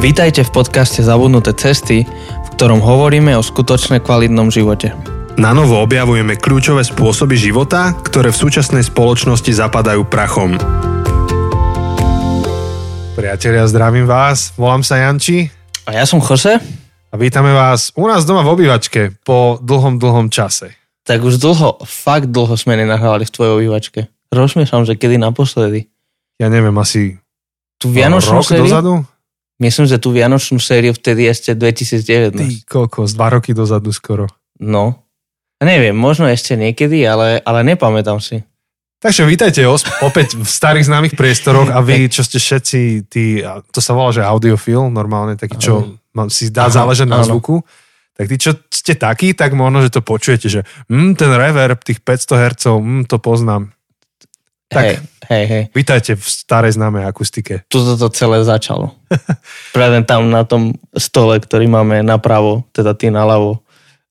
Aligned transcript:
Vítajte 0.00 0.48
v 0.48 0.64
podcaste 0.64 1.04
Zabudnuté 1.04 1.52
cesty, 1.52 2.08
v 2.08 2.48
ktorom 2.56 2.80
hovoríme 2.80 3.36
o 3.36 3.44
skutočne 3.44 4.00
kvalitnom 4.00 4.48
živote. 4.48 4.96
Na 5.36 5.52
novo 5.52 5.76
objavujeme 5.76 6.40
kľúčové 6.40 6.88
spôsoby 6.88 7.36
života, 7.36 7.92
ktoré 7.92 8.32
v 8.32 8.40
súčasnej 8.40 8.80
spoločnosti 8.80 9.52
zapadajú 9.52 10.08
prachom. 10.08 10.56
Priatelia, 13.12 13.68
zdravím 13.68 14.08
vás, 14.08 14.56
volám 14.56 14.80
sa 14.80 15.04
Janči 15.04 15.52
A 15.84 15.92
ja 15.92 16.08
som 16.08 16.24
Jose, 16.24 16.56
a 17.12 17.14
vítame 17.20 17.52
vás 17.52 17.92
u 17.92 18.08
nás 18.08 18.24
doma 18.24 18.40
v 18.40 18.56
obývačke 18.56 19.20
po 19.20 19.60
dlhom, 19.60 20.00
dlhom 20.00 20.32
čase. 20.32 20.80
tak 21.04 21.20
už 21.20 21.36
dlho, 21.36 21.76
fakt 21.84 22.32
dlho 22.32 22.56
sme 22.56 22.80
nenahrávali 22.80 23.28
v 23.28 23.34
tvojej 23.36 23.52
obývačke. 23.52 24.00
Rozmýšľam, 24.32 24.88
že 24.88 24.96
kedy 24.96 25.20
naposledy. 25.20 25.92
Ja 26.40 26.48
neviem, 26.48 26.72
asi 26.80 27.20
Tu 27.76 27.92
Vianočnú 27.92 28.40
rok 28.40 28.48
sériu? 28.48 28.64
dozadu? 28.64 29.04
Myslím, 29.60 29.84
že 29.84 30.00
tú 30.00 30.10
Vianočnú 30.10 30.56
sériu 30.56 30.96
vtedy 30.96 31.28
ešte 31.28 31.52
2019. 31.52 32.32
Ty 32.32 32.46
kokos, 32.64 33.12
dva 33.12 33.28
roky 33.30 33.52
dozadu 33.52 33.92
skoro. 33.92 34.24
No. 34.56 35.04
Neviem, 35.60 35.92
možno 35.92 36.24
ešte 36.24 36.56
niekedy, 36.56 37.04
ale, 37.04 37.44
ale 37.44 37.60
nepamätám 37.62 38.16
si. 38.18 38.40
Takže 39.00 39.28
vítajte 39.28 39.60
os- 39.68 39.84
opäť 40.08 40.40
v 40.40 40.48
starých 40.48 40.88
známych 40.88 41.14
priestoroch 41.16 41.68
a 41.68 41.84
vy, 41.84 42.08
čo 42.08 42.24
ste 42.24 42.40
všetci 42.40 42.80
tí, 43.08 43.44
to 43.44 43.80
sa 43.80 43.92
volá, 43.92 44.12
že 44.12 44.24
audiofil, 44.24 44.88
normálne 44.88 45.36
taký, 45.36 45.60
čo 45.60 46.00
má- 46.16 46.32
si 46.32 46.48
dá 46.48 46.72
záležať 46.72 47.08
na 47.08 47.20
zvuku, 47.20 47.60
tak 48.16 48.28
tí, 48.28 48.36
čo 48.36 48.52
ste 48.68 48.96
takí, 48.96 49.32
tak 49.32 49.52
možno, 49.52 49.80
že 49.80 49.92
to 49.92 50.04
počujete, 50.04 50.48
že 50.48 50.60
mm, 50.88 51.16
ten 51.16 51.32
reverb 51.32 51.80
tých 51.80 52.00
500 52.00 52.36
Hz, 52.36 52.64
mm, 52.80 53.02
to 53.08 53.16
poznám. 53.16 53.72
Tak. 54.70 54.82
Hej, 54.86 54.94
hej, 55.26 55.44
hej. 55.50 55.62
Vítajte 55.74 56.14
v 56.14 56.22
starej 56.22 56.78
známej 56.78 57.02
akustike. 57.02 57.66
Tuto 57.66 57.98
to 57.98 58.06
celé 58.14 58.46
začalo. 58.46 58.94
Práve 59.76 59.98
tam 60.06 60.30
na 60.30 60.46
tom 60.46 60.78
stole, 60.94 61.42
ktorý 61.42 61.66
máme 61.66 62.06
napravo, 62.06 62.62
teda 62.70 62.94
ty 62.94 63.10
naľavo, 63.10 63.58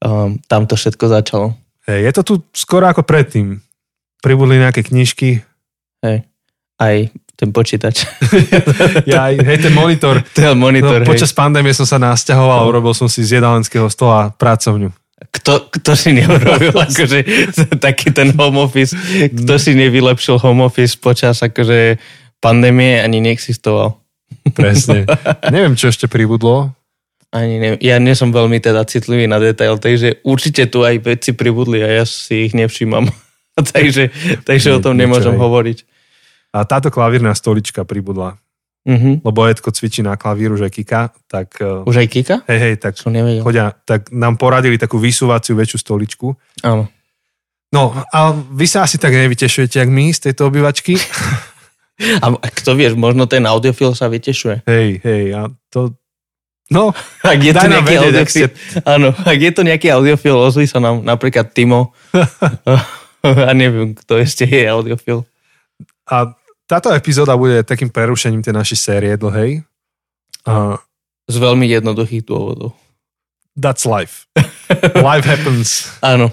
um, 0.04 0.36
tam 0.52 0.68
to 0.68 0.76
všetko 0.76 1.06
začalo. 1.08 1.56
Hej, 1.88 2.00
je 2.04 2.12
to 2.12 2.22
tu 2.22 2.34
skoro 2.52 2.92
ako 2.92 3.08
predtým. 3.08 3.64
Pribudli 4.20 4.60
nejaké 4.60 4.84
knižky, 4.84 5.48
Hej. 6.00 6.24
Aj 6.80 6.96
ten 7.36 7.56
počítač. 7.56 8.04
ja, 9.12 9.32
aj- 9.32 9.40
hej, 9.40 9.58
ten 9.64 9.72
monitor. 9.72 10.20
ten 10.36 10.56
monitor, 10.56 11.00
No, 11.00 11.04
hej. 11.04 11.08
počas 11.08 11.32
pandémie 11.32 11.72
som 11.72 11.88
sa 11.88 11.96
nasťahoval, 11.96 12.68
urobil 12.68 12.92
som 12.92 13.08
si 13.08 13.24
z 13.24 13.40
jedalenského 13.40 13.88
stola 13.88 14.32
pracovňu. 14.36 14.92
Kto, 15.20 15.68
kto 15.68 15.92
si 16.00 16.16
neurobil 16.16 16.72
akože 16.88 17.20
taký 17.84 18.16
ten 18.16 18.32
home 18.40 18.64
office, 18.64 18.96
kto 19.30 19.54
si 19.60 19.76
nevylepšil 19.76 20.40
home 20.40 20.64
office 20.64 20.96
počas 20.96 21.44
akože 21.44 22.00
pandémie 22.40 23.04
ani 23.04 23.20
neexistoval. 23.20 24.00
Presne. 24.56 25.04
Neviem, 25.52 25.76
čo 25.76 25.92
ešte 25.92 26.08
pribudlo. 26.08 26.72
Ani 27.30 27.62
ne, 27.62 27.70
ja 27.78 28.02
nie 28.02 28.18
som 28.18 28.34
veľmi 28.34 28.58
teda 28.58 28.82
citlivý 28.90 29.30
na 29.30 29.38
detail, 29.38 29.78
takže 29.78 30.24
určite 30.26 30.66
tu 30.66 30.82
aj 30.82 30.98
veci 31.06 31.38
pribudli 31.38 31.84
a 31.86 32.02
ja 32.02 32.04
si 32.08 32.50
ich 32.50 32.58
nevšímam. 32.58 33.06
takže 33.76 34.10
takže 34.48 34.70
o 34.74 34.80
tom 34.82 34.98
nemôžem 34.98 35.36
hovoriť. 35.36 35.86
A 36.50 36.66
táto 36.66 36.90
klavírna 36.90 37.38
stolička 37.38 37.86
pribudla. 37.86 38.42
Mhm. 38.88 39.22
Lebo 39.28 39.40
Edko 39.46 39.70
cvičí 39.72 40.00
na 40.02 40.16
klavíru, 40.16 40.56
že 40.56 40.72
kika, 40.72 41.12
tak 41.28 41.60
Už 41.62 41.96
aj 42.00 42.08
Kika? 42.08 42.36
hej, 42.48 42.60
hej, 42.60 42.74
tak 42.80 42.96
chodia, 43.44 43.76
tak 43.86 44.08
nám 44.10 44.40
poradili 44.40 44.80
takú 44.80 44.98
vysúvaciu 44.98 45.54
väčšiu 45.60 45.78
stoličku. 45.84 46.28
Áno. 46.64 46.88
No, 47.70 47.94
a 47.94 48.34
vy 48.34 48.66
sa 48.66 48.88
asi 48.88 48.98
tak 48.98 49.14
nevytešujete, 49.14 49.78
jak 49.78 49.90
my 49.92 50.10
z 50.10 50.32
tejto 50.32 50.50
obývačky. 50.50 50.98
A 52.24 52.32
kto 52.32 52.80
vieš, 52.80 52.96
možno 52.96 53.28
ten 53.28 53.44
audiofil 53.44 53.92
sa 53.92 54.08
vytešuje. 54.08 54.64
hej, 54.64 55.04
hej, 55.04 55.24
a 55.36 55.52
to... 55.68 55.94
No, 56.72 56.96
Ak 57.28 57.44
je 57.44 57.52
to 57.52 57.68
nejaký 57.68 57.94
vedieť, 58.00 58.16
ak 58.16 58.30
audiofil, 58.32 58.48
áno, 58.88 59.10
ak 59.12 59.38
je 59.38 59.52
to 59.52 59.62
nejaký 59.68 59.88
audiofil, 59.92 60.36
ozví 60.40 60.64
sa 60.64 60.80
nám 60.80 61.04
napríklad 61.04 61.52
Timo. 61.52 61.92
a 63.20 63.52
neviem, 63.52 63.92
kto 63.94 64.16
ešte 64.16 64.48
je 64.48 64.64
audiofil. 64.64 65.28
a 66.08 66.32
táto 66.70 66.94
epizóda 66.94 67.34
bude 67.34 67.66
takým 67.66 67.90
prerušením 67.90 68.46
tej 68.46 68.54
našej 68.54 68.78
série 68.78 69.14
dlhej. 69.18 69.66
Uh, 70.46 70.78
Z 71.26 71.42
veľmi 71.42 71.66
jednoduchých 71.66 72.30
dôvodov. 72.30 72.78
that's 73.58 73.90
life. 73.90 74.30
life 75.10 75.26
happens. 75.26 75.90
Áno. 76.06 76.30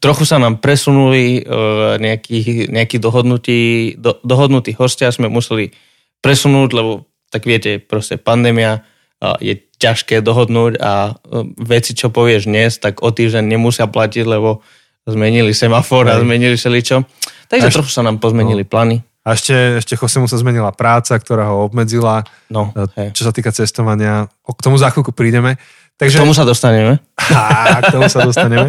Trochu 0.00 0.24
sa 0.24 0.40
nám 0.40 0.64
presunuli 0.64 1.44
uh, 1.44 2.00
nejaký, 2.00 2.72
nejaký 2.72 2.96
dohodnutí, 2.96 3.94
do, 4.00 4.16
dohodnutí 4.24 4.72
hostia 4.72 5.12
sme 5.12 5.28
museli 5.28 5.76
presunúť, 6.24 6.72
lebo 6.72 7.04
tak 7.28 7.44
viete, 7.44 7.76
proste 7.76 8.16
pandémia 8.16 8.80
uh, 8.80 9.36
je 9.44 9.60
ťažké 9.76 10.24
dohodnúť 10.24 10.80
a 10.80 11.12
uh, 11.12 11.44
veci, 11.60 11.92
čo 11.92 12.08
povieš 12.08 12.48
dnes, 12.48 12.80
tak 12.80 13.04
o 13.04 13.12
týždeň 13.12 13.44
nemusia 13.44 13.84
platiť, 13.84 14.24
lebo 14.24 14.64
zmenili 15.04 15.52
semafor 15.52 16.08
a 16.08 16.16
zmenili 16.16 16.56
všeličo. 16.56 17.04
Takže 17.52 17.68
Až- 17.68 17.76
trochu 17.76 17.92
sa 17.92 18.00
nám 18.00 18.16
pozmenili 18.24 18.64
plány. 18.64 19.04
A 19.24 19.32
ešte, 19.32 19.80
ešte 19.80 19.96
Chosemu 19.96 20.28
sa 20.28 20.36
zmenila 20.36 20.68
práca, 20.68 21.16
ktorá 21.16 21.48
ho 21.48 21.64
obmedzila. 21.64 22.28
No, 22.52 22.76
E, 22.76 22.84
hej. 23.00 23.08
Čo 23.16 23.28
sa 23.28 23.32
týka 23.32 23.56
cestovania, 23.56 24.28
k 24.28 24.60
tomu 24.60 24.76
za 24.76 24.92
chvíľku 24.92 25.16
prídeme. 25.16 25.56
K 25.96 26.06
Takže, 26.06 26.20
tomu 26.20 26.36
sa 26.36 26.44
dostaneme. 26.44 27.00
Á, 27.32 27.80
k 27.80 27.96
tomu 27.96 28.04
sa 28.12 28.20
dostaneme. 28.20 28.68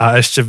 A 0.00 0.16
ešte, 0.16 0.40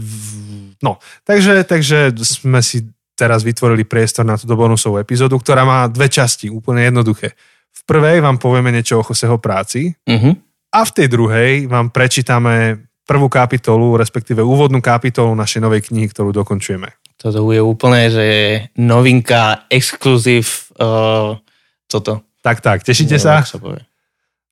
no, 0.80 1.04
takže, 1.28 1.68
takže 1.68 2.16
sme 2.24 2.64
si 2.64 2.88
teraz 3.20 3.44
vytvorili 3.44 3.84
priestor 3.84 4.24
na 4.24 4.40
túto 4.40 4.56
bonusovú 4.56 4.98
epizódu, 5.04 5.36
ktorá 5.36 5.68
má 5.68 5.92
dve 5.92 6.08
časti, 6.08 6.48
úplne 6.48 6.88
jednoduché. 6.88 7.36
V 7.76 7.82
prvej 7.84 8.24
vám 8.24 8.40
povieme 8.40 8.72
niečo 8.72 9.02
o 9.02 9.04
Joseho 9.04 9.36
práci 9.44 9.92
Uh-huh. 10.08 10.34
a 10.72 10.80
v 10.88 10.92
tej 10.96 11.08
druhej 11.12 11.52
vám 11.68 11.92
prečítame 11.92 12.88
prvú 13.04 13.28
kapitolu, 13.28 14.00
respektíve 14.00 14.40
úvodnú 14.40 14.80
kapitolu 14.80 15.36
našej 15.36 15.60
novej 15.60 15.92
knihy, 15.92 16.08
ktorú 16.08 16.32
dokončujeme. 16.32 17.01
Toto 17.22 17.46
je 17.48 17.62
úplne, 17.62 18.10
že 18.10 18.28
novinka, 18.76 19.70
exkluzív, 19.70 20.74
uh, 20.76 21.38
toto. 21.86 22.26
Tak, 22.42 22.60
tak, 22.60 22.82
tešíte 22.82 23.16
Neviem, 23.16 23.28
sa? 23.38 23.46
sa 23.46 23.62
povie. 23.62 23.86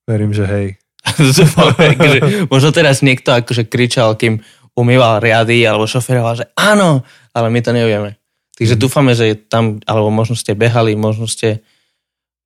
Verím, 0.06 0.30
že 0.30 0.46
hej. 0.46 0.66
Akože, 1.90 2.18
možno 2.46 2.70
teraz 2.70 3.02
niekto 3.02 3.32
akože 3.32 3.66
kričal, 3.66 4.14
kým 4.14 4.38
umýval 4.72 5.18
riady 5.18 5.64
alebo 5.64 5.82
šoferoval, 5.84 6.36
že 6.36 6.46
áno, 6.54 7.02
ale 7.32 7.46
my 7.48 7.58
to 7.58 7.72
nevieme. 7.72 8.14
Takže 8.54 8.76
Mhm. 8.76 8.80
dúfame, 8.80 9.12
že 9.12 9.34
tam, 9.34 9.80
alebo 9.82 10.08
možno 10.08 10.36
ste 10.36 10.52
behali, 10.52 10.94
možno 10.94 11.24
ste... 11.26 11.64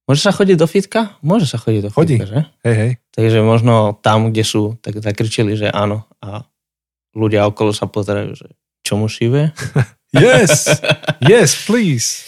Môže 0.05 0.21
sa 0.21 0.31
chodiť 0.31 0.57
do 0.57 0.65
fitka? 0.65 1.17
Môže 1.21 1.45
sa 1.45 1.57
chodiť 1.57 1.81
do 1.81 1.91
Chodí. 1.91 2.17
fitka, 2.17 2.29
že? 2.29 2.41
Hej, 2.63 2.77
hej. 2.77 2.93
Takže 3.11 3.39
možno 3.41 3.97
tam, 3.99 4.29
kde 4.29 4.45
sú, 4.45 4.77
tak 4.79 5.01
zakričili, 5.01 5.57
že 5.57 5.67
áno. 5.67 6.05
A 6.21 6.45
ľudia 7.13 7.45
okolo 7.45 7.73
sa 7.73 7.89
pozerajú, 7.89 8.37
že 8.37 8.47
čo 8.81 8.95
mu 8.95 9.09
šíve? 9.09 9.53
Yes, 10.15 10.71
yes, 11.19 11.59
please. 11.67 12.23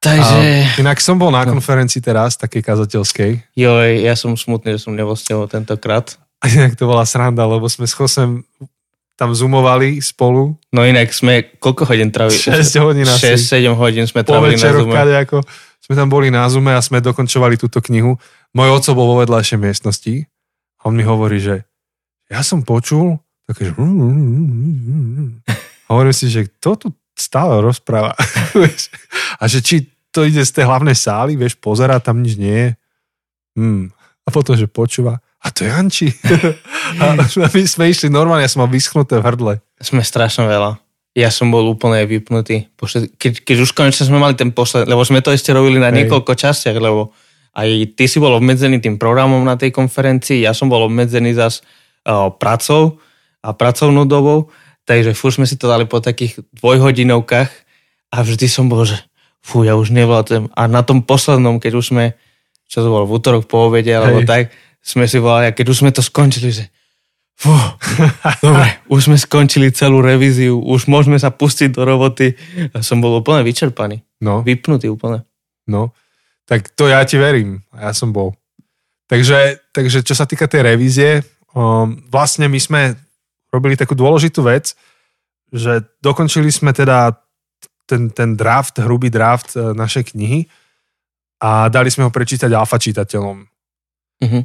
Takže, 0.00 0.40
A 0.44 0.80
inak 0.84 1.00
som 1.00 1.16
bol 1.16 1.32
na 1.32 1.48
konferencii 1.48 2.04
teraz, 2.04 2.36
takej 2.36 2.60
kazateľskej. 2.60 3.56
joj, 3.56 3.88
ja 4.04 4.12
som 4.16 4.36
smutný, 4.36 4.76
že 4.76 4.84
som 4.84 4.92
tebou 4.92 5.48
tentokrát. 5.48 6.16
A 6.44 6.52
inak 6.52 6.76
to 6.76 6.84
bola 6.84 7.08
sranda, 7.08 7.48
lebo 7.48 7.64
sme 7.72 7.88
s 7.88 7.96
Chosem 7.96 8.44
tam 9.16 9.32
zoomovali 9.32 10.02
spolu. 10.04 10.58
No 10.74 10.84
inak 10.84 11.08
sme, 11.14 11.56
koľko 11.56 11.88
hodín 11.88 12.12
trávili? 12.12 12.36
6 12.36 12.84
hodín 12.84 13.08
asi. 13.08 13.32
6-7 13.64 13.72
hodín 13.72 14.04
sme 14.04 14.26
trávili 14.26 14.60
na 14.60 14.74
Zoome. 14.74 14.92
ako 15.24 15.40
sme 15.80 15.94
tam 15.94 16.08
boli 16.10 16.28
na 16.28 16.44
Zoome 16.50 16.74
a 16.74 16.80
sme 16.82 17.00
dokončovali 17.00 17.56
túto 17.56 17.80
knihu. 17.88 18.18
Môj 18.52 18.68
oco 18.74 18.90
bol 18.92 19.06
vo 19.14 19.16
vedľajšej 19.22 19.58
miestnosti 19.60 20.14
a 20.82 20.90
on 20.90 20.98
mi 20.98 21.04
hovorí, 21.06 21.38
že 21.40 21.64
ja 22.28 22.42
som 22.42 22.60
počul 22.66 23.22
také, 23.46 23.70
že... 23.70 23.72
Hovorím 25.88 26.14
si, 26.16 26.32
že 26.32 26.48
kto 26.48 26.70
tu 26.76 26.88
stále 27.14 27.60
rozpráva? 27.60 28.16
A 29.40 29.44
že 29.46 29.60
či 29.60 29.88
to 30.14 30.22
ide 30.22 30.46
z 30.46 30.52
tej 30.54 30.64
hlavnej 30.70 30.94
sály, 30.94 31.34
vieš, 31.34 31.58
pozera, 31.58 31.98
tam 31.98 32.22
nič 32.22 32.38
nie 32.38 32.54
je. 32.54 32.70
Hmm. 33.58 33.84
A 34.24 34.28
potom, 34.30 34.54
že 34.54 34.70
počúva, 34.70 35.18
a 35.44 35.52
to 35.52 35.68
je 35.68 35.70
Janči. 35.70 36.08
a 37.02 37.18
my 37.52 37.62
sme 37.68 37.92
išli 37.92 38.08
normálne, 38.08 38.46
ja 38.46 38.48
som 38.48 38.64
mal 38.64 38.72
vyschnuté 38.72 39.20
v 39.20 39.26
hrdle. 39.28 39.52
Sme 39.76 40.00
strašne 40.00 40.48
veľa. 40.48 40.80
Ja 41.14 41.28
som 41.28 41.52
bol 41.52 41.68
úplne 41.68 42.00
vypnutý. 42.08 42.72
Keď, 43.20 43.44
keď 43.44 43.56
už 43.60 43.76
konečne 43.76 44.08
sme 44.08 44.18
mali 44.18 44.34
ten 44.34 44.50
posled, 44.50 44.88
lebo 44.88 45.04
sme 45.04 45.20
to 45.20 45.30
ešte 45.30 45.52
robili 45.52 45.76
na 45.76 45.92
Hej. 45.92 46.08
niekoľko 46.08 46.32
častiach, 46.32 46.74
lebo 46.80 47.12
aj 47.54 47.94
ty 47.94 48.08
si 48.10 48.18
bol 48.18 48.34
obmedzený 48.34 48.82
tým 48.82 48.98
programom 48.98 49.44
na 49.46 49.54
tej 49.54 49.70
konferencii, 49.70 50.42
ja 50.42 50.56
som 50.56 50.66
bol 50.66 50.90
obmedzený 50.90 51.38
zas 51.38 51.62
uh, 52.08 52.32
pracou 52.34 52.98
a 53.44 53.54
pracovnou 53.54 54.08
dobou, 54.08 54.50
takže 54.84 55.16
furt 55.16 55.36
sme 55.36 55.46
si 55.48 55.56
to 55.56 55.68
dali 55.68 55.84
po 55.84 56.00
takých 56.00 56.40
dvojhodinovkách 56.60 57.50
a 58.12 58.16
vždy 58.20 58.46
som 58.48 58.68
bol, 58.68 58.84
že 58.84 59.00
fú, 59.44 59.64
ja 59.64 59.76
už 59.76 59.92
nevládem. 59.92 60.48
A 60.56 60.64
na 60.70 60.80
tom 60.80 61.04
poslednom, 61.04 61.60
keď 61.60 61.72
už 61.76 61.86
sme, 61.92 62.16
čo 62.68 62.80
to 62.80 62.88
bolo, 62.88 63.04
v 63.04 63.16
útorok 63.20 63.44
po 63.44 63.68
obede, 63.68 63.92
alebo 63.92 64.24
Hej. 64.24 64.28
tak, 64.28 64.42
sme 64.84 65.08
si 65.08 65.16
volali, 65.20 65.48
a 65.48 65.56
keď 65.56 65.66
už 65.72 65.80
sme 65.84 65.90
to 65.92 66.04
skončili, 66.04 66.52
že 66.52 66.64
Fú, 67.34 67.50
dobre, 68.46 68.78
už 68.86 69.10
sme 69.10 69.18
skončili 69.18 69.74
celú 69.74 69.98
revíziu, 69.98 70.54
už 70.54 70.86
môžeme 70.86 71.18
sa 71.18 71.34
pustiť 71.34 71.74
do 71.74 71.82
roboty. 71.82 72.38
Ja 72.70 72.78
som 72.78 73.02
bol 73.02 73.10
úplne 73.18 73.42
vyčerpaný, 73.42 74.06
No, 74.22 74.46
vypnutý 74.46 74.86
úplne. 74.86 75.26
no. 75.66 75.90
Tak 76.46 76.76
to 76.76 76.86
ja 76.92 77.00
ti 77.08 77.16
verím. 77.18 77.64
A 77.72 77.88
ja 77.88 77.92
som 77.96 78.12
bol. 78.12 78.36
Takže, 79.08 79.64
takže 79.72 80.04
čo 80.04 80.12
sa 80.14 80.28
týka 80.28 80.44
tej 80.44 80.62
revízie, 80.76 81.24
um, 81.56 81.96
vlastne 82.12 82.46
my 82.52 82.60
sme 82.60 82.80
robili 83.54 83.78
takú 83.78 83.94
dôležitú 83.94 84.42
vec, 84.42 84.74
že 85.54 85.86
dokončili 86.02 86.50
sme 86.50 86.74
teda 86.74 87.14
ten, 87.86 88.10
ten 88.10 88.34
draft, 88.34 88.82
hrubý 88.82 89.14
draft 89.14 89.54
e, 89.54 89.70
našej 89.70 90.10
knihy 90.10 90.50
a 91.38 91.70
dali 91.70 91.92
sme 91.94 92.08
ho 92.08 92.10
prečítať 92.10 92.50
alfa 92.50 92.80
čitateľom. 92.80 93.38
Mhm. 94.24 94.40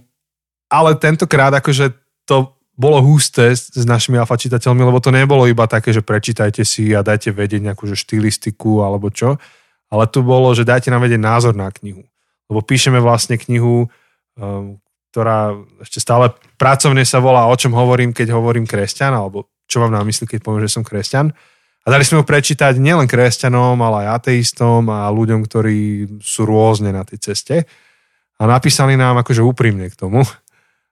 Ale 0.70 0.90
tentokrát 1.02 1.50
akože 1.58 1.98
to 2.30 2.54
bolo 2.80 3.02
husté 3.02 3.52
s, 3.52 3.74
s 3.74 3.84
našimi 3.84 4.22
alfa 4.22 4.38
čitateľmi, 4.38 4.86
lebo 4.86 5.02
to 5.02 5.10
nebolo 5.10 5.50
iba 5.50 5.66
také, 5.66 5.92
že 5.92 6.06
prečítajte 6.06 6.62
si 6.62 6.94
a 6.94 7.04
dajte 7.04 7.34
vedieť 7.34 7.66
nejakú 7.66 7.90
že 7.90 7.98
štilistiku 7.98 8.86
alebo 8.86 9.10
čo, 9.10 9.42
ale 9.90 10.06
tu 10.08 10.22
bolo, 10.22 10.54
že 10.54 10.64
dajte 10.64 10.94
nám 10.94 11.04
vedieť 11.04 11.20
názor 11.20 11.58
na 11.58 11.68
knihu. 11.74 12.06
Lebo 12.48 12.62
píšeme 12.62 13.02
vlastne 13.02 13.36
knihu, 13.36 13.90
um, 14.38 14.78
ktorá 15.10 15.58
ešte 15.82 16.00
stále 16.02 16.30
pracovne 16.56 17.02
sa 17.02 17.18
volá 17.18 17.50
O 17.50 17.56
čom 17.58 17.74
hovorím, 17.74 18.14
keď 18.14 18.34
hovorím 18.34 18.70
kresťan, 18.70 19.14
alebo 19.14 19.50
čo 19.66 19.82
mám 19.82 19.94
na 19.94 20.02
mysli, 20.06 20.30
keď 20.30 20.40
poviem, 20.46 20.66
že 20.66 20.78
som 20.78 20.86
kresťan. 20.86 21.34
A 21.86 21.88
dali 21.90 22.06
sme 22.06 22.22
ho 22.22 22.26
prečítať 22.28 22.78
nielen 22.78 23.10
kresťanom, 23.10 23.78
ale 23.82 24.06
aj 24.06 24.22
ateistom 24.22 24.86
a 24.94 25.10
ľuďom, 25.10 25.42
ktorí 25.46 25.80
sú 26.22 26.46
rôzne 26.46 26.94
na 26.94 27.02
tej 27.02 27.32
ceste. 27.32 27.66
A 28.38 28.44
napísali 28.46 28.94
nám 28.94 29.18
akože 29.26 29.42
úprimne 29.42 29.90
k 29.90 29.98
tomu. 29.98 30.22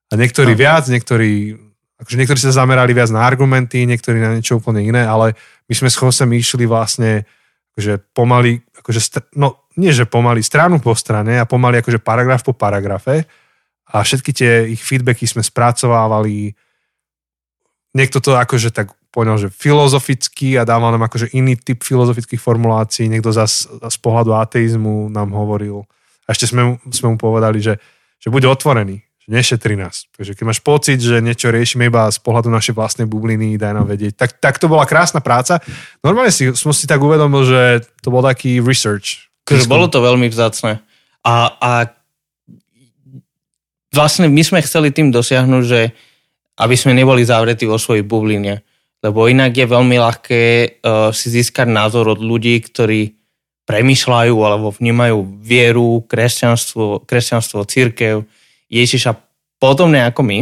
A 0.07 0.13
niektorí 0.15 0.55
no. 0.55 0.59
viac, 0.59 0.87
niektorí, 0.89 1.53
akože 2.01 2.17
niektorí 2.17 2.39
sa 2.39 2.55
zamerali 2.55 2.95
viac 2.95 3.11
na 3.13 3.27
argumenty, 3.27 3.85
niektorí 3.85 4.17
na 4.17 4.33
niečo 4.33 4.57
úplne 4.57 4.81
iné, 4.81 5.03
ale 5.03 5.35
my 5.67 5.73
sme 5.75 5.91
s 5.91 5.99
Chosem 5.99 6.31
išli 6.33 6.63
vlastne 6.63 7.27
akože 7.75 8.15
pomaly, 8.15 8.63
akože, 8.81 8.99
no 9.37 9.69
nie 9.77 9.93
že 9.93 10.09
pomaly, 10.09 10.41
stranu 10.41 10.81
po 10.81 10.97
strane 10.97 11.37
a 11.37 11.45
pomaly 11.45 11.85
akože 11.85 12.01
paragraf 12.01 12.41
po 12.41 12.57
paragrafe 12.57 13.27
a 13.87 14.03
všetky 14.03 14.31
tie 14.35 14.51
ich 14.67 14.83
feedbacky 14.83 15.23
sme 15.23 15.39
spracovávali. 15.39 16.51
Niekto 17.95 18.19
to 18.19 18.35
akože 18.35 18.75
tak 18.75 18.91
poňal, 19.15 19.41
že 19.41 19.49
filozoficky 19.49 20.59
a 20.59 20.67
dával 20.67 20.93
nám 20.93 21.07
akože 21.07 21.33
iný 21.33 21.57
typ 21.57 21.81
filozofických 21.81 22.37
formulácií. 22.37 23.07
Niekto 23.09 23.33
zas 23.33 23.65
z 23.65 23.97
pohľadu 23.97 24.35
ateizmu 24.35 25.09
nám 25.09 25.33
hovoril. 25.33 25.87
A 26.27 26.35
ešte 26.35 26.51
sme, 26.51 26.77
sme 26.91 27.15
mu 27.15 27.17
povedali, 27.17 27.63
že, 27.63 27.79
že 28.19 28.27
bude 28.27 28.45
otvorený, 28.45 29.01
že 29.23 29.27
nešetri 29.31 29.79
nás. 29.79 30.05
Takže 30.13 30.35
keď 30.35 30.43
máš 30.45 30.61
pocit, 30.61 30.99
že 30.99 31.23
niečo 31.23 31.49
riešime 31.49 31.87
iba 31.87 32.11
z 32.11 32.19
pohľadu 32.19 32.51
našej 32.51 32.75
vlastnej 32.75 33.07
bubliny, 33.07 33.55
daj 33.55 33.73
nám 33.73 33.87
vedieť. 33.87 34.13
Tak, 34.19 34.29
tak 34.43 34.55
to 34.59 34.67
bola 34.69 34.83
krásna 34.83 35.23
práca. 35.23 35.63
Normálne 36.03 36.29
si, 36.29 36.51
som 36.53 36.75
si 36.75 36.85
tak 36.85 36.99
uvedomil, 36.99 37.47
že 37.47 37.61
to 38.03 38.11
bol 38.11 38.21
taký 38.21 38.59
research. 38.59 39.31
Takže 39.47 39.71
bolo 39.71 39.87
to 39.87 40.03
veľmi 40.03 40.27
vzácne. 40.27 40.83
A, 41.23 41.55
a 41.57 41.71
vlastne 43.97 44.29
my 44.29 44.43
sme 44.45 44.61
chceli 44.61 44.93
tým 44.93 45.09
dosiahnuť, 45.09 45.63
že 45.65 45.81
aby 46.61 46.75
sme 46.77 46.93
neboli 46.93 47.25
zavretí 47.25 47.65
vo 47.65 47.81
svojej 47.81 48.05
bubline. 48.05 48.61
Lebo 49.01 49.29
inak 49.29 49.53
je 49.53 49.65
veľmi 49.65 49.97
ľahké 49.97 50.41
uh, 50.41 51.09
si 51.13 51.33
získať 51.33 51.69
názor 51.69 52.13
od 52.13 52.21
ľudí, 52.21 52.57
ktorí 52.61 53.13
premyšľajú 53.69 54.35
alebo 54.41 54.73
vnímajú 54.73 55.17
vieru, 55.43 56.01
kresťanstvo, 56.05 57.05
kresťanstvo 57.05 57.67
církev, 57.67 58.25
Ježiša 58.71 59.11
podobne 59.61 60.05
ako 60.05 60.21
my. 60.25 60.39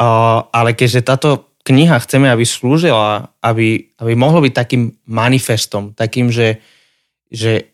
Uh, 0.00 0.42
ale 0.50 0.74
keďže 0.74 1.06
táto 1.06 1.30
kniha 1.62 2.02
chceme, 2.02 2.26
aby 2.26 2.42
slúžila, 2.42 3.30
aby, 3.38 3.94
aby 4.02 4.12
mohlo 4.18 4.42
byť 4.42 4.52
takým 4.54 4.90
manifestom, 5.06 5.94
takým, 5.94 6.34
že, 6.34 6.58
že 7.30 7.70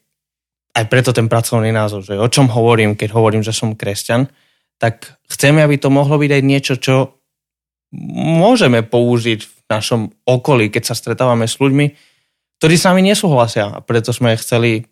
aj 0.76 0.84
preto 0.92 1.16
ten 1.16 1.24
pracovný 1.32 1.72
názor, 1.72 2.04
že 2.04 2.20
o 2.20 2.28
čom 2.28 2.52
hovorím, 2.52 2.92
keď 2.92 3.16
hovorím, 3.16 3.40
že 3.40 3.56
som 3.56 3.72
kresťan, 3.72 4.28
tak 4.78 5.18
chceme, 5.26 5.60
aby 5.62 5.76
to 5.76 5.90
mohlo 5.90 6.18
byť 6.18 6.30
aj 6.38 6.42
niečo, 6.42 6.74
čo 6.78 7.18
môžeme 7.92 8.86
použiť 8.86 9.40
v 9.42 9.58
našom 9.68 10.14
okolí, 10.24 10.70
keď 10.70 10.92
sa 10.92 10.94
stretávame 10.94 11.50
s 11.50 11.58
ľuďmi, 11.58 11.86
ktorí 12.58 12.74
s 12.74 12.86
nami 12.86 13.02
nesúhlasia. 13.02 13.70
A 13.74 13.78
preto 13.82 14.14
sme 14.14 14.38
chceli 14.38 14.86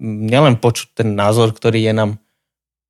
nielen 0.00 0.56
počuť 0.60 1.04
ten 1.04 1.16
názor, 1.16 1.52
ktorý 1.52 1.88
je 1.88 1.94
nám 1.96 2.10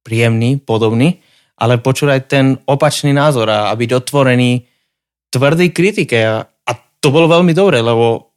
príjemný, 0.07 0.59
podobný, 0.59 1.21
ale 1.61 1.77
počuť 1.77 2.09
aj 2.09 2.21
ten 2.31 2.47
opačný 2.65 3.13
názor 3.13 3.51
a 3.51 3.75
byť 3.75 3.91
otvorený 4.01 4.65
tvrdý 5.29 5.71
kritike. 5.75 6.19
A 6.47 6.73
to 7.03 7.09
bolo 7.13 7.29
veľmi 7.29 7.53
dobré, 7.53 7.85
lebo 7.85 8.33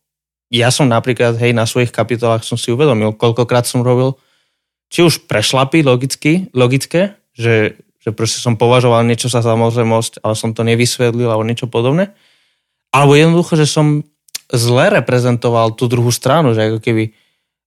ja 0.53 0.69
som 0.69 0.85
napríklad, 0.85 1.39
hej, 1.41 1.55
na 1.55 1.65
svojich 1.65 1.89
kapitolách 1.89 2.45
som 2.45 2.59
si 2.59 2.69
uvedomil, 2.69 3.17
koľkokrát 3.17 3.65
som 3.65 3.81
robil 3.81 4.13
či 4.93 5.01
už 5.01 5.25
prešlapy 5.25 5.81
logicky, 5.81 6.53
logické, 6.53 7.17
že 7.33 7.81
že 8.03 8.11
proste 8.11 8.43
som 8.43 8.59
považoval 8.59 9.07
niečo 9.07 9.31
za 9.31 9.39
samozrejmosť, 9.39 10.19
ale 10.21 10.35
som 10.35 10.51
to 10.51 10.67
nevysvetlil 10.67 11.31
alebo 11.31 11.47
niečo 11.47 11.71
podobné. 11.71 12.11
Alebo 12.91 13.15
jednoducho, 13.15 13.55
že 13.55 13.65
som 13.65 14.03
zle 14.51 14.91
reprezentoval 14.91 15.73
tú 15.73 15.87
druhú 15.87 16.11
stranu, 16.11 16.51
že 16.51 16.67
ako 16.67 16.79
keby 16.83 17.15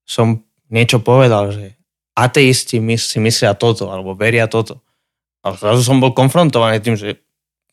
som 0.05 0.44
niečo 0.69 1.00
povedal, 1.00 1.50
že 1.50 1.75
ateisti 2.15 2.79
si 2.97 3.19
myslia 3.19 3.56
toto, 3.56 3.88
alebo 3.91 4.15
veria 4.15 4.47
toto. 4.47 4.85
A 5.41 5.56
zrazu 5.56 5.83
som 5.83 5.99
bol 5.99 6.12
konfrontovaný 6.15 6.79
tým, 6.85 6.94
že 6.94 7.19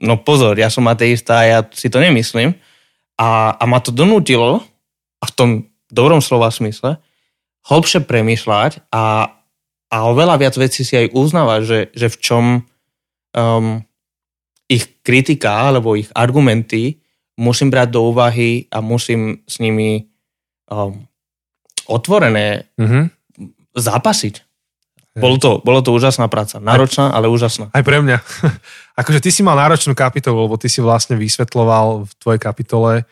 no 0.02 0.18
pozor, 0.18 0.58
ja 0.58 0.72
som 0.72 0.88
ateista 0.90 1.44
a 1.44 1.48
ja 1.48 1.60
si 1.70 1.92
to 1.92 2.02
nemyslím. 2.02 2.56
A, 3.20 3.54
a 3.54 3.64
ma 3.70 3.78
to 3.78 3.94
donútilo, 3.94 4.66
a 5.22 5.26
v 5.30 5.32
tom 5.32 5.50
dobrom 5.88 6.20
slova 6.20 6.52
smysle, 6.52 7.00
hlbšie 7.70 8.04
premýšľať 8.04 8.90
a, 8.92 9.32
a 9.94 10.10
oveľa 10.10 10.42
viac 10.42 10.56
vecí 10.58 10.82
si 10.82 10.98
aj 10.98 11.14
uznáva, 11.14 11.62
že, 11.62 11.94
že 11.94 12.10
v 12.10 12.18
čom 12.18 12.46
um, 13.38 13.86
ich 14.66 14.90
kritika 15.06 15.70
alebo 15.70 15.94
ich 15.94 16.10
argumenty 16.18 16.98
musím 17.38 17.70
brať 17.70 17.94
do 17.94 18.10
úvahy 18.10 18.66
a 18.74 18.82
musím 18.82 19.46
s 19.46 19.62
nimi 19.62 20.10
um, 20.74 20.98
otvorené 21.86 22.74
mm-hmm. 22.74 23.04
zápasiť. 23.78 24.42
Bolo 25.14 25.38
to, 25.38 25.62
bolo 25.62 25.86
to 25.86 25.94
úžasná 25.94 26.26
práca. 26.26 26.58
Náročná, 26.58 27.14
ale 27.14 27.30
úžasná. 27.30 27.70
Aj 27.70 27.86
pre 27.86 28.02
mňa. 28.02 28.18
akože 29.02 29.22
ty 29.22 29.30
si 29.30 29.46
mal 29.46 29.54
náročnú 29.54 29.94
kapitolu, 29.94 30.50
lebo 30.50 30.58
ty 30.58 30.74
si 30.74 30.82
vlastne 30.82 31.14
vysvetloval 31.22 32.10
v 32.10 32.12
tvojej 32.18 32.42
kapitole, 32.42 33.06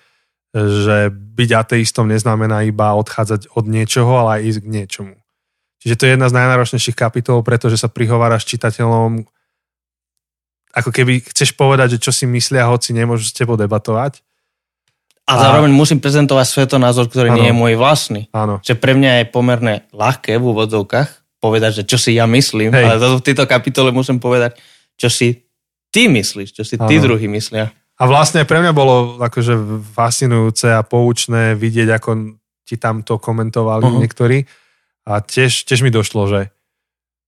že 0.57 1.13
byť 1.13 1.49
ateistom 1.53 2.09
neznamená 2.09 2.65
iba 2.65 2.97
odchádzať 2.97 3.53
od 3.53 3.65
niečoho, 3.69 4.17
ale 4.17 4.41
aj 4.41 4.45
ísť 4.49 4.59
k 4.65 4.67
niečomu. 4.73 5.20
Čiže 5.81 5.97
to 5.97 6.03
je 6.05 6.13
jedna 6.13 6.29
z 6.29 6.37
najnáročnejších 6.37 6.93
kapitol, 6.93 7.41
pretože 7.41 7.81
sa 7.81 7.89
prihováraš 7.89 8.45
čitateľom, 8.45 9.25
ako 10.77 10.89
keby 10.93 11.25
chceš 11.25 11.57
povedať, 11.57 11.97
že 11.97 12.03
čo 12.05 12.13
si 12.13 12.29
myslia, 12.29 12.69
hoci 12.69 12.93
nemôžu 12.93 13.25
s 13.25 13.33
tebou 13.33 13.57
debatovať. 13.57 14.21
A, 15.25 15.37
a 15.37 15.41
zároveň 15.41 15.73
musím 15.73 15.97
prezentovať 15.97 16.45
svetonázor, 16.45 17.09
ktorý 17.09 17.33
ano. 17.33 17.37
nie 17.41 17.49
je 17.49 17.55
môj 17.57 17.73
vlastný. 17.81 18.29
Áno. 18.29 18.61
Že 18.61 18.77
pre 18.77 18.93
mňa 18.93 19.11
je 19.21 19.25
pomerne 19.33 19.75
ľahké 19.89 20.37
v 20.37 20.45
úvodzovkách 20.53 21.09
povedať, 21.41 21.81
že 21.81 21.83
čo 21.89 21.97
si 21.97 22.13
ja 22.13 22.29
myslím, 22.29 22.69
Hej. 22.69 22.85
ale 22.85 23.17
v 23.17 23.25
tejto 23.25 23.49
kapitole 23.49 23.89
musím 23.89 24.21
povedať, 24.21 24.61
čo 24.93 25.09
si 25.09 25.49
ty 25.89 26.05
myslíš, 26.05 26.53
čo 26.53 26.61
si 26.61 26.77
tí 26.77 26.95
druhý 27.01 27.25
myslia. 27.25 27.73
A 27.97 28.05
vlastne 28.05 28.45
pre 28.45 28.61
mňa 28.61 28.73
bolo 28.73 29.17
akože 29.17 29.57
fascinujúce 29.97 30.69
a 30.69 30.85
poučné 30.85 31.57
vidieť, 31.57 31.89
ako 31.97 32.37
ti 32.65 32.77
tam 32.77 33.01
to 33.01 33.17
komentovali 33.17 33.85
uh-huh. 33.85 34.01
niektorí 34.01 34.45
a 35.05 35.21
tiež, 35.21 35.65
tiež 35.65 35.81
mi 35.81 35.89
došlo, 35.93 36.29
že, 36.29 36.41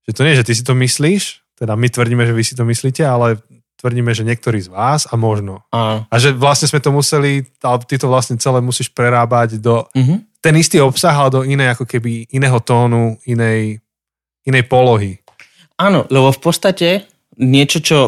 že 0.05 0.11
to 0.13 0.21
nie, 0.23 0.37
že 0.37 0.45
ty 0.45 0.53
si 0.53 0.63
to 0.63 0.77
myslíš, 0.77 1.43
teda 1.57 1.73
my 1.77 1.87
tvrdíme, 1.89 2.23
že 2.25 2.33
vy 2.33 2.43
si 2.43 2.53
to 2.53 2.65
myslíte, 2.65 3.01
ale 3.05 3.39
tvrdíme, 3.81 4.15
že 4.15 4.23
niektorí 4.23 4.63
z 4.63 4.71
vás 4.71 5.09
a 5.11 5.19
možno. 5.19 5.65
A, 5.73 6.07
a 6.07 6.15
že 6.15 6.31
vlastne 6.31 6.71
sme 6.71 6.79
to 6.79 6.95
museli, 6.95 7.43
ty 7.59 7.95
to 7.99 8.07
vlastne 8.07 8.39
celé 8.39 8.63
musíš 8.63 8.87
prerábať 8.93 9.59
do 9.59 9.83
uh-huh. 9.83 10.17
ten 10.39 10.53
istý 10.55 10.79
obsah, 10.79 11.11
ale 11.11 11.35
do 11.35 11.41
inej, 11.43 11.75
ako 11.75 11.85
keby 11.89 12.31
iného 12.31 12.57
tónu, 12.63 13.19
inej, 13.27 13.83
inej 14.47 14.63
polohy. 14.71 15.19
Áno, 15.75 16.07
lebo 16.07 16.31
v 16.31 16.39
podstate 16.39 17.09
niečo, 17.35 17.83
čo 17.83 17.99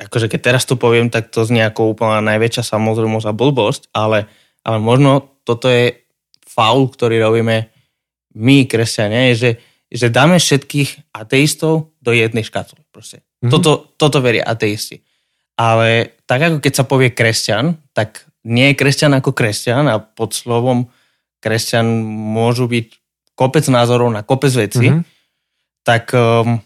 akože 0.00 0.30
keď 0.30 0.40
teraz 0.40 0.64
to 0.64 0.78
poviem, 0.78 1.10
tak 1.10 1.28
to 1.28 1.42
znie 1.42 1.66
ako 1.66 1.92
úplná 1.92 2.22
najväčšia 2.22 2.62
samozrejmosť 2.62 3.26
a 3.26 3.36
blbosť, 3.36 3.82
ale, 3.92 4.30
ale 4.62 4.78
možno 4.78 5.42
toto 5.42 5.66
je 5.66 6.06
faul, 6.46 6.88
ktorý 6.88 7.20
robíme 7.20 7.68
my, 8.34 8.66
kresťania, 8.66 9.32
je, 9.32 9.34
že, 9.34 9.50
že 9.90 10.06
dáme 10.12 10.38
všetkých 10.38 11.14
ateistov 11.14 11.94
do 11.98 12.10
jednej 12.14 12.46
škatuly. 12.46 12.82
Proste. 12.94 13.22
Mm-hmm. 13.42 13.50
Toto, 13.50 13.90
toto 13.96 14.18
veria 14.22 14.46
ateisti. 14.46 15.02
Ale 15.58 16.16
tak 16.24 16.40
ako 16.40 16.56
keď 16.62 16.72
sa 16.72 16.84
povie 16.88 17.12
kresťan, 17.12 17.76
tak 17.92 18.24
nie 18.48 18.72
je 18.72 18.78
kresťan 18.78 19.12
ako 19.20 19.36
kresťan 19.36 19.84
a 19.90 20.00
pod 20.00 20.32
slovom 20.32 20.88
kresťan 21.40 21.84
môžu 22.08 22.68
byť 22.68 22.86
kopec 23.36 23.64
názorov 23.68 24.12
na 24.12 24.24
kopec 24.24 24.52
veci, 24.52 24.88
mm-hmm. 24.88 25.02
tak, 25.84 26.12
um, 26.12 26.60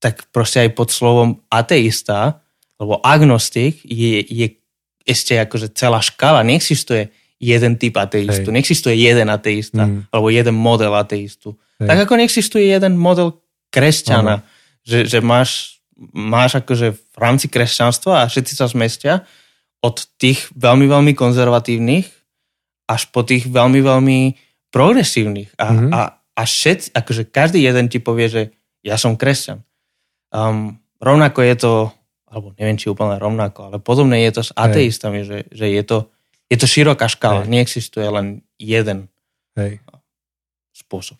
tak 0.00 0.28
proste 0.32 0.68
aj 0.68 0.70
pod 0.76 0.92
slovom 0.92 1.40
ateista, 1.52 2.40
alebo 2.80 3.00
agnostik 3.04 3.80
je, 3.84 4.24
je 4.24 4.56
ešte 5.04 5.36
akože 5.36 5.72
celá 5.72 6.00
škala, 6.00 6.44
neexistuje 6.44 7.12
jeden 7.40 7.80
typ 7.80 7.96
ateistu. 7.96 8.52
Hej. 8.52 8.54
Neexistuje 8.54 8.94
jeden 9.00 9.32
ateista, 9.32 9.88
mm. 9.88 10.12
alebo 10.12 10.28
jeden 10.28 10.54
model 10.54 10.92
ateistu. 10.92 11.56
Hej. 11.80 11.88
Tak 11.88 11.98
ako 12.04 12.14
neexistuje 12.20 12.68
jeden 12.68 13.00
model 13.00 13.40
kresťana. 13.72 14.44
Že, 14.84 15.08
že 15.08 15.18
máš, 15.24 15.80
máš 16.12 16.60
akože 16.60 16.96
v 16.96 17.16
rámci 17.16 17.48
kresťanstva 17.48 18.24
a 18.24 18.28
všetci 18.28 18.52
sa 18.56 18.68
zmestia 18.68 19.24
od 19.80 20.04
tých 20.20 20.52
veľmi, 20.52 20.84
veľmi 20.84 21.12
konzervatívnych 21.16 22.08
až 22.88 23.02
po 23.08 23.24
tých 23.24 23.48
veľmi, 23.48 23.80
veľmi 23.80 24.18
progresívnych. 24.68 25.56
A, 25.56 25.66
mm-hmm. 25.72 25.90
a, 25.92 26.00
a 26.16 26.42
všetci, 26.44 26.92
akože 26.92 27.22
každý 27.32 27.64
jeden 27.64 27.88
ti 27.88 28.00
povie, 28.00 28.28
že 28.28 28.42
ja 28.84 28.96
som 28.96 29.16
kresťan. 29.16 29.64
Um, 30.32 30.80
rovnako 31.00 31.40
je 31.44 31.54
to, 31.56 31.72
alebo 32.28 32.54
neviem, 32.56 32.76
či 32.80 32.90
úplne 32.90 33.20
rovnako, 33.20 33.72
ale 33.72 33.76
podobné 33.82 34.24
je 34.28 34.40
to 34.40 34.42
s 34.46 34.52
ateistami, 34.54 35.26
že, 35.26 35.48
že 35.52 35.66
je, 35.70 35.82
to, 35.84 36.08
je 36.50 36.56
to 36.58 36.66
široká 36.66 37.06
škála, 37.06 37.46
Hej. 37.46 37.50
neexistuje 37.54 38.08
len 38.10 38.42
jeden 38.58 39.06
Hej. 39.54 39.78
spôsob. 40.74 41.16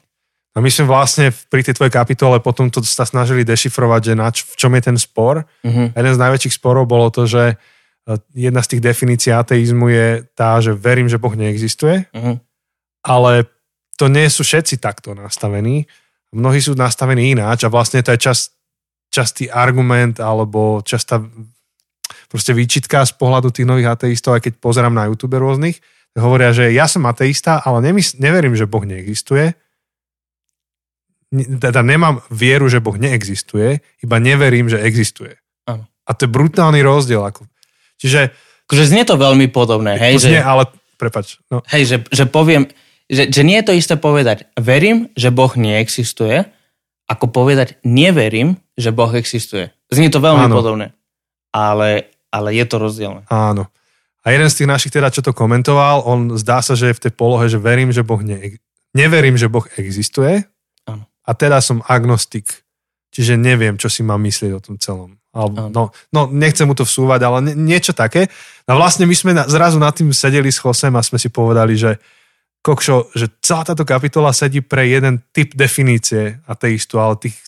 A 0.51 0.59
my 0.59 0.67
sme 0.67 0.91
vlastne 0.91 1.31
pri 1.31 1.63
tej 1.63 1.79
tvojej 1.79 1.95
kapitole 1.95 2.43
potom 2.43 2.67
to 2.75 2.83
sa 2.83 3.07
snažili 3.07 3.47
dešifrovať, 3.47 4.01
že 4.03 4.15
na 4.19 4.29
č- 4.35 4.43
v 4.43 4.55
čom 4.59 4.75
je 4.75 4.83
ten 4.83 4.99
spor. 4.99 5.47
Uh-huh. 5.63 5.87
Jeden 5.95 6.13
z 6.13 6.23
najväčších 6.27 6.59
sporov 6.59 6.91
bolo 6.91 7.07
to, 7.15 7.23
že 7.31 7.55
e, 7.55 8.15
jedna 8.35 8.59
z 8.59 8.75
tých 8.75 8.83
definícií 8.83 9.31
ateizmu 9.31 9.87
je 9.95 10.27
tá, 10.35 10.59
že 10.59 10.75
verím, 10.75 11.07
že 11.07 11.23
Boh 11.23 11.31
neexistuje, 11.31 12.11
uh-huh. 12.11 12.43
ale 13.07 13.47
to 13.95 14.11
nie 14.11 14.27
sú 14.27 14.43
všetci 14.43 14.83
takto 14.83 15.15
nastavení. 15.15 15.87
Mnohí 16.35 16.59
sú 16.59 16.75
nastavení 16.75 17.31
ináč 17.31 17.63
a 17.63 17.71
vlastne 17.71 18.03
to 18.03 18.11
je 18.11 18.19
čas, 18.19 18.51
častý 19.07 19.47
argument 19.47 20.19
alebo 20.19 20.83
častá 20.83 21.23
proste 22.31 22.55
výčitka 22.55 23.03
z 23.03 23.13
pohľadu 23.19 23.51
tých 23.51 23.67
nových 23.67 23.99
ateistov, 23.99 24.39
aj 24.39 24.47
keď 24.47 24.53
pozerám 24.63 24.95
na 24.95 25.11
YouTube 25.11 25.35
rôznych, 25.35 25.83
hovoria, 26.15 26.55
že 26.55 26.71
ja 26.71 26.87
som 26.87 27.03
ateista, 27.11 27.59
ale 27.59 27.83
nemys- 27.83 28.15
neverím, 28.17 28.55
že 28.55 28.71
Boh 28.71 28.87
neexistuje, 28.87 29.59
teda 31.35 31.83
nemám 31.87 32.23
vieru, 32.31 32.67
že 32.67 32.83
Boh 32.83 32.99
neexistuje, 32.99 33.79
iba 34.03 34.17
neverím, 34.19 34.67
že 34.67 34.83
existuje. 34.83 35.39
A 36.07 36.11
to 36.11 36.27
je 36.27 36.35
brutálny 36.35 36.83
rozdiel. 36.83 37.23
Ako. 37.23 37.47
Čiže... 38.03 38.35
Akože 38.67 38.85
znie 38.91 39.07
to 39.07 39.15
veľmi 39.15 39.47
podobné. 39.55 39.95
Hej, 39.95 40.27
znie, 40.27 40.43
že, 40.43 40.47
ale 40.47 40.67
prepač. 40.99 41.39
No. 41.47 41.63
Hej, 41.71 41.83
že, 41.87 41.97
že 42.11 42.25
poviem, 42.27 42.67
že, 43.07 43.31
že 43.31 43.47
nie 43.47 43.63
je 43.63 43.67
to 43.71 43.75
isté 43.79 43.95
povedať, 43.95 44.51
verím, 44.59 45.11
že 45.15 45.31
Boh 45.31 45.55
neexistuje, 45.55 46.51
ako 47.07 47.31
povedať, 47.31 47.79
neverím, 47.87 48.59
že 48.75 48.91
Boh 48.91 49.11
existuje. 49.15 49.71
Znie 49.91 50.11
to 50.11 50.19
veľmi 50.19 50.51
Áno. 50.51 50.55
podobné. 50.55 50.95
Ale, 51.55 52.11
ale 52.31 52.55
je 52.55 52.65
to 52.67 52.77
rozdielne. 52.79 53.23
Áno. 53.29 53.69
A 54.21 54.27
jeden 54.33 54.49
z 54.51 54.63
tých 54.63 54.71
našich 54.71 54.93
teda, 54.93 55.11
čo 55.11 55.25
to 55.25 55.35
komentoval, 55.35 56.05
on 56.05 56.37
zdá 56.37 56.61
sa, 56.61 56.77
že 56.77 56.93
je 56.93 56.97
v 56.97 57.03
tej 57.09 57.13
polohe, 57.15 57.47
že 57.49 57.59
verím, 57.59 57.91
že 57.91 58.05
Boh 58.05 58.21
ne, 58.21 58.61
neverím, 58.93 59.37
že 59.37 59.49
Boh 59.49 59.65
existuje, 59.81 60.45
a 61.31 61.31
teda 61.37 61.63
som 61.63 61.79
agnostik, 61.87 62.67
čiže 63.15 63.39
neviem, 63.39 63.79
čo 63.79 63.87
si 63.87 64.03
mám 64.03 64.19
myslieť 64.27 64.51
o 64.57 64.61
tom 64.61 64.77
celom. 64.83 65.15
Alebo, 65.31 65.71
no, 65.71 65.95
no, 66.11 66.27
nechcem 66.27 66.67
mu 66.67 66.75
to 66.75 66.83
vsúvať, 66.83 67.21
ale 67.23 67.39
nie, 67.47 67.79
niečo 67.79 67.95
také. 67.95 68.27
A 68.67 68.75
vlastne 68.75 69.07
my 69.07 69.15
sme 69.15 69.31
na, 69.31 69.47
zrazu 69.47 69.79
nad 69.79 69.95
tým 69.95 70.11
sedeli 70.11 70.51
s 70.51 70.59
Chosem 70.59 70.91
a 70.99 71.07
sme 71.07 71.23
si 71.23 71.31
povedali, 71.31 71.79
že 71.79 72.03
kokšo, 72.67 73.15
že 73.15 73.31
celá 73.39 73.63
táto 73.63 73.87
kapitola 73.87 74.35
sedí 74.35 74.59
pre 74.59 74.91
jeden 74.91 75.23
typ 75.31 75.55
definície 75.55 76.43
ateistu, 76.51 76.99
ale 76.99 77.15
tých, 77.23 77.39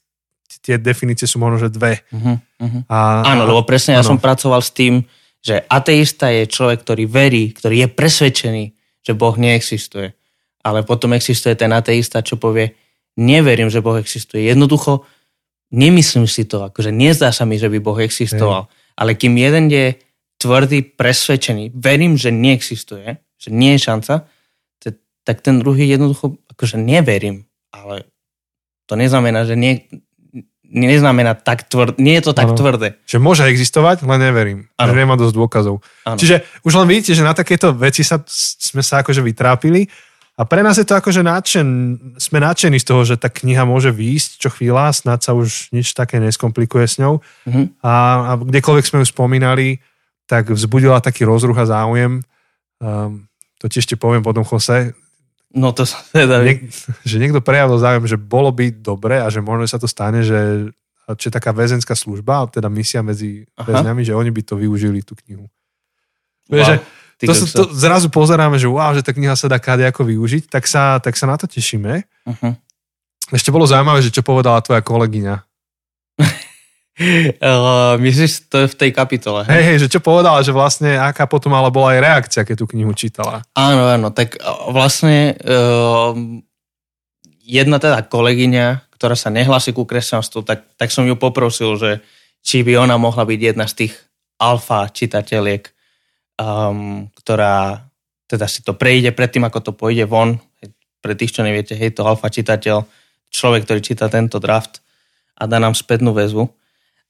tie 0.62 0.78
definície 0.78 1.26
sú 1.26 1.42
možno, 1.42 1.66
že 1.66 1.74
dve. 1.74 2.06
Uh-huh, 2.14 2.38
uh-huh. 2.38 2.82
A, 2.86 3.26
Áno, 3.34 3.44
lebo 3.50 3.66
presne 3.66 3.98
ja 3.98 4.06
som 4.06 4.16
pracoval 4.16 4.62
s 4.62 4.70
tým, 4.70 5.02
že 5.42 5.66
ateista 5.66 6.30
je 6.30 6.46
človek, 6.46 6.86
ktorý 6.86 7.04
verí, 7.10 7.50
ktorý 7.50 7.84
je 7.84 7.88
presvedčený, 7.90 8.64
že 9.02 9.12
Boh 9.18 9.34
neexistuje. 9.34 10.14
Ale 10.62 10.86
potom 10.86 11.10
existuje 11.18 11.58
ten 11.58 11.74
ateista, 11.74 12.22
čo 12.22 12.38
povie, 12.38 12.78
neverím, 13.18 13.66
že 13.66 13.82
Boh 13.82 13.98
existuje. 13.98 14.46
Jednoducho 14.46 15.02
nemyslím 15.74 16.30
si 16.30 16.46
to, 16.46 16.62
akože 16.70 16.94
nezdá 16.94 17.34
sa 17.34 17.42
mi, 17.42 17.58
že 17.58 17.66
by 17.66 17.82
Boh 17.82 17.98
existoval. 17.98 18.70
Hej. 18.70 18.94
Ale 18.94 19.10
kým 19.18 19.34
jeden 19.34 19.66
je 19.66 19.98
tvrdý, 20.38 20.94
presvedčený, 20.94 21.74
verím, 21.74 22.14
že 22.14 22.30
neexistuje, 22.30 23.18
že 23.18 23.48
nie 23.50 23.74
je 23.74 23.82
šanca, 23.82 24.14
tak 25.22 25.38
ten 25.42 25.62
druhý 25.62 25.86
jednoducho 25.86 26.38
akože 26.50 26.78
neverím. 26.78 27.46
Ale 27.70 28.06
to 28.90 28.98
neznamená, 28.98 29.46
že 29.46 29.54
nie, 29.54 29.86
neznamená 30.72 31.36
tak 31.36 31.68
tvrdé, 31.68 32.00
nie 32.00 32.16
je 32.16 32.24
to 32.24 32.32
tak 32.32 32.52
ano. 32.52 32.56
tvrdé. 32.56 32.88
Že 33.04 33.18
môže 33.20 33.44
existovať, 33.44 34.08
len 34.08 34.20
neverím. 34.20 34.60
Ano. 34.80 34.90
Že 34.90 34.98
nemá 34.98 35.14
dosť 35.20 35.34
dôkazov. 35.36 35.84
Ano. 36.08 36.16
Čiže 36.16 36.42
už 36.64 36.72
len 36.80 36.88
vidíte, 36.88 37.12
že 37.12 37.22
na 37.22 37.36
takéto 37.36 37.76
veci 37.76 38.00
sa, 38.00 38.18
sme 38.58 38.80
sa 38.80 39.04
akože 39.04 39.20
vytrápili 39.20 39.86
a 40.32 40.48
pre 40.48 40.64
nás 40.64 40.80
je 40.80 40.88
to 40.88 40.96
akože 40.96 41.20
nadšen, 41.20 41.68
sme 42.16 42.40
nadšení 42.40 42.80
z 42.80 42.88
toho, 42.88 43.04
že 43.04 43.20
tá 43.20 43.28
kniha 43.28 43.68
môže 43.68 43.92
výjsť 43.92 44.30
čo 44.40 44.48
chvíľa, 44.48 44.96
snad 44.96 45.20
sa 45.20 45.36
už 45.36 45.68
nič 45.76 45.92
také 45.92 46.16
neskomplikuje 46.24 46.88
s 46.88 46.96
ňou. 46.96 47.20
Mm-hmm. 47.44 47.84
A, 47.84 47.92
a 48.26 48.32
kdekoľvek 48.40 48.88
sme 48.88 48.98
ju 49.04 49.06
spomínali, 49.12 49.84
tak 50.24 50.48
vzbudila 50.48 51.04
taký 51.04 51.28
rozruch 51.28 51.60
a 51.60 51.68
záujem. 51.68 52.24
Um, 52.80 53.28
to 53.60 53.68
tiež 53.68 53.84
ti 53.84 53.94
poviem 54.00 54.24
potom, 54.24 54.40
Jose. 54.42 54.96
No 55.52 55.70
to 55.76 55.84
sa 55.84 56.00
teda... 56.12 56.40
Niek- 56.40 56.68
že 57.04 57.16
niekto 57.20 57.44
prejavil 57.44 57.76
záujem, 57.76 58.08
že 58.08 58.16
bolo 58.16 58.48
by 58.52 58.72
dobre 58.72 59.20
a 59.20 59.28
že 59.28 59.44
možno 59.44 59.68
sa 59.68 59.76
to 59.76 59.88
stane, 59.88 60.24
že 60.24 60.72
či 61.18 61.28
taká 61.28 61.52
väzenská 61.52 61.92
služba, 61.92 62.48
teda 62.48 62.72
misia 62.72 63.04
medzi 63.04 63.44
Aha. 63.58 63.68
väzňami, 63.68 64.02
že 64.06 64.16
oni 64.16 64.30
by 64.30 64.42
to 64.46 64.54
využili, 64.56 65.04
tú 65.04 65.18
knihu. 65.26 65.50
Wow. 66.48 66.64
Že, 66.64 66.74
to, 67.22 67.32
sa, 67.34 67.44
to 67.46 67.64
zrazu 67.74 68.08
pozeráme, 68.10 68.58
že 68.58 68.66
wow, 68.66 68.94
že 68.94 69.04
tá 69.04 69.14
kniha 69.14 69.34
sa 69.38 69.50
dá 69.50 69.58
ako 69.58 70.02
využiť, 70.08 70.50
tak 70.50 70.66
sa, 70.66 70.98
tak 70.98 71.14
sa 71.14 71.26
na 71.30 71.36
to 71.38 71.46
tešíme. 71.46 72.02
Uh-huh. 72.26 72.52
Ešte 73.30 73.54
bolo 73.54 73.66
zaujímavé, 73.66 74.02
že 74.02 74.14
čo 74.14 74.26
povedala 74.26 74.62
tvoja 74.62 74.82
kolegyňa. 74.82 75.34
uh, 77.38 77.94
myslíš, 77.98 78.52
to 78.52 78.64
je 78.64 78.72
v 78.72 78.78
tej 78.78 78.90
kapitole. 78.94 79.44
Hej, 79.48 79.62
hej, 79.62 79.76
že 79.86 79.92
čo 79.92 80.00
povedala, 80.00 80.44
že 80.44 80.54
vlastne 80.54 80.96
aká 80.96 81.26
potom 81.26 81.52
ale 81.52 81.74
bola 81.74 81.96
aj 81.96 82.00
reakcia, 82.00 82.46
keď 82.46 82.56
tú 82.62 82.66
knihu 82.76 82.92
čítala. 82.94 83.44
Áno, 83.56 83.88
áno, 83.88 84.08
tak 84.14 84.38
vlastne 84.70 85.36
uh, 85.42 86.14
jedna 87.42 87.82
teda 87.82 88.06
kolegyňa, 88.06 88.94
ktorá 88.94 89.18
sa 89.18 89.28
nehlasí 89.34 89.74
ku 89.74 89.86
kresťanstvu, 89.86 90.46
tak, 90.46 90.66
tak 90.78 90.88
som 90.94 91.04
ju 91.04 91.18
poprosil, 91.18 91.74
že 91.76 91.90
či 92.42 92.66
by 92.66 92.78
ona 92.78 92.98
mohla 92.98 93.22
byť 93.26 93.40
jedna 93.40 93.66
z 93.70 93.86
tých 93.86 93.94
alfa 94.42 94.90
čitateľiek 94.90 95.82
um, 96.42 97.08
ktorá 97.14 97.86
teda 98.28 98.46
si 98.48 98.64
to 98.64 98.72
prejde 98.72 99.12
predtým, 99.12 99.44
ako 99.44 99.58
to 99.60 99.72
pôjde 99.76 100.08
von. 100.08 100.40
Pre 101.02 101.14
tých, 101.18 101.34
čo 101.34 101.42
neviete, 101.42 101.74
hej, 101.74 101.98
to 101.98 102.06
alfa 102.06 102.30
čitateľ, 102.30 102.86
človek, 103.28 103.66
ktorý 103.66 103.80
číta 103.82 104.06
tento 104.06 104.38
draft 104.38 104.80
a 105.36 105.44
dá 105.50 105.58
nám 105.58 105.74
spätnú 105.74 106.14
väzbu. 106.14 106.46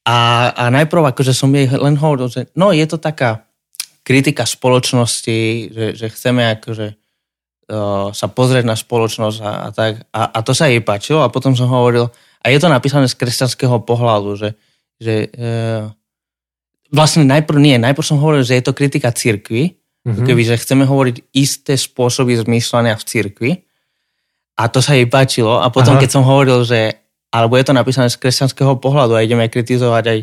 A, 0.03 0.51
a 0.51 0.63
najprv 0.67 1.15
akože 1.15 1.31
som 1.31 1.47
jej 1.55 1.71
len 1.71 1.95
hovoril, 1.95 2.27
že 2.27 2.51
no 2.59 2.75
je 2.75 2.83
to 2.83 2.99
taká 2.99 3.47
kritika 4.03 4.43
spoločnosti, 4.43 5.39
že, 5.71 5.85
že 5.95 6.05
chceme 6.11 6.59
akože 6.59 6.87
uh, 7.71 8.11
sa 8.11 8.27
pozrieť 8.27 8.67
na 8.67 8.75
spoločnosť 8.75 9.37
a, 9.39 9.51
a 9.63 9.67
tak. 9.71 10.03
A, 10.11 10.21
a 10.27 10.39
to 10.43 10.51
sa 10.51 10.67
jej 10.67 10.83
páčilo 10.83 11.23
a 11.23 11.31
potom 11.31 11.55
som 11.55 11.71
hovoril, 11.71 12.11
a 12.43 12.45
je 12.51 12.59
to 12.59 12.67
napísané 12.67 13.07
z 13.07 13.15
kresťanského 13.15 13.79
pohľadu, 13.87 14.35
že, 14.35 14.49
že 14.99 15.31
uh, 15.39 15.87
vlastne 16.91 17.23
najprv 17.23 17.57
nie, 17.63 17.75
najprv 17.79 18.03
som 18.03 18.19
hovoril, 18.19 18.43
že 18.43 18.59
je 18.59 18.63
to 18.67 18.75
kritika 18.75 19.15
cirkvi, 19.15 19.79
mm-hmm. 20.03 20.27
keby, 20.27 20.41
že 20.43 20.59
chceme 20.59 20.83
hovoriť 20.83 21.31
isté 21.31 21.79
spôsoby 21.79 22.35
zmýšľania 22.37 22.99
v 22.99 23.07
cirkvi 23.07 23.51
a 24.59 24.67
to 24.67 24.83
sa 24.83 24.93
jej 24.93 25.07
páčilo 25.07 25.63
a 25.63 25.71
potom, 25.71 25.95
Aha. 25.97 26.01
keď 26.03 26.09
som 26.11 26.27
hovoril, 26.27 26.61
že 26.67 27.02
alebo 27.33 27.57
je 27.57 27.65
to 27.65 27.73
napísané 27.73 28.13
z 28.13 28.21
kresťanského 28.21 28.77
pohľadu 28.77 29.17
a 29.17 29.25
ideme 29.25 29.49
kritizovať 29.49 30.03
aj 30.05 30.19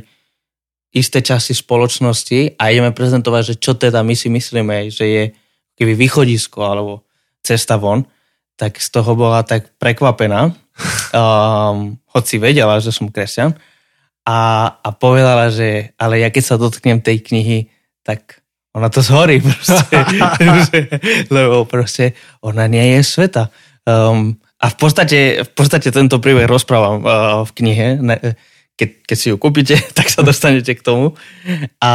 isté 0.94 1.18
časti 1.22 1.58
spoločnosti 1.58 2.54
a 2.54 2.70
ideme 2.70 2.94
prezentovať, 2.94 3.42
že 3.42 3.54
čo 3.58 3.74
teda 3.74 4.06
my 4.06 4.14
si 4.14 4.30
myslíme, 4.30 4.90
že 4.94 5.04
je 5.06 5.24
keby 5.74 5.98
východisko 5.98 6.58
alebo 6.62 7.02
cesta 7.42 7.74
von, 7.74 8.06
tak 8.54 8.78
z 8.78 8.88
toho 8.94 9.18
bola 9.18 9.42
tak 9.42 9.74
prekvapená, 9.82 10.50
um, 10.50 11.98
hoci 12.14 12.38
vedela, 12.38 12.78
že 12.78 12.94
som 12.94 13.10
kresťan 13.10 13.58
a, 14.26 14.38
a 14.78 14.88
povedala, 14.94 15.50
že 15.50 15.94
ale 15.98 16.22
ja 16.22 16.30
keď 16.30 16.44
sa 16.44 16.60
dotknem 16.60 17.02
tej 17.02 17.22
knihy, 17.26 17.58
tak 18.06 18.42
ona 18.74 18.90
to 18.90 19.02
zhorí 19.02 19.42
proste, 19.46 19.98
lebo 21.34 21.66
proste 21.66 22.14
ona 22.42 22.66
nie 22.70 22.98
je 22.98 23.00
sveta. 23.02 23.50
Um, 23.86 24.39
a 24.60 24.66
v 24.68 24.76
podstate, 24.76 25.18
v 25.40 25.50
podstate 25.56 25.88
tento 25.88 26.20
príbeh 26.20 26.44
rozprávam 26.44 26.96
uh, 27.00 27.08
v 27.48 27.50
knihe. 27.56 27.86
Ne, 27.96 28.16
keď, 28.76 28.88
keď 29.08 29.16
si 29.16 29.26
ju 29.32 29.36
kúpite, 29.40 29.76
tak 29.98 30.12
sa 30.12 30.20
dostanete 30.20 30.76
k 30.76 30.84
tomu. 30.84 31.16
A, 31.80 31.92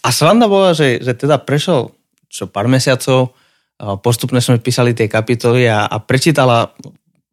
a 0.00 0.08
sranda 0.14 0.46
bola, 0.46 0.70
že, 0.72 1.02
že 1.02 1.18
teda 1.18 1.42
prešiel 1.42 1.90
čo 2.30 2.46
pár 2.46 2.70
mesiacov, 2.70 3.34
uh, 3.82 3.98
postupne 3.98 4.38
sme 4.38 4.62
písali 4.62 4.94
tie 4.94 5.10
kapitoly 5.10 5.66
a, 5.66 5.90
a 5.90 5.98
prečítala 5.98 6.70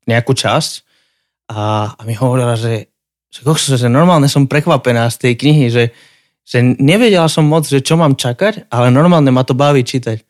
nejakú 0.09 0.33
časť 0.33 0.71
a, 1.53 1.93
a 1.93 2.01
mi 2.01 2.17
hovorila, 2.17 2.57
že 2.57 2.89
že, 3.27 3.43
kokso, 3.43 3.75
že 3.75 3.91
normálne 3.91 4.31
som 4.31 4.47
prekvapená 4.47 5.07
z 5.11 5.17
tej 5.21 5.33
knihy, 5.37 5.65
že, 5.69 5.91
že 6.47 6.63
nevedela 6.63 7.27
som 7.27 7.45
moc, 7.45 7.67
že 7.67 7.83
čo 7.83 7.99
mám 7.99 8.15
čakať, 8.15 8.71
ale 8.71 8.89
normálne 8.89 9.29
ma 9.29 9.43
to 9.43 9.53
baví 9.53 9.83
čítať. 9.83 10.23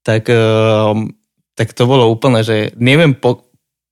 Tak, 0.00 0.22
uh, 0.32 0.96
tak 1.58 1.76
to 1.76 1.84
bolo 1.84 2.08
úplne, 2.08 2.40
že 2.40 2.72
neviem 2.80 3.12
po, 3.12 3.49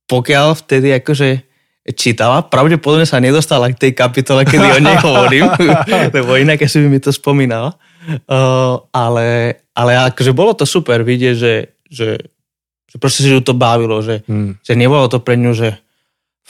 pokiaľ 0.09 0.57
vtedy 0.57 0.97
akože 0.99 1.47
čítala. 1.93 2.45
Pravdepodobne 2.45 3.09
sa 3.09 3.21
nedostala 3.23 3.69
k 3.73 3.89
tej 3.89 3.93
kapitole, 3.97 4.45
kedy 4.45 4.67
o 4.77 4.81
nej 4.81 4.99
hovorím, 5.01 5.49
lebo 6.17 6.37
inak 6.37 6.61
si 6.69 6.81
by 6.85 6.89
mi 6.89 7.01
to 7.01 7.13
spomínala. 7.13 7.77
Uh, 8.25 8.81
ale, 8.93 9.61
ale 9.77 9.93
akože 10.13 10.33
bolo 10.33 10.57
to 10.57 10.65
super 10.65 11.05
vidieť, 11.05 11.35
že, 11.37 11.55
že, 11.89 12.09
že 12.89 12.97
proste 12.97 13.21
že 13.25 13.37
ju 13.37 13.41
to 13.45 13.53
bavilo, 13.53 14.01
že, 14.01 14.25
hmm. 14.25 14.65
že 14.65 14.73
nebolo 14.77 15.09
to 15.13 15.21
pre 15.21 15.37
ňu, 15.37 15.53
že 15.53 15.77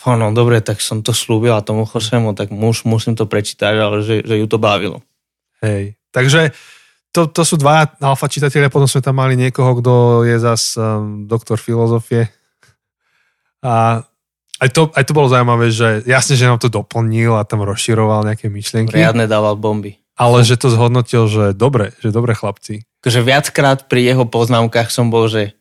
no 0.06 0.30
dobre, 0.30 0.62
tak 0.62 0.78
som 0.78 1.02
to 1.02 1.10
slúbila 1.10 1.58
tomu 1.66 1.82
Chosemu, 1.82 2.30
tak 2.38 2.54
muž, 2.54 2.86
musím 2.86 3.18
to 3.18 3.26
prečítať, 3.26 3.74
ale 3.74 3.96
že, 4.06 4.22
že 4.22 4.38
ju 4.38 4.46
to 4.46 4.62
bavilo. 4.62 5.02
Hej, 5.58 5.98
takže 6.14 6.54
to, 7.10 7.26
to 7.26 7.42
sú 7.42 7.58
dva 7.58 7.90
alfa 7.98 8.30
čitatelia, 8.30 8.70
potom 8.70 8.86
sme 8.86 9.02
tam 9.02 9.18
mali 9.18 9.34
niekoho, 9.34 9.82
kto 9.82 10.22
je 10.22 10.38
zas 10.38 10.78
um, 10.78 11.26
doktor 11.26 11.58
filozofie. 11.58 12.30
A 13.64 14.06
aj 14.58 14.68
to, 14.74 14.90
aj 14.90 15.04
to 15.06 15.12
bolo 15.14 15.30
zaujímavé, 15.30 15.70
že 15.70 16.02
jasne, 16.02 16.34
že 16.34 16.46
nám 16.46 16.58
to 16.58 16.66
doplnil 16.66 17.38
a 17.38 17.46
tam 17.46 17.62
rozširoval 17.62 18.26
nejaké 18.26 18.50
myšlienky. 18.50 18.90
Riadne 18.90 19.30
dával 19.30 19.54
bomby. 19.54 20.02
Ale 20.18 20.42
že 20.42 20.58
to 20.58 20.66
zhodnotil, 20.66 21.30
že 21.30 21.54
dobre, 21.54 21.94
že 22.02 22.10
dobre 22.10 22.34
chlapci. 22.34 22.82
Takže 23.06 23.22
viackrát 23.22 23.86
pri 23.86 24.02
jeho 24.02 24.26
poznámkach 24.26 24.90
som 24.90 25.14
bol, 25.14 25.30
že 25.30 25.54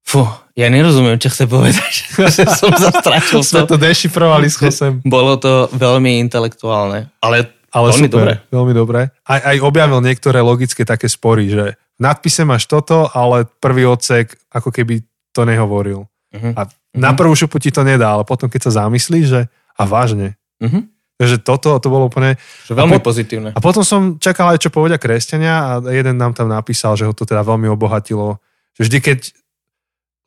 Fú, 0.00 0.24
ja 0.56 0.72
nerozumiem, 0.72 1.20
čo 1.20 1.28
chce 1.28 1.44
povedať. 1.44 1.92
že 2.34 2.48
som 2.56 2.72
zastračil 2.72 3.44
Sme 3.44 3.68
to 3.68 3.76
dešifrovali 3.76 4.48
s 4.48 4.56
Chosem. 4.56 5.04
Bolo 5.04 5.36
to 5.36 5.68
veľmi 5.76 6.18
intelektuálne, 6.24 7.12
ale, 7.20 7.52
ale 7.70 7.86
veľmi 7.92 8.08
super, 8.08 8.16
dobre. 8.16 8.32
Veľmi 8.48 8.72
dobre. 8.74 9.00
Aj, 9.28 9.40
aj 9.44 9.56
objavil 9.60 10.00
niektoré 10.00 10.40
logické 10.40 10.88
také 10.88 11.06
spory, 11.06 11.52
že 11.52 11.64
v 11.76 12.00
nadpise 12.00 12.42
máš 12.48 12.64
toto, 12.64 13.12
ale 13.12 13.44
prvý 13.60 13.84
odsek 13.86 14.34
ako 14.50 14.72
keby 14.72 15.04
to 15.30 15.44
nehovoril. 15.44 16.08
Uh-huh. 16.32 16.52
A 16.56 16.66
na 16.96 17.14
prvú 17.14 17.34
šupu 17.34 17.62
ti 17.62 17.70
to 17.70 17.86
nedá, 17.86 18.18
ale 18.18 18.26
potom 18.26 18.50
keď 18.50 18.70
sa 18.70 18.84
zamyslíš, 18.86 19.26
že 19.26 19.40
a 19.78 19.82
vážne. 19.86 20.34
Uh-huh. 20.58 20.84
Takže 21.20 21.36
toto 21.44 21.76
to 21.78 21.88
bolo 21.92 22.08
úplne... 22.08 22.40
Že 22.64 22.74
veľmi 22.80 22.96
a 22.96 23.00
po, 23.00 23.12
pozitívne. 23.12 23.50
A 23.52 23.60
potom 23.60 23.84
som 23.84 24.16
čakal 24.16 24.56
aj, 24.56 24.64
čo 24.64 24.72
povedia 24.72 24.96
kresťania 24.96 25.54
a 25.54 25.70
jeden 25.92 26.16
nám 26.16 26.32
tam 26.32 26.48
napísal, 26.48 26.96
že 26.96 27.04
ho 27.04 27.12
to 27.12 27.28
teda 27.28 27.44
veľmi 27.44 27.68
obohatilo. 27.68 28.40
Že 28.74 28.82
vždy, 28.88 28.98
keď 29.04 29.18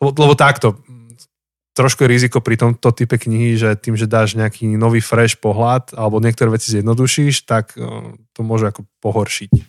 lebo, 0.03 0.11
lebo 0.19 0.33
takto, 0.35 0.83
trošku 1.73 2.03
je 2.03 2.11
riziko 2.11 2.43
pri 2.43 2.59
tomto 2.59 2.91
type 2.91 3.15
knihy, 3.15 3.55
že 3.55 3.79
tým, 3.79 3.95
že 3.95 4.05
dáš 4.05 4.35
nejaký 4.35 4.75
nový 4.75 4.99
fresh 4.99 5.39
pohľad 5.39 5.95
alebo 5.95 6.19
niektoré 6.19 6.51
veci 6.51 6.75
zjednodušíš, 6.75 7.47
tak 7.47 7.73
e, 7.79 8.13
to 8.35 8.39
môže 8.43 8.67
ako 8.67 8.83
pohoršiť 8.99 9.51
e, 9.55 9.61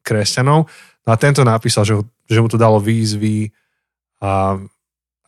kresťanov. 0.00 0.66
No 1.04 1.10
a 1.12 1.16
tento 1.20 1.44
napísal, 1.44 1.84
že, 1.84 1.94
že 2.24 2.40
mu 2.40 2.48
to 2.48 2.56
dalo 2.56 2.80
výzvy 2.80 3.52
a 4.18 4.58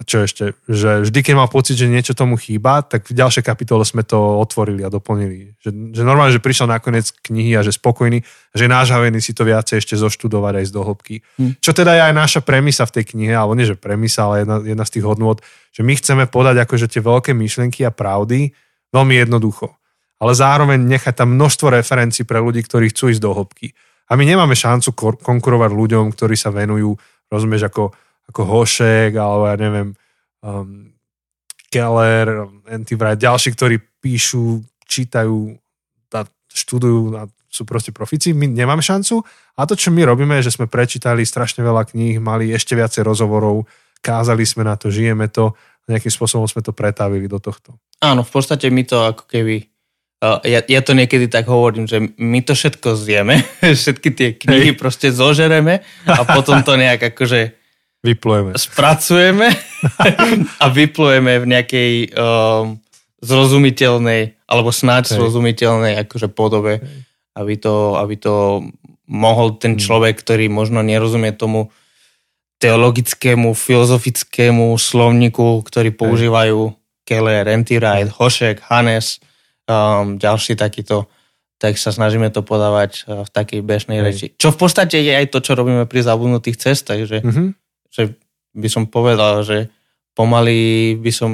čo 0.09 0.25
ešte, 0.25 0.57
že 0.65 1.05
vždy, 1.05 1.21
keď 1.21 1.35
mal 1.37 1.49
pocit, 1.53 1.77
že 1.77 1.85
niečo 1.85 2.17
tomu 2.17 2.41
chýba, 2.41 2.81
tak 2.81 3.13
v 3.13 3.17
ďalšej 3.21 3.45
kapitole 3.45 3.85
sme 3.85 4.01
to 4.01 4.17
otvorili 4.17 4.81
a 4.81 4.89
doplnili. 4.89 5.53
Že, 5.61 5.93
že 5.93 6.03
normálne, 6.03 6.33
že 6.33 6.41
prišiel 6.41 6.73
nakoniec 6.73 7.13
knihy 7.21 7.53
a 7.53 7.61
že 7.61 7.77
spokojný, 7.77 8.25
že 8.57 8.65
nážavený 8.65 9.21
si 9.21 9.37
to 9.37 9.45
viacej 9.45 9.85
ešte 9.85 10.01
zoštudovať 10.01 10.65
aj 10.65 10.65
z 10.65 10.73
dohlbky. 10.73 11.15
Hm. 11.37 11.53
Čo 11.61 11.71
teda 11.77 11.93
je 12.01 12.03
aj 12.09 12.15
naša 12.17 12.41
premisa 12.41 12.89
v 12.89 12.95
tej 12.97 13.05
knihe, 13.13 13.37
alebo 13.37 13.53
nie, 13.53 13.69
že 13.69 13.77
premisa, 13.77 14.25
ale 14.25 14.49
jedna, 14.49 14.57
jedna 14.65 14.85
z 14.89 14.93
tých 14.97 15.05
hodnôt, 15.05 15.37
že 15.69 15.85
my 15.85 15.93
chceme 15.93 16.25
podať 16.33 16.65
akože 16.65 16.87
tie 16.89 17.05
veľké 17.05 17.37
myšlienky 17.37 17.85
a 17.85 17.93
pravdy 17.93 18.57
veľmi 18.97 19.15
jednoducho. 19.21 19.69
Ale 20.21 20.33
zároveň 20.33 20.81
nechať 20.81 21.25
tam 21.25 21.37
množstvo 21.37 21.77
referencií 21.77 22.25
pre 22.25 22.41
ľudí, 22.41 22.65
ktorí 22.65 22.93
chcú 22.93 23.13
ísť 23.13 23.21
do 23.21 23.33
hĺbky. 23.37 23.73
A 24.11 24.19
my 24.19 24.25
nemáme 24.27 24.57
šancu 24.57 24.97
konkurovať 25.23 25.71
ľuďom, 25.71 26.13
ktorí 26.13 26.35
sa 26.35 26.51
venujú, 26.51 26.99
rozumieš, 27.31 27.71
ako 27.71 27.95
ako 28.31 28.41
Hošek, 28.47 29.13
alebo 29.19 29.45
ja 29.51 29.57
neviem, 29.59 29.89
um, 30.47 30.95
Keller, 31.71 32.47
Antivright, 32.71 33.19
ďalší, 33.19 33.55
ktorí 33.55 33.77
píšu, 33.99 34.63
čítajú, 34.87 35.55
a 36.11 36.27
študujú 36.51 37.15
a 37.15 37.31
sú 37.51 37.63
proste 37.67 37.91
profici. 37.91 38.35
My 38.35 38.47
nemáme 38.47 38.83
šancu 38.83 39.23
a 39.59 39.67
to, 39.67 39.75
čo 39.75 39.91
my 39.91 40.07
robíme, 40.07 40.39
je, 40.39 40.51
že 40.51 40.59
sme 40.59 40.71
prečítali 40.71 41.27
strašne 41.27 41.63
veľa 41.63 41.91
kníh, 41.91 42.23
mali 42.23 42.51
ešte 42.55 42.79
viacej 42.79 43.07
rozhovorov, 43.07 43.67
kázali 44.03 44.47
sme 44.47 44.67
na 44.67 44.79
to, 44.79 44.91
žijeme 44.91 45.27
to 45.31 45.55
nejakým 45.91 46.13
spôsobom 46.15 46.47
sme 46.47 46.63
to 46.63 46.71
pretávili 46.71 47.27
do 47.27 47.43
tohto. 47.43 47.75
Áno, 47.99 48.23
v 48.23 48.31
podstate 48.31 48.71
my 48.71 48.87
to 48.87 49.03
ako 49.03 49.27
keby 49.27 49.67
ja, 50.45 50.61
ja 50.61 50.81
to 50.85 50.93
niekedy 50.93 51.33
tak 51.33 51.49
hovorím, 51.49 51.89
že 51.89 51.97
my 52.21 52.45
to 52.45 52.53
všetko 52.53 52.93
zjeme, 52.93 53.41
všetky 53.83 54.09
tie 54.13 54.29
knihy 54.37 54.77
Hej. 54.77 54.79
proste 54.79 55.09
zožereme 55.11 55.81
a 56.05 56.23
potom 56.29 56.61
to 56.61 56.77
nejak 56.77 57.17
akože 57.17 57.60
Vyplujeme. 58.01 58.57
Spracujeme 58.57 59.53
a 60.63 60.67
vyplujeme 60.73 61.37
v 61.37 61.47
nejakej 61.47 61.93
um, 62.17 62.81
zrozumiteľnej, 63.21 64.41
alebo 64.49 64.73
snáď 64.73 65.13
Hej. 65.13 65.21
zrozumiteľnej 65.21 66.01
akože 66.09 66.33
podobe, 66.33 66.81
aby 67.37 67.55
to, 67.61 68.01
aby 68.01 68.17
to 68.17 68.65
mohol 69.05 69.53
ten 69.61 69.77
hmm. 69.77 69.83
človek, 69.85 70.17
ktorý 70.17 70.49
možno 70.49 70.81
nerozumie 70.81 71.37
tomu 71.37 71.69
teologickému, 72.61 73.53
filozofickému 73.53 74.77
slovníku, 74.81 75.61
ktorý 75.65 75.93
používajú 75.93 76.73
Keller, 77.05 77.49
Wright, 77.49 78.09
Hošek, 78.17 78.65
Hannes, 78.65 79.21
um, 79.69 80.17
ďalší 80.17 80.57
takýto, 80.57 81.05
tak 81.61 81.77
sa 81.77 81.93
snažíme 81.93 82.33
to 82.33 82.41
podávať 82.41 83.05
uh, 83.05 83.29
v 83.29 83.31
takej 83.33 83.61
bežnej 83.61 84.01
Hej. 84.01 84.05
reči. 84.09 84.27
Čo 84.41 84.57
v 84.57 84.65
podstate 84.65 85.05
je 85.05 85.13
aj 85.13 85.37
to, 85.37 85.45
čo 85.45 85.53
robíme 85.53 85.85
pri 85.85 86.01
zabudnutých 86.01 86.57
cestách, 86.57 87.05
že 87.05 87.21
mm-hmm 87.21 87.60
že 87.91 88.15
by 88.55 88.69
som 88.71 88.87
povedal, 88.87 89.43
že 89.43 89.71
pomaly 90.15 90.95
by 90.99 91.11
som 91.15 91.33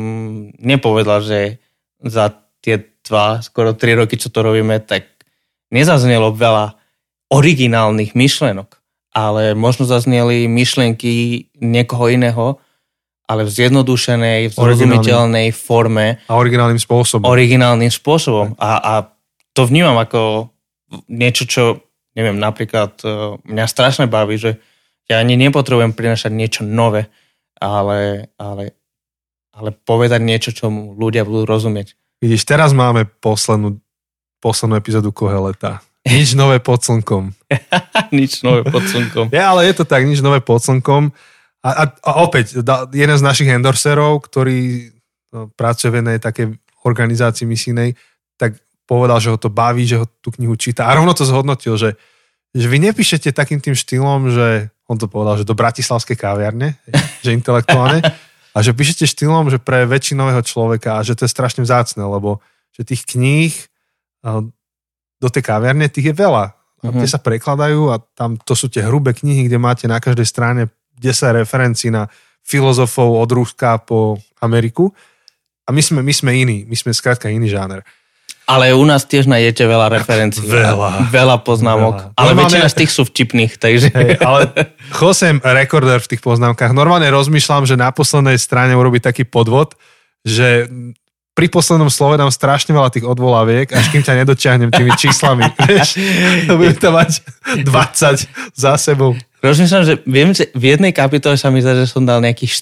nepovedal, 0.60 1.24
že 1.24 1.60
za 2.00 2.32
tie 2.60 2.82
dva, 3.06 3.40
skoro 3.40 3.72
tri 3.72 3.94
roky, 3.94 4.18
čo 4.18 4.28
to 4.28 4.42
robíme, 4.42 4.82
tak 4.82 5.06
nezaznelo 5.70 6.34
veľa 6.34 6.76
originálnych 7.32 8.14
myšlenok, 8.14 8.78
ale 9.14 9.56
možno 9.56 9.86
zazneli 9.86 10.46
myšlenky 10.46 11.46
niekoho 11.58 12.10
iného, 12.10 12.46
ale 13.26 13.42
v 13.42 13.50
zjednodušenej, 13.50 14.40
v 14.50 14.54
zrozumiteľnej 14.54 15.50
forme. 15.50 16.22
A 16.30 16.38
originálnym 16.38 16.78
spôsobom. 16.78 17.26
Originálnym 17.26 17.90
spôsobom. 17.90 18.54
A, 18.54 18.70
a 18.78 18.94
to 19.50 19.66
vnímam 19.66 19.98
ako 19.98 20.52
niečo, 21.10 21.42
čo, 21.50 21.64
neviem, 22.14 22.38
napríklad 22.38 23.02
e, 23.02 23.34
mňa 23.42 23.66
strašne 23.66 24.06
baví, 24.06 24.38
že 24.38 24.62
ja 25.06 25.22
ani 25.22 25.38
nepotrebujem 25.38 25.94
prinašať 25.94 26.32
niečo 26.34 26.62
nové, 26.66 27.06
ale, 27.58 28.30
ale, 28.36 28.74
ale 29.54 29.70
povedať 29.72 30.20
niečo, 30.22 30.50
čo 30.50 30.68
ľudia 30.70 31.22
budú 31.22 31.46
rozumieť. 31.46 31.94
Vidíš, 32.18 32.48
teraz 32.48 32.74
máme 32.74 33.06
poslednú, 33.22 33.78
poslednú 34.42 34.74
epizódu 34.78 35.12
Koheleta. 35.14 35.84
Nič 36.06 36.38
nové 36.38 36.62
pod 36.62 36.86
slnkom. 36.86 37.34
nič 38.18 38.46
nové 38.46 38.62
pod 38.62 38.86
slnkom. 38.86 39.34
Ja, 39.34 39.50
ale 39.54 39.66
je 39.66 39.74
to 39.82 39.84
tak, 39.86 40.06
nič 40.06 40.22
nové 40.22 40.38
pod 40.38 40.62
slnkom. 40.62 41.10
A, 41.66 41.68
a, 41.70 41.84
a 41.90 42.10
opäť, 42.22 42.62
da, 42.62 42.86
jeden 42.94 43.18
z 43.18 43.26
našich 43.26 43.50
endorserov, 43.50 44.22
ktorý 44.22 44.90
no, 45.34 45.50
pracuje 45.58 45.90
v 45.90 45.98
jednej 45.98 46.18
takej 46.22 46.54
organizácii 46.86 47.42
misijnej, 47.42 47.98
tak 48.38 48.54
povedal, 48.86 49.18
že 49.18 49.34
ho 49.34 49.38
to 49.38 49.50
baví, 49.50 49.82
že 49.82 49.98
ho 49.98 50.06
tú 50.22 50.30
knihu 50.38 50.54
číta. 50.54 50.86
A 50.86 50.94
rovno 50.94 51.10
to 51.10 51.26
zhodnotil, 51.26 51.74
že, 51.74 51.98
že 52.54 52.70
vy 52.70 52.78
nepíšete 52.86 53.34
takým 53.34 53.58
tým 53.58 53.74
štýlom, 53.74 54.30
že 54.30 54.70
on 54.86 54.96
to 54.98 55.10
povedal, 55.10 55.38
že 55.38 55.48
do 55.48 55.58
bratislavskej 55.58 56.14
kaviarne, 56.14 56.78
že 57.24 57.34
intelektuálne, 57.34 58.02
a 58.56 58.64
že 58.64 58.72
píšete 58.72 59.04
štýlom, 59.04 59.52
že 59.52 59.60
pre 59.60 59.84
väčšinového 59.84 60.40
človeka 60.40 60.96
a 60.96 61.04
že 61.04 61.12
to 61.12 61.28
je 61.28 61.34
strašne 61.36 61.60
vzácne, 61.60 62.00
lebo 62.00 62.40
že 62.72 62.88
tých 62.88 63.04
kníh 63.04 63.52
do 65.20 65.28
tej 65.28 65.42
kaviarne, 65.44 65.92
tých 65.92 66.12
je 66.12 66.16
veľa. 66.16 66.56
A 66.84 66.88
tie 66.92 67.08
mhm. 67.08 67.12
sa 67.12 67.20
prekladajú 67.20 67.92
a 67.92 68.00
tam 68.16 68.40
to 68.40 68.56
sú 68.56 68.72
tie 68.72 68.84
hrubé 68.88 69.12
knihy, 69.12 69.44
kde 69.44 69.60
máte 69.60 69.84
na 69.84 70.00
každej 70.00 70.24
strane 70.24 70.62
10 70.96 71.44
referencií 71.44 71.92
na 71.92 72.08
filozofov 72.40 73.20
od 73.20 73.28
Ruska 73.28 73.76
po 73.84 74.16
Ameriku. 74.40 74.88
A 75.66 75.74
my 75.74 75.82
sme, 75.82 76.00
my 76.00 76.14
sme 76.14 76.30
iní, 76.32 76.64
my 76.64 76.76
sme 76.78 76.96
skrátka 76.96 77.28
iný 77.28 77.50
žáner. 77.50 77.82
Ale 78.46 78.70
u 78.78 78.86
nás 78.86 79.02
tiež 79.02 79.26
nájdete 79.26 79.66
veľa 79.66 79.90
referencií. 79.90 80.46
Veľa. 80.66 81.10
Veľa 81.10 81.36
poznámok. 81.42 81.94
Veľa. 81.98 82.14
Ale 82.14 82.30
normálne, 82.30 82.46
väčšina 82.46 82.66
z 82.70 82.76
tých 82.78 82.90
sú 82.94 83.02
vtipných, 83.02 83.52
takže... 83.58 83.88
Hej, 83.90 84.22
ale 84.22 84.40
chosem 84.94 85.42
rekorder 85.42 85.98
v 85.98 86.14
tých 86.14 86.22
poznámkach. 86.22 86.70
Normálne 86.70 87.10
rozmýšľam, 87.10 87.66
že 87.66 87.74
na 87.74 87.90
poslednej 87.90 88.38
strane 88.38 88.78
urobiť 88.78 89.10
taký 89.10 89.26
podvod, 89.26 89.74
že 90.22 90.70
pri 91.36 91.52
poslednom 91.52 91.92
slove 91.92 92.16
dám 92.16 92.32
strašne 92.32 92.72
veľa 92.72 92.88
tých 92.88 93.04
odvolaviek, 93.04 93.68
až 93.68 93.92
kým 93.92 94.00
ťa 94.00 94.24
nedočiahnem 94.24 94.72
tými 94.72 94.94
číslami. 94.96 95.44
Vieš, 95.68 96.00
budem 96.48 96.78
to 96.80 96.88
mať 96.94 97.10
20 97.60 98.56
za 98.56 98.72
sebou. 98.80 99.12
Rozmýšľam, 99.44 99.84
že 99.84 99.94
viem, 100.08 100.32
že 100.32 100.48
v 100.56 100.74
jednej 100.74 100.96
kapitole 100.96 101.36
sa 101.36 101.52
mi 101.52 101.60
zdá, 101.60 101.76
že 101.76 101.84
som 101.84 102.08
dal 102.08 102.24
nejakých 102.24 102.52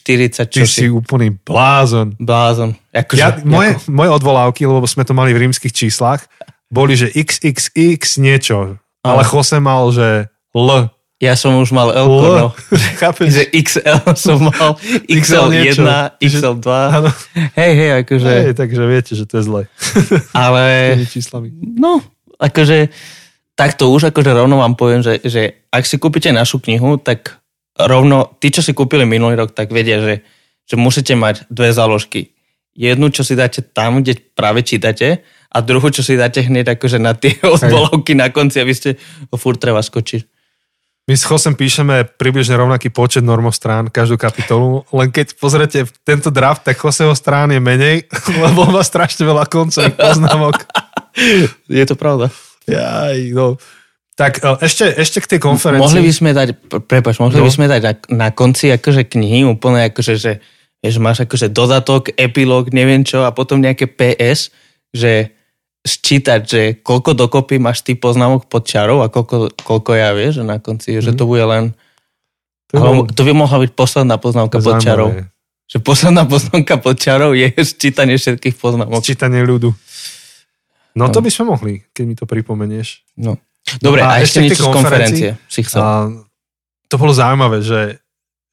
40 0.42 0.50
čosi. 0.50 0.58
Ty 0.58 0.66
si 0.66 0.86
úplný 0.90 1.30
blázon. 1.30 2.18
Blázon. 2.18 2.74
Akože, 2.90 3.22
ja, 3.22 3.38
moje, 3.46 3.78
ako... 3.78 3.94
moje 3.94 4.10
odvolávky, 4.10 4.60
lebo 4.66 4.84
sme 4.84 5.06
to 5.06 5.14
mali 5.14 5.30
v 5.30 5.46
rímskych 5.46 5.70
číslach, 5.70 6.26
boli, 6.66 6.98
že 6.98 7.14
XXX 7.14 8.18
niečo. 8.18 8.82
Ale 9.06 9.22
Jose 9.22 9.62
mal, 9.62 9.86
že 9.94 10.26
L 10.56 10.90
Ja 11.22 11.38
som 11.38 11.54
už 11.62 11.70
mal 11.70 11.94
L, 11.94 12.10
no. 12.10 12.48
Chápeš? 13.00 13.30
že 13.30 13.44
XL 13.54 14.02
som 14.18 14.50
mal, 14.50 14.74
XL 15.06 15.54
XL1, 15.54 15.54
niečo. 15.54 15.82
XL2. 16.18 16.68
Áno. 16.68 17.10
Hej, 17.54 17.72
hej, 17.78 17.90
akože, 18.02 18.28
Hej, 18.28 18.54
takže 18.58 18.82
viete, 18.90 19.12
že 19.14 19.24
to 19.30 19.38
je 19.38 19.44
zle. 19.46 19.62
ale 20.34 20.96
no, 21.84 22.02
akože 22.42 22.90
takto 23.54 23.90
už 23.90 24.10
akože 24.10 24.30
rovno 24.34 24.60
vám 24.60 24.74
poviem, 24.74 25.02
že, 25.02 25.22
že 25.22 25.66
ak 25.70 25.86
si 25.86 25.98
kúpite 25.98 26.30
našu 26.34 26.58
knihu, 26.58 26.98
tak 26.98 27.38
rovno, 27.78 28.34
tí, 28.38 28.50
čo 28.50 28.62
si 28.62 28.74
kúpili 28.74 29.06
minulý 29.06 29.34
rok, 29.38 29.54
tak 29.54 29.70
vedia, 29.74 29.98
že, 29.98 30.14
že 30.66 30.74
musíte 30.78 31.14
mať 31.18 31.50
dve 31.50 31.74
záložky. 31.74 32.34
Jednu, 32.74 33.14
čo 33.14 33.22
si 33.22 33.38
dáte 33.38 33.62
tam, 33.62 34.02
kde 34.02 34.18
práve 34.34 34.66
čítate 34.66 35.22
a 35.54 35.62
druhú, 35.62 35.90
čo 35.94 36.02
si 36.02 36.18
dáte 36.18 36.42
hneď 36.42 36.74
akože 36.74 36.98
na 36.98 37.14
tie 37.14 37.38
odbolovky 37.54 38.18
na 38.18 38.30
konci, 38.34 38.58
aby 38.58 38.74
ste 38.74 38.98
ho 39.30 39.36
furt 39.38 39.62
treba 39.62 39.82
skočiť. 39.82 40.34
My 41.04 41.12
s 41.12 41.28
Chosem 41.28 41.52
píšeme 41.52 42.16
približne 42.16 42.56
rovnaký 42.56 42.88
počet 42.88 43.20
normostrán 43.20 43.92
každú 43.92 44.16
kapitolu, 44.16 44.88
len 44.88 45.12
keď 45.12 45.36
pozrete 45.36 45.84
tento 46.00 46.32
draft, 46.32 46.64
tak 46.64 46.80
Choseho 46.80 47.12
strán 47.12 47.52
je 47.52 47.60
menej, 47.60 48.08
lebo 48.44 48.64
má 48.72 48.80
strašne 48.80 49.28
veľa 49.28 49.44
koncových 49.46 50.00
poznámok. 50.00 50.64
Je 51.68 51.84
to 51.84 51.94
pravda. 51.94 52.32
Jaj, 52.66 53.18
no. 53.30 53.56
Tak 54.14 54.38
e, 54.38 54.62
ešte, 54.62 54.86
ešte 54.90 55.18
k 55.18 55.26
tej 55.26 55.40
konferencii. 55.40 55.82
Mohli 55.82 56.00
by 56.00 56.12
sme 56.12 56.30
dať, 56.30 56.48
prepač, 56.82 57.18
mohli 57.18 57.34
No. 57.34 57.44
by 57.44 57.52
sme 57.52 57.66
dať 57.66 57.80
na, 57.82 57.92
na 58.08 58.28
konci 58.30 58.70
akože 58.70 59.04
knihy 59.04 59.42
úplne 59.44 59.90
akože, 59.90 60.14
že 60.14 60.32
vieš, 60.78 60.96
máš 60.98 61.22
akože 61.22 61.48
dodatok, 61.48 62.14
epilóg, 62.14 62.70
neviem 62.70 63.02
čo 63.02 63.22
a 63.22 63.30
potom 63.30 63.58
nejaké 63.58 63.84
PS, 63.86 64.54
že 64.90 65.34
sčítať, 65.82 66.40
že 66.42 66.60
koľko 66.78 67.12
dokopy 67.14 67.58
máš 67.58 67.80
ty 67.80 67.92
poznámok 67.92 68.46
pod 68.46 68.64
čarou 68.64 69.00
a 69.00 69.08
koľko, 69.08 69.52
koľko 69.58 69.90
ja 69.92 70.12
vieš, 70.12 70.40
že 70.40 70.44
na 70.46 70.56
konci, 70.56 70.96
že 70.96 71.12
to 71.12 71.24
bude 71.24 71.42
len, 71.42 71.76
Mhm. 72.66 72.74
To 72.74 72.82
bolo- 72.82 73.06
to 73.06 73.22
by 73.22 73.32
mohla 73.32 73.58
byť 73.60 73.70
posledná 73.72 74.16
poznámka 74.16 74.58
pod 74.58 74.82
čarou. 74.82 75.14
Že 75.64 75.78
posledná 75.80 76.26
poznámka 76.32 76.74
pod 76.76 76.96
čarou 76.96 77.30
je 77.32 77.46
sčítanie 77.60 78.16
všetkých 78.16 78.56
poznámok. 78.56 78.98
Čítanie 79.00 79.40
ľudu. 79.40 79.70
No, 80.94 81.10
to 81.10 81.18
by 81.18 81.30
sme 81.30 81.50
mohli, 81.50 81.82
keď 81.90 82.04
mi 82.06 82.14
to 82.14 82.24
pripomenieš. 82.24 83.02
No. 83.18 83.34
Dobre, 83.82 84.06
No 84.06 84.08
a, 84.08 84.18
a 84.18 84.22
ešte 84.22 84.44
niečo 84.44 84.70
z 84.70 84.74
konferencie 84.74 85.30
si 85.50 85.60
chcel. 85.66 85.82
A 85.82 85.88
to 86.86 86.94
bolo 87.00 87.10
zaujímavé, 87.10 87.64
že, 87.66 87.98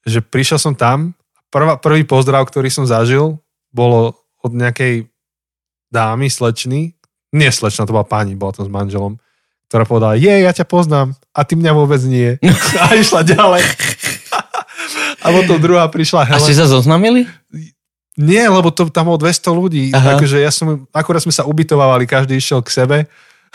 že 0.02 0.18
prišiel 0.18 0.58
som 0.58 0.74
tam, 0.74 1.14
prvá, 1.52 1.78
prvý 1.78 2.02
pozdrav, 2.02 2.42
ktorý 2.50 2.66
som 2.72 2.88
zažil, 2.88 3.38
bolo 3.70 4.18
od 4.42 4.52
nejakej 4.56 5.06
dámy, 5.92 6.26
slečny, 6.26 6.98
nie 7.30 7.50
slečna, 7.52 7.86
to 7.86 7.94
bola 7.94 8.08
pani, 8.08 8.34
bola 8.34 8.56
tam 8.56 8.66
s 8.66 8.72
manželom, 8.72 9.20
ktorá 9.68 9.84
povedala, 9.86 10.18
je, 10.18 10.32
ja 10.32 10.50
ťa 10.50 10.66
poznám, 10.66 11.14
a 11.30 11.40
ty 11.46 11.54
mňa 11.54 11.72
vôbec 11.76 12.00
nie. 12.08 12.36
a 12.82 12.84
išla 12.96 13.22
ďalej. 13.22 13.62
a 15.24 15.26
potom 15.30 15.56
druhá 15.62 15.86
prišla, 15.92 16.26
A 16.26 16.36
hele, 16.36 16.42
ste 16.42 16.58
sa 16.58 16.66
zoznamili? 16.66 17.28
Nie, 18.18 18.44
lebo 18.44 18.68
to, 18.68 18.92
tam 18.92 19.08
bolo 19.08 19.18
200 19.20 19.48
ľudí. 19.52 19.84
Aha. 19.96 20.20
Takže 20.20 20.36
ja 20.44 20.52
som, 20.52 20.84
akurát 20.92 21.24
sme 21.24 21.32
sa 21.32 21.48
ubytovávali, 21.48 22.04
každý 22.04 22.36
išiel 22.36 22.60
k 22.60 22.70
sebe. 22.72 22.98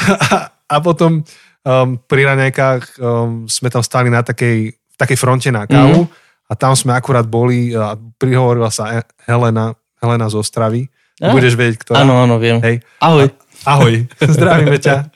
a, 0.01 0.49
a 0.73 0.75
potom 0.81 1.21
um, 1.21 1.89
pri 2.09 2.21
raňajkách 2.25 2.97
um, 2.97 3.45
sme 3.45 3.69
tam 3.69 3.85
stali 3.85 4.09
na 4.09 4.25
takej, 4.25 4.73
takej 4.97 5.17
fronte 5.17 5.49
na 5.53 5.69
kávu 5.69 6.09
a 6.47 6.53
tam 6.55 6.73
sme 6.73 6.95
akurát 6.95 7.27
boli 7.27 7.75
a 7.75 7.99
prihovorila 8.17 8.71
sa 8.71 9.03
Helena, 9.27 9.75
Helena 9.99 10.25
z 10.31 10.35
Ostravy. 10.39 10.81
Á. 11.19 11.33
Budeš 11.33 11.59
vedieť, 11.59 11.83
ktorá. 11.83 12.05
Áno, 12.05 12.17
áno, 12.23 12.39
viem. 12.39 12.61
Hej. 12.63 12.81
Ahoj. 13.03 13.29
Ahoj, 13.65 14.05
zdravíme 14.37 14.77
ťa. 14.79 15.09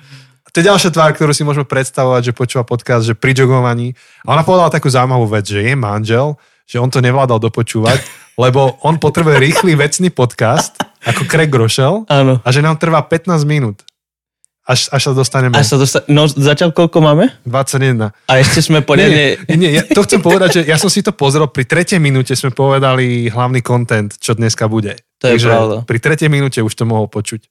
A 0.44 0.48
to 0.50 0.60
je 0.60 0.68
ďalšia 0.68 0.92
tvár, 0.92 1.16
ktorú 1.16 1.32
si 1.32 1.48
môžeme 1.48 1.64
predstavovať, 1.64 2.30
že 2.30 2.34
počúva 2.36 2.68
podcast, 2.68 3.08
že 3.08 3.16
pri 3.16 3.32
jogovaní. 3.32 3.96
A 4.28 4.36
ona 4.36 4.44
povedala 4.44 4.74
takú 4.74 4.92
zaujímavú 4.92 5.30
vec, 5.30 5.48
že 5.48 5.64
je 5.64 5.74
manžel, 5.78 6.36
že 6.72 6.80
on 6.80 6.88
to 6.88 7.04
nevládal 7.04 7.36
dopočúvať, 7.42 8.00
lebo 8.40 8.80
on 8.82 8.96
potrebuje 8.96 9.44
rýchly 9.44 9.76
vecný 9.76 10.08
podcast, 10.08 10.72
ako 11.04 11.28
Craig 11.28 11.52
Rochelle, 11.52 12.08
Áno. 12.08 12.40
a 12.40 12.48
že 12.48 12.64
nám 12.64 12.80
trvá 12.80 13.04
15 13.04 13.44
minút. 13.44 13.84
Až, 14.62 14.88
až 14.88 15.12
sa 15.12 15.14
dostaneme. 15.14 15.58
A 15.58 15.66
sa 15.66 15.76
dosta- 15.76 16.06
no 16.08 16.30
zatiaľ 16.30 16.72
koľko 16.72 17.02
máme? 17.02 17.34
21. 17.44 18.14
A 18.24 18.34
ešte 18.40 18.62
sme 18.62 18.80
poriadne... 18.80 19.42
Nie, 19.50 19.58
nie, 19.58 19.72
ja 19.74 19.84
to 19.84 20.06
chcem 20.06 20.22
povedať, 20.22 20.50
že 20.54 20.62
ja 20.64 20.78
som 20.78 20.88
si 20.88 21.02
to 21.02 21.12
pozrel, 21.12 21.50
pri 21.50 21.66
tretej 21.66 21.98
minúte 21.98 22.32
sme 22.38 22.54
povedali 22.54 23.28
hlavný 23.28 23.60
content, 23.60 24.14
čo 24.16 24.32
dneska 24.32 24.70
bude. 24.70 24.96
To 25.20 25.28
je 25.28 25.36
Takže 25.36 25.48
pravda. 25.50 25.76
pri 25.84 25.98
tretej 26.00 26.30
minúte 26.30 26.62
už 26.62 26.72
to 26.72 26.86
mohol 26.86 27.10
počuť. 27.10 27.42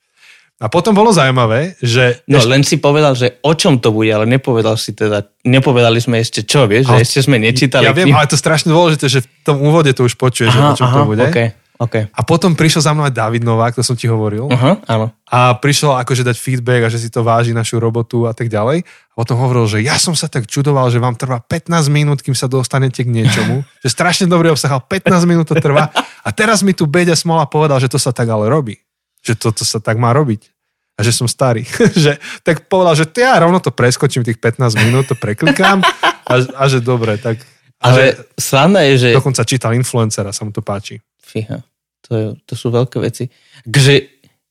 A 0.60 0.68
potom 0.68 0.92
bolo 0.92 1.08
zaujímavé, 1.08 1.80
že 1.80 2.20
No 2.28 2.36
len 2.44 2.60
si 2.60 2.76
povedal, 2.76 3.16
že 3.16 3.40
o 3.40 3.56
čom 3.56 3.80
to 3.80 3.96
bude, 3.96 4.12
ale 4.12 4.28
nepovedal 4.28 4.76
si 4.76 4.92
teda, 4.92 5.24
nepovedali 5.40 5.96
sme 5.96 6.20
ešte 6.20 6.44
čo, 6.44 6.68
vieš, 6.68 6.92
že 6.92 6.94
Ale- 6.94 7.04
ešte 7.08 7.18
sme 7.24 7.40
nečítali. 7.40 7.88
Ja 7.88 7.96
viem, 7.96 8.12
ale 8.12 8.28
to 8.28 8.36
je 8.36 8.44
strašne 8.44 8.68
dôležité, 8.68 9.08
že 9.08 9.24
v 9.24 9.28
tom 9.40 9.56
úvode 9.64 9.88
to 9.96 10.04
už 10.04 10.20
počuješ, 10.20 10.52
že 10.52 10.60
o 10.60 10.76
čom 10.76 10.92
to 10.92 11.08
bude. 11.08 11.24
okay, 11.24 11.56
okay. 11.80 12.12
A 12.12 12.20
potom 12.20 12.52
prišiel 12.52 12.84
za 12.84 12.92
mnou 12.92 13.08
aj 13.08 13.16
David 13.16 13.40
Novák, 13.40 13.72
to 13.72 13.80
som 13.80 13.96
ti 13.96 14.04
hovoril. 14.04 14.52
Aha, 14.52 14.84
áno. 14.84 15.08
A 15.32 15.56
prišiel 15.56 15.96
akože 15.96 16.28
dať 16.28 16.36
feedback 16.36 16.84
a 16.84 16.92
že 16.92 17.00
si 17.00 17.08
to 17.08 17.24
váži 17.24 17.56
našu 17.56 17.80
robotu 17.80 18.28
a 18.28 18.36
tak 18.36 18.52
ďalej. 18.52 18.84
A 18.84 19.12
potom 19.16 19.40
hovoril, 19.40 19.64
že 19.64 19.80
ja 19.80 19.96
som 19.96 20.12
sa 20.12 20.28
tak 20.28 20.44
čudoval, 20.44 20.92
že 20.92 21.00
vám 21.00 21.16
trvá 21.16 21.40
15 21.40 21.72
minút, 21.88 22.20
kým 22.20 22.36
sa 22.36 22.52
dostanete 22.52 23.00
k 23.00 23.08
niečomu. 23.08 23.64
že 23.82 23.88
strašne 23.88 24.28
dobrý 24.28 24.52
obsah, 24.52 24.76
ale 24.76 24.84
15 24.84 25.24
minút 25.24 25.48
to 25.48 25.56
trvá. 25.56 25.88
A 26.20 26.28
teraz 26.36 26.60
mi 26.60 26.76
tu 26.76 26.84
Beďa 26.84 27.16
Smola 27.16 27.48
povedal, 27.48 27.80
že 27.80 27.88
to 27.88 27.96
sa 27.96 28.12
tak 28.12 28.28
ale 28.28 28.52
robí. 28.52 28.76
Že 29.20 29.36
toto 29.36 29.62
sa 29.64 29.80
tak 29.80 29.96
má 29.96 30.12
robiť. 30.16 30.49
A 31.00 31.04
že 31.04 31.16
som 31.16 31.24
starý. 31.24 31.64
že, 32.04 32.20
tak 32.44 32.68
povedal, 32.68 32.92
že 32.92 33.08
ja 33.16 33.40
rovno 33.40 33.56
to 33.56 33.72
preskočím 33.72 34.20
tých 34.20 34.36
15 34.36 34.84
minút, 34.84 35.08
to 35.08 35.16
preklikám 35.16 35.80
a, 36.28 36.34
a 36.36 36.62
že 36.68 36.84
dobre, 36.84 37.16
tak... 37.16 37.40
Ale 37.80 38.28
že, 38.36 38.52
je, 38.92 38.94
že... 39.00 39.08
dokonca 39.16 39.40
čítal 39.48 39.72
influencera, 39.72 40.36
sa 40.36 40.44
mu 40.44 40.52
to 40.52 40.60
páči. 40.60 41.00
Fíha, 41.16 41.64
to, 42.04 42.10
je, 42.12 42.26
to 42.44 42.52
sú 42.52 42.68
veľké 42.68 43.00
veci. 43.00 43.32
Takže, 43.64 43.94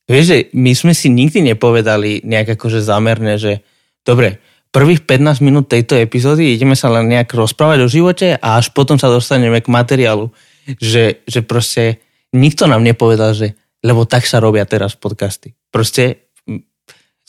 vieš, 0.09 0.25
že 0.25 0.37
my 0.57 0.71
sme 0.73 0.97
si 0.97 1.13
nikdy 1.13 1.45
nepovedali 1.53 2.25
nejak 2.25 2.57
akože 2.57 2.81
zámerne, 2.81 3.37
že 3.37 3.61
dobre, 4.01 4.41
prvých 4.73 5.05
15 5.05 5.45
minút 5.45 5.69
tejto 5.69 5.93
epizódy 5.93 6.57
ideme 6.57 6.73
sa 6.73 6.89
len 6.89 7.05
nejak 7.05 7.29
rozprávať 7.29 7.85
o 7.85 7.87
živote 7.89 8.27
a 8.41 8.57
až 8.57 8.73
potom 8.73 8.97
sa 8.97 9.13
dostaneme 9.13 9.61
k 9.61 9.69
materiálu. 9.69 10.33
Že, 10.81 11.25
že 11.25 11.39
proste 11.45 12.01
nikto 12.33 12.65
nám 12.65 12.81
nepovedal, 12.81 13.33
že 13.37 13.57
lebo 13.79 14.03
tak 14.03 14.27
sa 14.27 14.43
robia 14.43 14.67
teraz 14.67 14.95
podcasty. 14.99 15.55
Proste 15.71 16.28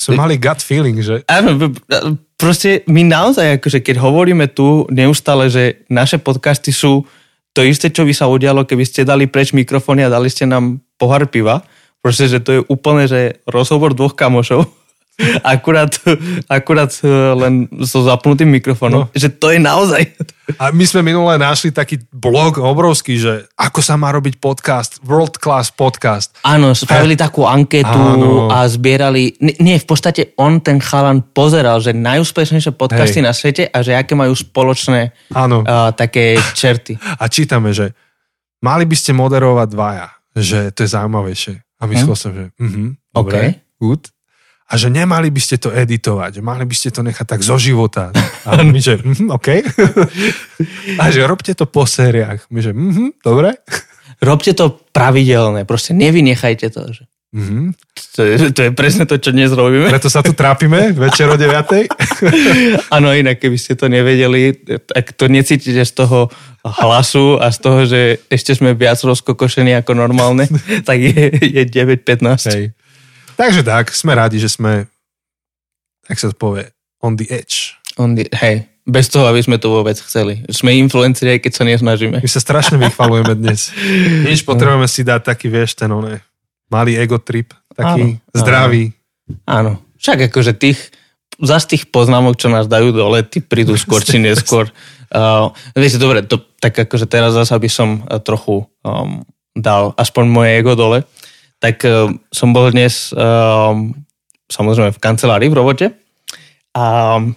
Sme 0.00 0.16
mali 0.16 0.40
gut 0.40 0.64
feeling, 0.64 0.96
že 1.04 1.20
Áno, 1.28 1.76
proste 2.40 2.80
my 2.88 3.04
naozaj, 3.04 3.60
akože 3.60 3.84
keď 3.84 4.00
hovoríme 4.00 4.48
tu 4.48 4.88
neustále, 4.88 5.52
že 5.52 5.84
naše 5.92 6.16
podcasty 6.16 6.72
sú 6.72 7.04
to 7.52 7.60
isté, 7.60 7.92
čo 7.92 8.08
by 8.08 8.14
sa 8.16 8.32
udialo, 8.32 8.64
keby 8.64 8.88
ste 8.88 9.04
dali 9.04 9.28
preč 9.28 9.52
mikrofóny 9.52 10.08
a 10.08 10.12
dali 10.12 10.32
ste 10.32 10.48
nám 10.48 10.80
pohár 10.96 11.28
piva. 11.28 11.60
Proste, 12.00 12.32
že 12.32 12.40
to 12.40 12.50
je 12.56 12.60
úplne, 12.72 13.04
že 13.04 13.44
rozhovor 13.44 13.92
dvoch 13.92 14.16
kamošov. 14.16 14.64
Akurát, 15.54 15.92
akurát 16.48 16.92
eh, 17.02 17.08
len 17.36 17.68
so 17.84 18.04
zapnutým 18.04 18.48
mikrofónom. 18.48 19.08
No. 19.08 19.12
Že 19.12 19.28
to 19.36 19.46
je 19.52 19.58
naozaj... 19.60 20.02
A 20.58 20.74
my 20.74 20.82
sme 20.82 21.06
minule 21.06 21.38
našli 21.38 21.70
taký 21.70 22.02
blog 22.10 22.58
obrovský, 22.58 23.22
že 23.22 23.46
ako 23.54 23.78
sa 23.78 23.94
má 23.94 24.10
robiť 24.10 24.42
podcast, 24.42 24.98
world 25.06 25.38
class 25.38 25.70
podcast. 25.70 26.34
Áno, 26.42 26.74
spravili 26.74 27.14
takú 27.14 27.46
anketu 27.46 27.86
Áno. 27.86 28.50
a 28.50 28.66
zbierali... 28.66 29.38
Nie, 29.62 29.78
v 29.78 29.86
podstate 29.86 30.34
on, 30.34 30.58
ten 30.58 30.82
chalan, 30.82 31.22
pozeral, 31.22 31.78
že 31.78 31.94
najúspešnejšie 31.94 32.74
podcasty 32.74 33.22
Hej. 33.22 33.26
na 33.26 33.32
svete 33.32 33.62
a 33.70 33.78
že 33.86 33.94
aké 33.94 34.18
majú 34.18 34.34
spoločné 34.34 35.14
Áno. 35.30 35.62
uh, 35.62 35.94
také 35.94 36.34
čerty. 36.58 36.98
A 36.98 37.30
čítame, 37.30 37.70
že 37.70 37.94
mali 38.58 38.84
by 38.90 38.96
ste 38.98 39.14
moderovať 39.14 39.68
dvaja, 39.70 40.08
že 40.34 40.74
to 40.74 40.82
je 40.82 40.90
zaujímavejšie. 40.90 41.54
A 41.80 41.88
myslel 41.88 42.16
som, 42.18 42.30
že 42.36 42.44
mhm, 42.60 42.98
dobre, 43.14 43.64
good. 43.80 44.04
A 44.70 44.78
že 44.78 44.86
nemali 44.86 45.34
by 45.34 45.40
ste 45.42 45.58
to 45.58 45.74
editovať, 45.74 46.38
že 46.38 46.42
mali 46.46 46.62
by 46.62 46.76
ste 46.78 46.94
to 46.94 47.02
nechať 47.02 47.26
tak 47.26 47.42
zo 47.42 47.58
života. 47.58 48.14
A 48.46 48.62
my, 48.62 48.78
že 48.78 49.02
mhm, 49.02 49.26
OK. 49.36 49.48
A 50.94 51.04
že 51.10 51.26
robte 51.26 51.50
to 51.58 51.66
po 51.66 51.90
sériách. 51.90 52.46
My, 52.54 52.62
že 52.62 52.70
mhm, 52.70 53.18
dobre. 53.18 53.58
Robte 54.22 54.54
to 54.54 54.78
pravidelné, 54.94 55.66
proste 55.66 55.90
nevynechajte 55.96 56.70
to. 56.70 56.82
Že... 56.94 57.02
Mhm. 57.34 57.74
To, 58.10 58.20
je, 58.26 58.36
to 58.50 58.60
je 58.66 58.70
presne 58.74 59.06
to, 59.06 59.22
čo 59.22 59.30
dnes 59.30 59.54
robíme. 59.54 59.86
Preto 59.86 60.10
sa 60.10 60.18
tu 60.22 60.34
trápime 60.34 60.90
večer 60.90 61.30
o 61.30 61.38
9. 61.38 61.88
Áno, 62.96 63.14
inak 63.14 63.38
keby 63.38 63.54
ste 63.54 63.78
to 63.78 63.86
nevedeli, 63.86 64.54
tak 64.66 65.14
to 65.14 65.30
necítite 65.30 65.82
z 65.82 65.92
toho 65.94 66.26
hlasu 66.62 67.38
a 67.38 67.54
z 67.54 67.58
toho, 67.62 67.80
že 67.86 68.00
ešte 68.28 68.58
sme 68.58 68.74
viac 68.74 68.98
rozkokošení 68.98 69.78
ako 69.78 69.94
normálne, 69.94 70.50
tak 70.88 70.98
je, 70.98 71.30
je 71.38 71.62
9.15. 71.64 72.50
Hej. 72.50 72.64
Takže 73.40 73.64
tak, 73.64 73.96
sme 73.96 74.12
radi, 74.12 74.36
že 74.36 74.52
sme, 74.52 74.84
tak 76.04 76.20
sa 76.20 76.28
to 76.28 76.36
povie, 76.36 76.68
on 77.00 77.16
the 77.16 77.24
edge. 77.32 77.72
On 77.96 78.12
the, 78.12 78.28
hej, 78.36 78.68
bez 78.84 79.08
toho, 79.08 79.24
aby 79.32 79.40
sme 79.40 79.56
to 79.56 79.72
vôbec 79.72 79.96
chceli. 79.96 80.44
Sme 80.52 80.76
influenceri, 80.76 81.40
aj 81.40 81.48
keď 81.48 81.52
sa 81.56 81.64
nesnažíme. 81.64 82.20
My 82.20 82.28
sa 82.28 82.44
strašne 82.44 82.76
vychvalujeme 82.76 83.32
dnes. 83.40 83.72
Nič 84.28 84.44
potrebujeme 84.44 84.84
si 84.84 85.08
dať 85.08 85.24
taký, 85.24 85.48
vieš, 85.48 85.72
ten 85.72 85.88
oné, 85.88 86.20
malý 86.68 87.00
ego 87.00 87.16
trip, 87.16 87.56
taký 87.72 88.20
Áno, 88.20 88.28
áno. 88.28 88.36
zdravý. 88.36 88.84
Áno. 89.48 89.72
Však 89.96 90.28
akože 90.28 90.52
tých 90.60 90.92
zase 91.40 91.72
tých 91.72 91.88
poznámok, 91.88 92.36
čo 92.36 92.52
nás 92.52 92.68
dajú 92.68 92.92
dole, 92.92 93.24
tí 93.24 93.40
prídu 93.40 93.72
skôr 93.80 94.04
či 94.04 94.20
neskôr. 94.24 94.68
Uh, 95.08 95.48
viete, 95.72 95.96
dobre, 95.96 96.20
to, 96.22 96.44
tak 96.60 96.76
akože 96.76 97.08
teraz 97.08 97.32
zase 97.32 97.56
by 97.56 97.70
som 97.72 98.04
uh, 98.04 98.20
trochu 98.20 98.68
um, 98.84 99.24
dal 99.56 99.96
aspoň 99.96 100.24
moje 100.28 100.50
ego 100.60 100.76
dole, 100.76 101.08
tak 101.60 101.84
uh, 101.84 102.08
som 102.32 102.56
bol 102.56 102.72
dnes 102.72 103.12
um, 103.12 103.92
samozrejme 104.48 104.90
v 104.96 104.98
kancelárii 104.98 105.52
v 105.52 105.56
robote 105.56 105.86
a 106.74 107.16
um, 107.20 107.36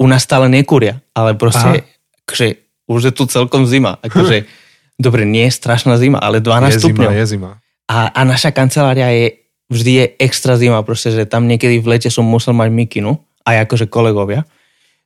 u 0.00 0.06
nás 0.08 0.24
stále 0.24 0.48
nekúria, 0.48 1.02
ale 1.12 1.36
proste 1.36 1.84
akože, 2.24 2.46
už 2.88 3.00
je 3.10 3.12
tu 3.12 3.28
celkom 3.28 3.68
zima. 3.68 4.00
Akože, 4.00 4.48
dobre, 5.04 5.28
nie 5.28 5.44
je 5.50 5.58
strašná 5.60 6.00
zima, 6.00 6.16
ale 6.22 6.40
12 6.40 6.72
je 6.72 6.80
stupňov. 6.80 7.10
zima, 7.12 7.20
je 7.20 7.26
zima. 7.26 7.50
A, 7.90 8.08
a 8.08 8.20
naša 8.24 8.54
kancelária 8.54 9.12
je 9.12 9.40
vždy 9.70 9.92
je 9.92 10.04
extra 10.18 10.58
zima, 10.58 10.82
proste, 10.82 11.14
že 11.14 11.28
tam 11.28 11.46
niekedy 11.46 11.78
v 11.78 11.96
lete 11.96 12.10
som 12.10 12.26
musel 12.26 12.52
mať 12.52 12.68
mikinu, 12.74 13.22
aj 13.46 13.70
akože 13.70 13.86
kolegovia. 13.86 14.42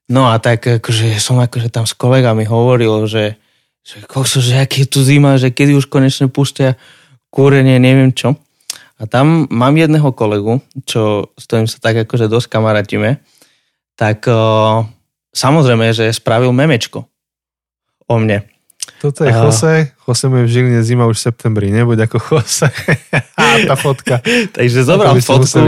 No 0.09 0.29
a 0.29 0.41
tak 0.41 0.65
akože 0.65 1.21
som 1.21 1.41
akože 1.41 1.69
tam 1.69 1.85
s 1.85 1.93
kolegami 1.97 2.49
hovoril, 2.49 3.05
že, 3.09 3.37
že 3.85 4.05
kokso, 4.09 4.41
že 4.41 4.65
aký 4.65 4.85
je 4.85 4.89
tu 4.89 5.01
zima, 5.05 5.37
že 5.37 5.53
kedy 5.53 5.77
už 5.77 5.89
konečne 5.89 6.29
pustia 6.33 6.77
kúrenie, 7.35 7.83
neviem 7.83 8.15
čo. 8.15 8.39
A 8.95 9.11
tam 9.11 9.51
mám 9.51 9.75
jedného 9.75 10.07
kolegu, 10.15 10.63
čo, 10.87 11.35
s 11.35 11.51
ktorým 11.51 11.67
sa 11.67 11.83
tak 11.83 12.07
akože 12.07 12.31
dosť 12.31 12.47
kamarátime, 12.47 13.19
tak 13.99 14.23
uh, 14.31 14.87
samozrejme, 15.35 15.91
že 15.91 16.15
spravil 16.15 16.55
memečko 16.55 17.11
o 18.07 18.15
mne. 18.23 18.47
Toto 19.01 19.25
je 19.25 19.33
Jose. 19.33 19.93
Jose 20.09 20.25
mu 20.29 20.41
je 20.41 20.45
v 20.49 20.51
Žiline 20.51 20.81
zima 20.85 21.05
už 21.09 21.21
v 21.21 21.25
septembri. 21.29 21.69
Nebuď 21.73 22.09
ako 22.09 22.17
Jose. 22.33 22.69
A 23.41 23.65
tá 23.65 23.77
fotka. 23.77 24.21
Takže 24.57 24.85
museli 24.85 25.21
fotku. 25.21 25.59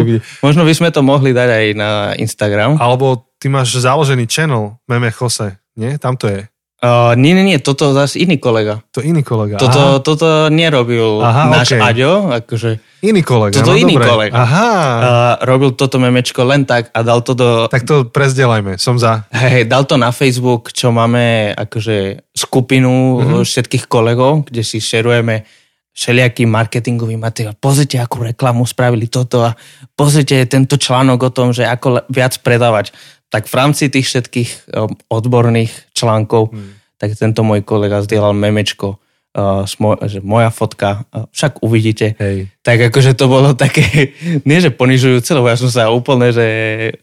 Možno 0.40 0.62
by 0.64 0.72
sme 0.72 0.88
to 0.92 1.00
mohli 1.05 1.37
dať 1.37 1.48
aj 1.48 1.66
na 1.76 1.90
Instagram. 2.16 2.81
Alebo 2.81 3.29
ty 3.37 3.52
máš 3.52 3.76
založený 3.76 4.24
channel 4.29 4.81
Meme 4.88 5.12
Jose. 5.12 5.57
Nie? 5.76 6.00
Tam 6.00 6.16
to 6.16 6.29
je. 6.29 6.48
Uh, 6.77 7.17
nie, 7.17 7.33
nie, 7.33 7.41
nie, 7.43 7.57
toto 7.57 7.91
zase 7.91 8.21
iný 8.21 8.37
kolega. 8.37 8.85
To 8.93 9.01
iný 9.01 9.25
kolega. 9.25 9.57
Toto, 9.57 9.97
Aha, 9.97 10.05
toto 10.05 10.27
nerobil 10.49 11.25
Aha, 11.25 11.49
náš 11.51 11.73
okej. 11.73 11.81
Aďo, 11.81 12.12
akože 12.31 12.71
iný 13.01 13.25
kolega. 13.25 13.57
toto 13.57 13.73
no, 13.73 13.81
iný 13.81 13.97
dobre. 13.97 14.05
kolega. 14.05 14.35
Aha. 14.37 14.69
uh, 14.69 15.03
robil 15.41 15.73
toto 15.73 15.97
memečko 15.97 16.45
len 16.45 16.62
tak 16.62 16.93
a 16.93 17.01
dal 17.01 17.25
to 17.25 17.33
do, 17.33 17.65
Tak 17.65 17.81
to 17.83 18.05
prezdelajme. 18.05 18.77
Som 18.77 18.97
za. 18.97 19.25
hej, 19.33 19.65
dal 19.65 19.83
to 19.83 19.97
na 19.97 20.12
Facebook, 20.12 20.69
čo 20.69 20.93
máme 20.93 21.57
akože 21.57 22.29
skupinu 22.31 22.93
Mhm. 23.17 23.25
mm-hmm. 23.25 23.43
všetkých 23.43 23.85
kolegov, 23.87 24.45
kde 24.45 24.61
si 24.61 24.77
šerujeme 24.77 25.49
všelijaký 25.91 26.45
marketingový 26.45 27.17
materiál. 27.17 27.57
Pozrite, 27.57 27.97
akú 27.97 28.21
reklamu 28.21 28.69
spravili 28.69 29.09
toto 29.09 29.41
a 29.41 29.57
pozrite 29.97 30.45
tento 30.45 30.77
článok 30.77 31.19
o 31.23 31.31
tom, 31.33 31.57
že 31.57 31.65
ako 31.65 32.05
viac 32.12 32.37
predávať. 32.37 32.93
Tak 33.27 33.47
v 33.47 33.55
rámci 33.55 33.89
tých 33.89 34.07
všetkých 34.07 34.51
um, 34.71 34.91
odborných 35.09 35.73
článkov, 35.93 36.51
Hmm. 36.51 36.79
tak 36.97 37.12
tento 37.15 37.43
môj 37.43 37.61
kolega 37.61 38.01
zdieľal 38.01 38.33
memečko, 38.33 38.97
uh, 39.35 39.67
že 40.03 40.19
moja 40.21 40.49
fotka, 40.49 41.05
uh, 41.11 41.27
však 41.31 41.61
uvidíte, 41.61 42.15
Hej. 42.17 42.49
tak 42.61 42.79
akože 42.87 43.12
to 43.12 43.27
bolo 43.27 43.53
také, 43.53 44.15
nie 44.49 44.59
že 44.59 44.71
ponižujúce, 44.71 45.27
lebo 45.33 45.47
ja 45.47 45.59
som 45.59 45.69
sa 45.69 45.91
úplne, 45.91 46.31
že 46.31 46.47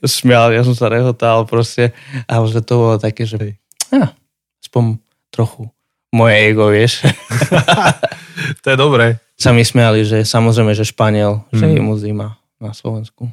smial, 0.02 0.50
ja 0.50 0.64
som 0.64 0.74
sa 0.74 0.88
rehotal 0.88 1.44
proste, 1.44 1.92
ale 2.26 2.46
že 2.48 2.60
to 2.60 2.74
bolo 2.74 2.96
také, 2.98 3.24
že 3.24 3.60
ja, 3.92 4.16
aspoň 4.60 4.98
trochu 5.30 5.68
moje 6.10 6.36
ego, 6.46 6.70
vieš. 6.70 7.04
To 8.64 8.68
je 8.68 8.78
dobré. 8.78 9.22
sa 9.36 9.52
mi 9.52 9.62
smiali, 9.62 10.02
že 10.02 10.24
samozrejme, 10.24 10.72
že 10.72 10.84
Španiel, 10.84 11.46
že 11.50 11.64
Mm. 11.64 11.74
je 11.74 11.82
mu 11.82 11.94
zima 11.96 12.28
na 12.58 12.72
Slovensku. 12.72 13.30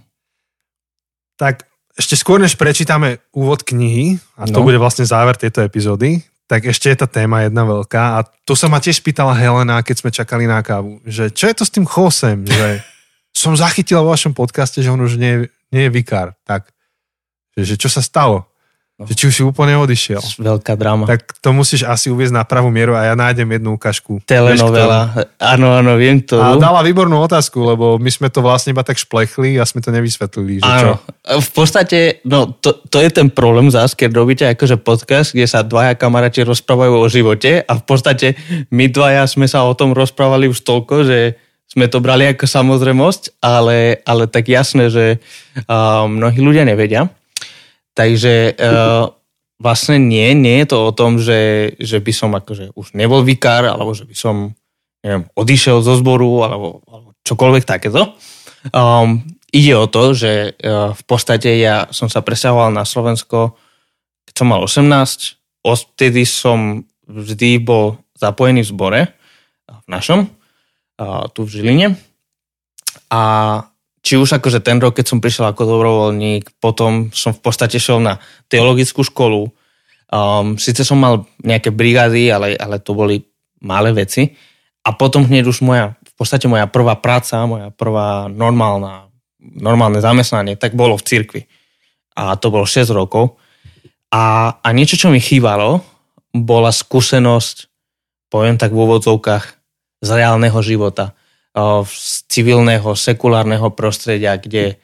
Tak 1.36 1.69
ešte 2.00 2.16
skôr, 2.16 2.40
než 2.40 2.56
prečítame 2.56 3.20
úvod 3.30 3.62
knihy, 3.62 4.16
a 4.34 4.48
to 4.48 4.58
No. 4.60 4.66
bude 4.66 4.80
vlastne 4.80 5.04
záver 5.04 5.36
tejto 5.36 5.60
epizódy, 5.60 6.24
tak 6.50 6.66
ešte 6.66 6.90
je 6.90 6.96
tá 6.98 7.06
téma 7.06 7.46
jedna 7.46 7.62
veľká 7.62 8.18
a 8.18 8.26
tu 8.42 8.58
sa 8.58 8.66
ma 8.66 8.82
tiež 8.82 9.04
pýtala 9.06 9.36
Helena, 9.38 9.84
keď 9.86 9.96
sme 10.02 10.10
čakali 10.10 10.50
na 10.50 10.64
kávu, 10.64 10.98
že 11.06 11.30
čo 11.30 11.46
je 11.46 11.54
to 11.54 11.62
s 11.62 11.70
tým 11.70 11.86
Chosem, 11.86 12.42
že 12.42 12.82
som 13.30 13.54
zachytil 13.54 14.02
vo 14.02 14.10
vašom 14.10 14.34
podcaste, 14.34 14.82
že 14.82 14.90
on 14.90 14.98
už 14.98 15.14
nie, 15.14 15.46
nie 15.70 15.86
je 15.86 15.92
vikár, 15.94 16.34
tak 16.42 16.74
že, 17.54 17.74
že 17.74 17.74
čo 17.78 17.86
sa 17.86 18.02
stalo? 18.02 18.49
No. 19.00 19.08
Že 19.08 19.14
či 19.16 19.24
už 19.32 19.34
si 19.34 19.40
úplne 19.40 19.80
odišiel. 19.80 20.20
Veľká 20.36 20.76
drama. 20.76 21.08
Tak 21.08 21.40
to 21.40 21.56
musíš 21.56 21.88
asi 21.88 22.12
uviezť 22.12 22.36
na 22.36 22.44
pravú 22.44 22.68
mieru 22.68 22.92
a 22.92 23.08
ja 23.08 23.16
nájdem 23.16 23.48
jednu 23.56 23.80
ukážku. 23.80 24.20
Telenovela. 24.28 25.24
Áno, 25.40 25.72
áno, 25.72 25.96
viem 25.96 26.20
to. 26.20 26.36
A 26.36 26.60
dala 26.60 26.84
výbornú 26.84 27.16
otázku, 27.24 27.64
lebo 27.64 27.96
my 27.96 28.12
sme 28.12 28.28
to 28.28 28.44
vlastne 28.44 28.76
iba 28.76 28.84
tak 28.84 29.00
šplechli 29.00 29.56
a 29.56 29.64
sme 29.64 29.80
to 29.80 29.88
nevysvetlili, 29.88 30.60
že 30.60 30.68
čo. 30.68 30.68
Áno. 30.68 30.92
V 31.40 31.50
podstate, 31.56 32.20
no 32.28 32.52
to, 32.52 32.76
to 32.92 33.00
je 33.00 33.08
ten 33.08 33.32
problém 33.32 33.72
zás, 33.72 33.96
keď 33.96 34.10
robíte 34.12 34.44
akože 34.44 34.76
podcast, 34.76 35.32
kde 35.32 35.48
sa 35.48 35.64
dvaja 35.64 35.96
kamaráti 35.96 36.44
rozprávajú 36.44 37.00
o 37.00 37.08
živote 37.08 37.64
a 37.64 37.72
v 37.80 37.84
podstate 37.88 38.36
my 38.68 38.92
dvaja 38.92 39.24
sme 39.24 39.48
sa 39.48 39.64
o 39.64 39.72
tom 39.72 39.96
rozprávali 39.96 40.44
už 40.44 40.60
toľko, 40.60 41.08
že 41.08 41.40
sme 41.72 41.88
to 41.88 42.04
brali 42.04 42.28
ako 42.28 42.44
samozrejmosť, 42.44 43.40
ale, 43.40 44.04
ale 44.04 44.28
tak 44.28 44.44
jasné, 44.44 44.92
že 44.92 45.22
uh, 45.70 46.04
mnohí 46.04 46.36
ľudia 46.42 46.68
nevedia. 46.68 47.08
Takže 47.94 48.54
uh, 48.56 49.10
vlastne 49.60 50.00
nie, 50.00 50.32
nie 50.32 50.64
je 50.64 50.66
to 50.72 50.78
o 50.88 50.92
tom, 50.96 51.20
že, 51.20 51.74
že 51.76 52.00
by 52.00 52.12
som 52.16 52.30
akože 52.32 52.72
už 52.72 52.96
nebol 52.96 53.20
vikár, 53.20 53.68
alebo 53.68 53.92
že 53.92 54.08
by 54.08 54.16
som 54.16 54.56
neviem, 55.04 55.28
odišiel 55.32 55.80
zo 55.80 55.96
zboru, 55.96 56.44
alebo, 56.44 56.68
alebo 56.88 57.08
čokoľvek 57.24 57.64
takéto. 57.64 58.16
Um, 58.72 59.24
ide 59.52 59.76
o 59.76 59.88
to, 59.88 60.12
že 60.12 60.56
uh, 60.60 60.92
v 60.92 61.02
podstate 61.08 61.56
ja 61.60 61.88
som 61.92 62.12
sa 62.12 62.20
presťahoval 62.20 62.72
na 62.72 62.84
Slovensko, 62.84 63.56
keď 64.28 64.34
som 64.36 64.48
mal 64.52 64.60
18, 64.64 65.64
odtedy 65.64 66.24
som 66.28 66.84
vždy 67.08 67.60
bol 67.60 68.00
zapojený 68.20 68.62
v 68.64 68.70
zbore, 68.70 69.00
v 69.66 69.86
našom, 69.88 70.28
uh, 70.28 71.24
tu 71.32 71.48
v 71.48 71.52
Žiline. 71.52 71.88
A 73.10 73.22
či 74.00 74.16
už 74.16 74.40
akože 74.40 74.64
ten 74.64 74.80
rok, 74.80 74.96
keď 74.96 75.06
som 75.12 75.20
prišiel 75.20 75.52
ako 75.52 75.62
dobrovoľník, 75.68 76.56
potom 76.56 77.12
som 77.12 77.36
v 77.36 77.40
podstate 77.44 77.76
šiel 77.76 78.00
na 78.00 78.16
teologickú 78.48 79.04
školu. 79.04 79.52
Um, 80.08 80.56
Sice 80.56 80.82
som 80.88 80.96
mal 80.96 81.28
nejaké 81.44 81.68
brigády, 81.68 82.32
ale, 82.32 82.56
ale 82.56 82.80
to 82.80 82.96
boli 82.96 83.20
malé 83.60 83.92
veci. 83.92 84.32
A 84.80 84.96
potom 84.96 85.28
hneď 85.28 85.44
už 85.52 85.60
moja, 85.60 85.92
v 86.00 86.14
podstate 86.16 86.48
moja 86.48 86.64
prvá 86.64 86.96
práca, 86.96 87.44
moja 87.44 87.68
prvá 87.68 88.32
normálna, 88.32 89.12
normálne 89.38 90.00
zamestnanie, 90.00 90.56
tak 90.56 90.72
bolo 90.72 90.96
v 90.96 91.04
cirkvi. 91.04 91.42
A 92.16 92.40
to 92.40 92.48
bolo 92.48 92.64
6 92.64 92.88
rokov. 92.96 93.36
A, 94.08 94.56
a 94.58 94.68
niečo, 94.72 94.96
čo 94.96 95.12
mi 95.12 95.20
chýbalo, 95.20 95.84
bola 96.32 96.72
skúsenosť, 96.72 97.68
poviem 98.32 98.56
tak 98.56 98.72
v 98.72 98.80
úvodzovkách, 98.80 99.44
z 100.00 100.08
reálneho 100.16 100.56
života 100.64 101.12
z 101.56 102.12
civilného, 102.30 102.94
sekulárneho 102.94 103.74
prostredia, 103.74 104.38
kde 104.38 104.78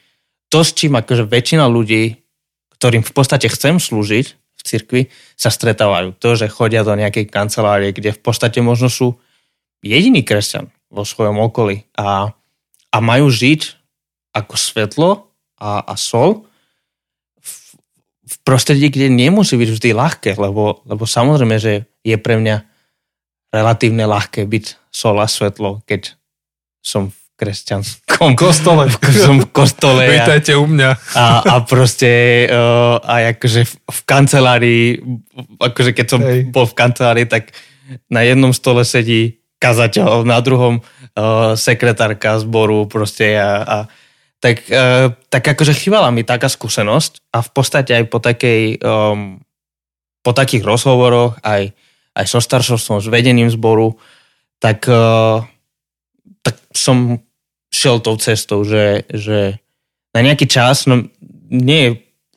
to, 0.50 0.66
s 0.66 0.74
čím 0.74 0.98
akože 0.98 1.26
väčšina 1.26 1.66
ľudí, 1.66 2.18
ktorým 2.78 3.06
v 3.06 3.12
podstate 3.14 3.46
chcem 3.46 3.78
slúžiť 3.78 4.26
v 4.34 4.62
cirkvi, 4.62 5.02
sa 5.38 5.50
stretávajú. 5.50 6.18
To, 6.18 6.34
že 6.34 6.50
chodia 6.50 6.82
do 6.82 6.94
nejakej 6.98 7.30
kancelárie, 7.30 7.94
kde 7.94 8.14
v 8.14 8.20
podstate 8.20 8.58
možno 8.62 8.90
sú 8.90 9.14
jediný 9.82 10.26
kresťan 10.26 10.70
vo 10.90 11.06
svojom 11.06 11.38
okolí 11.38 11.86
a, 11.94 12.34
a 12.90 12.96
majú 12.98 13.30
žiť 13.30 13.78
ako 14.34 14.54
svetlo 14.54 15.10
a, 15.56 15.86
a 15.86 15.94
sol 15.94 16.44
v, 17.38 17.52
v 18.26 18.36
prostredí, 18.42 18.90
kde 18.90 19.08
nemusí 19.08 19.54
byť 19.54 19.70
vždy 19.70 19.90
ľahké, 19.94 20.30
lebo, 20.36 20.82
lebo 20.84 21.04
samozrejme, 21.06 21.56
že 21.62 21.86
je 22.02 22.16
pre 22.18 22.38
mňa 22.38 22.66
relatívne 23.54 24.04
ľahké 24.04 24.44
byť 24.44 24.64
sol 24.90 25.16
a 25.22 25.26
svetlo, 25.30 25.80
keď 25.88 26.18
som 26.86 27.10
v 27.10 27.16
kresťanskom 27.36 28.32
Kostole. 28.42 28.86
som 29.12 29.42
v 29.42 29.48
kostole 29.50 30.06
a, 30.06 30.10
Vítajte 30.14 30.54
u 30.54 30.70
mňa. 30.70 30.90
a, 31.18 31.26
a 31.42 31.54
proste 31.66 32.46
uh, 32.46 33.02
aj 33.02 33.36
akože 33.36 33.60
v, 33.66 33.72
v 33.90 34.00
kancelárii, 34.06 34.84
akože 35.60 35.90
keď 35.92 36.06
som 36.06 36.20
Hej. 36.22 36.48
bol 36.54 36.64
v 36.64 36.78
kancelárii, 36.78 37.26
tak 37.28 37.50
na 38.08 38.22
jednom 38.22 38.54
stole 38.54 38.86
sedí 38.86 39.42
kazateľ, 39.58 40.24
na 40.24 40.38
druhom 40.40 40.80
uh, 40.80 41.52
sekretárka 41.58 42.38
zboru 42.40 42.88
proste 42.88 43.36
a, 43.36 43.50
a 43.66 43.78
tak, 44.40 44.64
uh, 44.70 45.12
tak 45.28 45.44
akože 45.44 45.74
chýbala 45.76 46.08
mi 46.14 46.22
taká 46.22 46.48
skúsenosť 46.48 47.34
a 47.34 47.42
v 47.44 47.50
podstate 47.52 47.92
aj 48.00 48.04
po 48.08 48.18
takej 48.22 48.80
um, 48.80 49.40
po 50.26 50.34
takých 50.34 50.66
rozhovoroch 50.66 51.38
aj, 51.46 51.70
aj 52.18 52.24
so 52.26 52.42
staršovstvom, 52.42 52.98
s 52.98 53.06
vedením 53.06 53.46
zboru, 53.46 53.94
tak, 54.58 54.82
uh, 54.90 55.46
tak 56.46 56.62
som 56.70 57.18
šiel 57.74 57.98
tou 57.98 58.14
cestou, 58.22 58.62
že, 58.62 59.02
že 59.10 59.58
na 60.14 60.22
nejaký 60.22 60.46
čas, 60.46 60.86
no 60.86 61.10
nie 61.50 61.80
je 61.82 61.90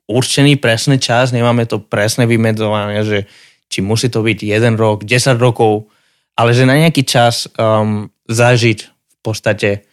určený 0.09 0.57
presný 0.57 0.97
čas, 0.97 1.29
nemáme 1.29 1.69
to 1.69 1.77
presné 1.77 2.25
vymedzované, 2.25 3.05
že 3.05 3.29
či 3.69 3.85
musí 3.85 4.09
to 4.09 4.25
byť 4.25 4.41
jeden 4.41 4.73
rok, 4.73 5.05
10 5.05 5.37
rokov, 5.37 5.85
ale 6.33 6.57
že 6.57 6.65
na 6.65 6.81
nejaký 6.81 7.05
čas 7.05 7.45
um, 7.53 8.09
zažiť 8.25 8.79
v 8.89 9.17
podstate 9.21 9.85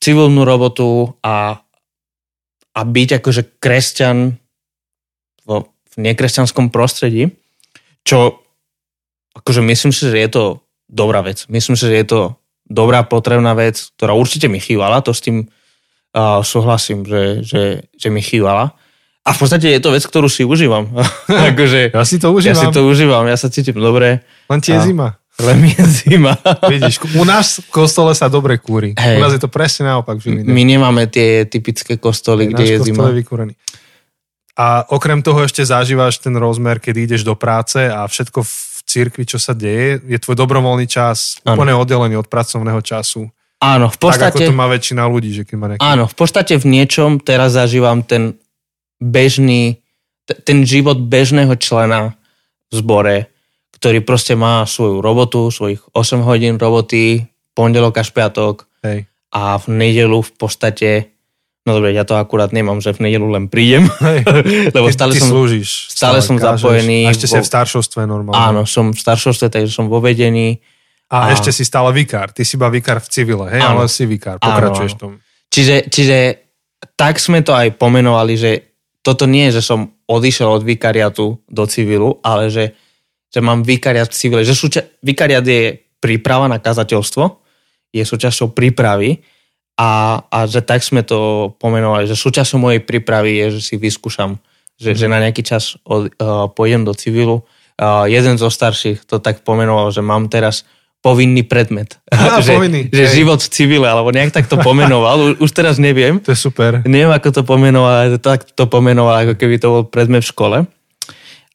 civilnú 0.00 0.48
robotu 0.48 1.12
a, 1.20 1.60
a 2.72 2.80
byť 2.80 3.20
akože 3.20 3.60
kresťan 3.60 4.40
vo, 5.44 5.76
v 5.92 5.94
nekresťanskom 6.00 6.72
prostredí, 6.72 7.36
čo 8.08 8.40
akože 9.36 9.60
myslím 9.60 9.92
si, 9.92 10.08
že 10.08 10.16
je 10.16 10.30
to 10.32 10.44
dobrá 10.88 11.20
vec. 11.20 11.44
Myslím 11.52 11.76
si, 11.76 11.84
že 11.84 12.00
je 12.00 12.06
to 12.08 12.20
dobrá, 12.66 13.06
potrebná 13.06 13.54
vec, 13.54 13.94
ktorá 13.96 14.12
určite 14.12 14.50
mi 14.50 14.58
chývala, 14.58 15.02
to 15.02 15.14
s 15.14 15.22
tým 15.22 15.46
uh, 15.46 16.42
súhlasím, 16.42 17.06
že, 17.06 17.46
že, 17.46 17.62
že 17.94 18.08
mi 18.10 18.20
chývala. 18.20 18.74
A 19.26 19.34
v 19.34 19.38
podstate 19.42 19.66
je 19.74 19.82
to 19.82 19.90
vec, 19.90 20.06
ktorú 20.06 20.30
si 20.30 20.46
užívam. 20.46 20.86
akože, 21.50 21.90
ja 21.90 22.04
si 22.06 22.22
to 22.22 22.30
užívam. 22.30 22.54
Ja 22.54 22.62
si 22.62 22.66
to 22.70 22.80
užívam, 22.86 23.24
ja 23.26 23.36
sa 23.38 23.48
cítim 23.50 23.78
dobre. 23.78 24.22
Len 24.46 24.60
ti 24.62 24.70
je 24.70 24.78
a... 24.78 24.86
zima. 24.86 25.08
Len 25.36 25.56
mi 25.60 25.68
je 25.68 25.84
zima. 25.84 26.32
Vidíš, 26.72 27.02
u 27.12 27.24
nás 27.28 27.60
v 27.60 27.68
kostole 27.68 28.16
sa 28.16 28.32
dobre 28.32 28.56
kúri. 28.56 28.96
Hey. 28.96 29.20
U 29.20 29.22
nás 29.26 29.36
je 29.36 29.42
to 29.42 29.52
presne 29.52 29.84
naopak. 29.84 30.16
Žiline. 30.16 30.48
My 30.48 30.62
nemáme 30.64 31.10
tie 31.12 31.44
typické 31.44 32.00
kostoly, 32.00 32.48
kde 32.48 32.64
je 32.64 32.76
zima. 32.88 33.12
je 33.12 33.20
vykúrený. 33.20 33.54
A 34.56 34.88
okrem 34.88 35.20
toho 35.20 35.44
ešte 35.44 35.60
zažívaš 35.60 36.24
ten 36.24 36.32
rozmer, 36.32 36.80
keď 36.80 36.94
ideš 36.96 37.28
do 37.28 37.36
práce 37.36 37.76
a 37.76 38.08
všetko 38.08 38.40
cirkvi, 38.96 39.28
čo 39.28 39.36
sa 39.36 39.52
deje, 39.52 40.00
je 40.00 40.16
tvoj 40.16 40.40
dobrovoľný 40.40 40.88
čas 40.88 41.36
ano. 41.44 41.60
úplne 41.60 41.76
oddelený 41.76 42.16
od 42.16 42.32
pracovného 42.32 42.80
času. 42.80 43.28
Áno, 43.60 43.92
v 43.92 43.98
podstate... 44.00 44.32
Tak 44.32 44.48
ako 44.48 44.52
to 44.52 44.56
má 44.56 44.66
väčšina 44.72 45.04
ľudí, 45.04 45.36
že 45.36 45.44
keď 45.44 45.56
má 45.60 45.66
nejaký... 45.68 45.84
Áno, 45.84 46.04
v 46.08 46.16
podstate 46.16 46.56
v 46.56 46.64
niečom 46.64 47.20
teraz 47.20 47.52
zažívam 47.56 48.00
ten 48.00 48.40
bežný, 48.96 49.84
ten 50.24 50.64
život 50.64 50.96
bežného 50.96 51.52
člena 51.60 52.16
v 52.68 52.72
zbore, 52.72 53.16
ktorý 53.76 54.00
proste 54.00 54.32
má 54.32 54.64
svoju 54.64 55.04
robotu, 55.04 55.52
svojich 55.52 55.84
8 55.92 56.24
hodín 56.24 56.56
roboty, 56.56 57.28
pondelok 57.52 58.00
až 58.00 58.12
piatok 58.12 58.68
Hej. 58.84 59.08
a 59.32 59.60
v 59.60 59.64
nedelu 59.72 60.20
v 60.20 60.32
podstate 60.36 61.15
No 61.66 61.74
dobre, 61.74 61.90
ja 61.90 62.06
to 62.06 62.14
akurát 62.14 62.54
nemám, 62.54 62.78
že 62.78 62.94
v 62.94 63.10
nedelu 63.10 63.26
len 63.26 63.50
prídem, 63.50 63.90
lebo 64.76 64.86
stále 64.94 65.12
ty, 65.12 65.20
som, 65.20 65.34
slúžiš, 65.34 65.90
stále, 65.90 66.22
stále 66.22 66.24
som 66.24 66.36
kážeš. 66.38 66.62
zapojený. 66.62 66.98
A 67.04 67.10
ešte 67.10 67.26
vo... 67.26 67.32
si 67.34 67.38
v 67.42 67.48
staršovstve 67.50 68.00
normálne. 68.06 68.38
Áno, 68.38 68.60
som 68.64 68.94
v 68.94 69.00
staršovstve, 69.02 69.46
takže 69.50 69.70
som 69.74 69.90
vo 69.90 69.98
vedení. 69.98 70.62
A, 71.10 71.30
a 71.30 71.34
ešte 71.34 71.50
si 71.50 71.62
stále 71.66 71.90
vikár. 71.90 72.30
Ty 72.30 72.42
si 72.42 72.54
iba 72.58 72.70
vikár 72.70 73.02
v 73.02 73.08
civile, 73.10 73.46
hej, 73.50 73.62
áno. 73.62 73.82
ale 73.82 73.90
si 73.90 74.06
vikár. 74.06 74.38
Pokračuješ 74.38 74.94
áno, 74.96 75.18
áno. 75.18 75.20
tom. 75.20 75.46
Čiže, 75.50 75.76
čiže 75.90 76.16
tak 76.98 77.18
sme 77.18 77.42
to 77.42 77.54
aj 77.54 77.74
pomenovali, 77.78 78.34
že 78.38 78.50
toto 79.02 79.26
nie 79.26 79.50
je, 79.50 79.62
že 79.62 79.70
som 79.70 79.90
odišiel 80.06 80.50
od 80.50 80.62
vikariatu 80.66 81.38
do 81.46 81.64
civilu, 81.66 82.18
ale 82.22 82.50
že 82.50 82.74
že 83.36 83.44
mám 83.44 83.60
vikariat 83.60 84.08
v 84.08 84.16
civile, 84.16 84.42
že 84.48 84.56
súča- 84.56 84.88
vikariat 85.04 85.44
je 85.44 85.76
príprava 86.00 86.48
na 86.48 86.56
kazateľstvo, 86.56 87.24
je 87.92 88.00
súčasťou 88.00 88.56
prípravy 88.56 89.20
a, 89.76 90.24
a 90.32 90.38
že 90.48 90.64
tak 90.64 90.80
sme 90.80 91.04
to 91.04 91.52
pomenovali, 91.60 92.08
že 92.08 92.16
súčasťou 92.16 92.56
mojej 92.56 92.80
prípravy 92.80 93.44
je, 93.44 93.60
že 93.60 93.60
si 93.60 93.74
vyskúšam, 93.76 94.40
že, 94.80 94.96
že 94.96 95.06
na 95.06 95.20
nejaký 95.20 95.44
čas 95.44 95.76
od, 95.84 96.08
uh, 96.16 96.48
pôjdem 96.48 96.88
do 96.88 96.96
civilu. 96.96 97.44
Uh, 97.76 98.08
jeden 98.08 98.40
zo 98.40 98.48
starších 98.48 99.04
to 99.04 99.20
tak 99.20 99.44
pomenoval, 99.44 99.92
že 99.92 100.00
mám 100.00 100.32
teraz 100.32 100.64
povinný 101.04 101.44
predmet. 101.44 102.00
Á, 102.08 102.40
že, 102.46 102.56
povinný. 102.56 102.88
že 102.88 103.04
život 103.12 103.38
v 103.44 103.52
civile, 103.52 103.84
alebo 103.84 104.08
nejak 104.10 104.32
tak 104.32 104.48
to 104.48 104.56
pomenoval. 104.56 105.36
Už, 105.36 105.44
už 105.44 105.50
teraz 105.52 105.76
neviem. 105.76 106.18
To 106.24 106.32
je 106.32 106.40
super. 106.40 106.80
Neviem, 106.88 107.12
ako 107.12 107.28
to 107.30 107.42
pomenoval, 107.44 107.92
ale 108.08 108.16
tak 108.16 108.48
to 108.56 108.64
pomenoval, 108.64 109.12
ako 109.12 109.36
keby 109.36 109.60
to 109.60 109.68
bol 109.68 109.82
predmet 109.84 110.24
v 110.24 110.32
škole. 110.32 110.58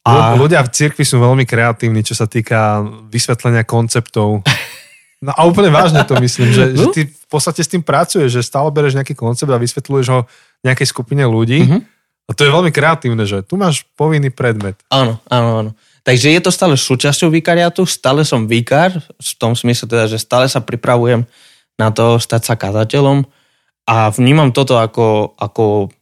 A... 0.02 0.34
Ľudia 0.34 0.66
v 0.66 0.70
cirkvi 0.74 1.06
sú 1.06 1.22
veľmi 1.22 1.46
kreatívni, 1.46 2.02
čo 2.02 2.18
sa 2.18 2.26
týka 2.26 2.86
vysvetlenia 3.10 3.66
konceptov. 3.66 4.42
No 5.22 5.32
a 5.38 5.46
úplne 5.46 5.70
vážne 5.70 6.02
to 6.02 6.18
myslím, 6.18 6.50
že, 6.50 6.74
že 6.74 6.86
ty 6.90 7.02
v 7.06 7.28
podstate 7.30 7.62
s 7.62 7.70
tým 7.70 7.86
pracuješ, 7.86 8.42
že 8.42 8.42
stále 8.42 8.74
bereš 8.74 8.98
nejaký 8.98 9.14
koncept 9.14 9.54
a 9.54 9.62
vysvetľuješ 9.62 10.08
ho 10.10 10.26
nejakej 10.66 10.88
skupine 10.90 11.22
ľudí. 11.30 11.62
Uh-huh. 11.62 11.82
A 12.26 12.32
to 12.34 12.42
je 12.42 12.50
veľmi 12.50 12.74
kreatívne, 12.74 13.22
že 13.30 13.46
tu 13.46 13.54
máš 13.54 13.86
povinný 13.94 14.34
predmet. 14.34 14.82
Áno, 14.90 15.22
áno, 15.30 15.50
áno. 15.62 15.72
Takže 16.02 16.34
je 16.34 16.42
to 16.42 16.50
stále 16.50 16.74
súčasťou 16.74 17.30
vikariatu, 17.30 17.86
stále 17.86 18.26
som 18.26 18.50
vikár, 18.50 18.98
v 18.98 19.32
tom 19.38 19.54
smysle 19.54 19.86
teda, 19.86 20.10
že 20.10 20.18
stále 20.18 20.50
sa 20.50 20.58
pripravujem 20.58 21.30
na 21.78 21.88
to 21.94 22.18
stať 22.18 22.42
sa 22.42 22.56
kazateľom 22.58 23.22
a 23.86 24.10
vnímam 24.10 24.50
toto 24.50 24.82
ako, 24.82 25.38
ako 25.38 25.94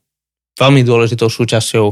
veľmi 0.56 0.84
dôležitou 0.84 1.28
súčasťou 1.28 1.86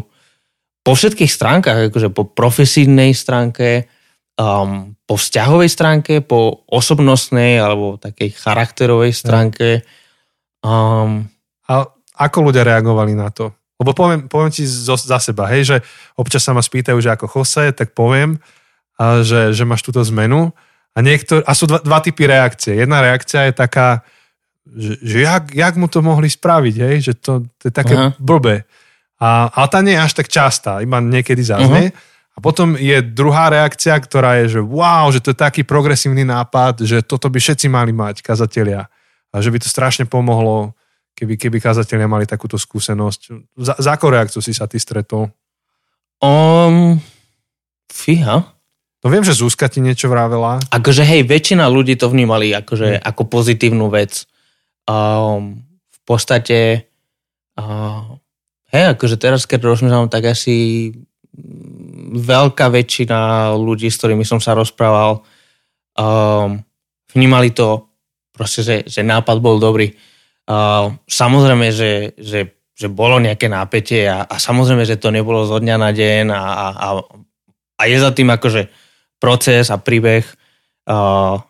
po 0.83 0.91
všetkých 0.95 1.31
stránkach, 1.31 1.91
akože 1.91 2.15
po 2.15 2.23
profesijnej 2.23 3.11
stránke, 3.11 3.91
um, 4.39 4.95
po 5.07 5.15
vzťahovej 5.15 5.69
stránke, 5.71 6.13
po 6.19 6.67
osobnostnej 6.67 7.63
alebo 7.63 7.95
takej 7.95 8.35
charakterovej 8.35 9.15
stránke. 9.15 9.87
Um, 10.59 11.31
a 11.63 11.87
ako 12.19 12.51
ľudia 12.51 12.67
reagovali 12.67 13.15
na 13.15 13.31
to? 13.31 13.55
Lebo 13.79 13.95
poviem, 13.95 14.27
poviem 14.27 14.51
ti 14.51 14.67
zo, 14.67 14.99
za 14.99 15.21
seba, 15.21 15.47
hej, 15.53 15.63
že 15.63 15.77
občas 16.19 16.43
sa 16.43 16.51
ma 16.51 16.59
spýtajú, 16.59 16.97
že 16.99 17.13
ako 17.13 17.29
Jose, 17.29 17.71
tak 17.71 17.95
poviem, 17.95 18.41
a 18.97 19.21
že, 19.21 19.53
že 19.53 19.63
máš 19.63 19.85
túto 19.85 20.01
zmenu. 20.01 20.51
A, 20.97 21.05
niektor, 21.05 21.45
a 21.45 21.53
sú 21.53 21.69
dva, 21.69 21.77
dva 21.79 22.01
typy 22.01 22.25
reakcie. 22.25 22.73
Jedna 22.73 23.05
reakcia 23.05 23.47
je 23.47 23.53
taká, 23.53 24.01
že, 24.65 24.97
že 25.05 25.17
jak, 25.23 25.53
jak 25.53 25.73
mu 25.77 25.85
to 25.85 26.01
mohli 26.01 26.25
spraviť, 26.25 26.75
hej, 26.81 26.95
že 27.05 27.13
to, 27.21 27.45
to 27.61 27.69
je 27.69 27.73
také 27.73 27.93
Aha. 27.93 28.09
blbé. 28.17 28.65
A, 29.21 29.53
ale 29.53 29.67
tá 29.69 29.79
nie 29.85 29.93
je 29.93 30.01
až 30.01 30.13
tak 30.17 30.27
častá, 30.27 30.81
iba 30.81 30.97
niekedy 30.97 31.45
zaznie. 31.45 31.93
Uh-huh. 31.93 32.16
A 32.37 32.39
potom 32.39 32.77
je 32.77 33.01
druhá 33.01 33.49
reakcia, 33.49 33.97
ktorá 33.97 34.37
je, 34.45 34.57
že 34.57 34.61
wow, 34.61 35.09
že 35.09 35.25
to 35.25 35.33
je 35.33 35.41
taký 35.41 35.65
progresívny 35.65 36.21
nápad, 36.21 36.85
že 36.85 37.01
toto 37.01 37.33
by 37.33 37.41
všetci 37.41 37.65
mali 37.65 37.89
mať, 37.89 38.21
kazatelia. 38.21 38.85
A 39.33 39.41
že 39.41 39.49
by 39.49 39.57
to 39.57 39.65
strašne 39.65 40.05
pomohlo, 40.05 40.77
keby, 41.17 41.33
keby 41.33 41.57
kazatelia 41.57 42.05
mali 42.05 42.29
takúto 42.29 42.61
skúsenosť. 42.61 43.21
Za, 43.57 43.73
za 43.81 43.89
akú 43.97 44.13
reakciu 44.13 44.45
si 44.45 44.53
sa 44.53 44.69
ty 44.69 44.77
stretol? 44.77 45.33
Um, 46.21 47.01
fíha. 47.89 48.45
No 49.01 49.07
viem, 49.09 49.25
že 49.25 49.33
Zuzka 49.33 49.65
ti 49.65 49.81
niečo 49.81 50.05
vravela. 50.05 50.61
Akože 50.69 51.01
hej, 51.01 51.25
väčšina 51.25 51.65
ľudí 51.65 51.97
to 51.97 52.05
vnímali 52.13 52.53
akože, 52.53 53.01
hmm. 53.01 53.03
ako 53.03 53.21
pozitívnu 53.33 53.89
vec. 53.89 54.29
Um, 54.85 55.65
v 55.89 55.99
podstate 56.05 56.85
uh, 57.57 58.17
Hej, 58.67 58.99
akože 58.99 59.15
teraz, 59.15 59.47
keď 59.47 59.63
rozmýšľam, 59.63 60.11
tak 60.11 60.27
asi 60.27 60.91
veľká 62.17 62.73
väčšina 62.73 63.51
ľudí, 63.55 63.87
s 63.87 63.97
ktorými 64.01 64.25
som 64.25 64.41
sa 64.41 64.57
rozprával, 64.57 65.21
um, 65.97 66.57
vnímali 67.13 67.53
to 67.53 67.87
proste, 68.33 68.61
že, 68.61 68.75
že 68.85 69.01
nápad 69.01 69.37
bol 69.41 69.57
dobrý. 69.57 69.93
Uh, 70.47 70.95
samozrejme, 71.09 71.73
že, 71.73 72.15
že, 72.17 72.55
že 72.73 72.87
bolo 72.87 73.17
nejaké 73.19 73.49
nápetie 73.49 74.05
a, 74.07 74.25
a 74.25 74.35
samozrejme, 74.37 74.85
že 74.85 75.01
to 75.01 75.11
nebolo 75.11 75.43
zo 75.43 75.57
dňa 75.59 75.75
na 75.75 75.89
deň 75.91 76.25
a, 76.31 76.41
a, 76.41 76.67
a, 76.71 76.87
a 77.77 77.83
je 77.89 77.97
za 77.97 78.11
tým 78.13 78.29
akože 78.31 78.69
proces 79.17 79.69
a 79.73 79.77
príbeh. 79.81 80.23
Uh, 80.87 81.41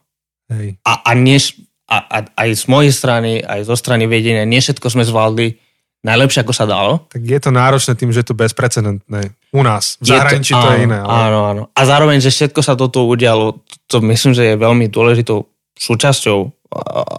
Hej. 0.48 0.80
A, 0.88 0.94
a, 1.04 1.12
než, 1.12 1.60
a, 1.92 2.00
a 2.00 2.18
aj 2.40 2.50
z 2.56 2.66
mojej 2.72 2.92
strany, 2.96 3.44
aj 3.44 3.68
zo 3.68 3.76
strany 3.76 4.08
vedenia, 4.08 4.48
nie 4.48 4.64
všetko 4.64 4.88
sme 4.88 5.04
zvládli 5.04 5.60
najlepšie, 6.08 6.48
ako 6.48 6.54
sa 6.56 6.64
dalo. 6.64 7.04
Tak 7.12 7.20
je 7.20 7.40
to 7.44 7.52
náročné 7.52 8.00
tým, 8.00 8.16
že 8.16 8.24
je 8.24 8.28
to 8.32 8.40
bezprecedentné. 8.40 9.36
U 9.52 9.62
nás. 9.62 10.00
V 10.00 10.16
zahraničí 10.16 10.56
to, 10.56 10.64
to 10.64 10.68
je 10.72 10.78
iné. 10.88 11.00
Ale... 11.04 11.12
Áno, 11.28 11.40
áno. 11.44 11.64
A 11.76 11.82
zároveň, 11.84 12.24
že 12.24 12.32
všetko 12.32 12.64
sa 12.64 12.80
toto 12.80 13.04
udialo, 13.04 13.60
to 13.92 14.00
myslím, 14.08 14.32
že 14.32 14.56
je 14.56 14.56
veľmi 14.56 14.88
dôležitou 14.88 15.44
súčasťou, 15.76 16.40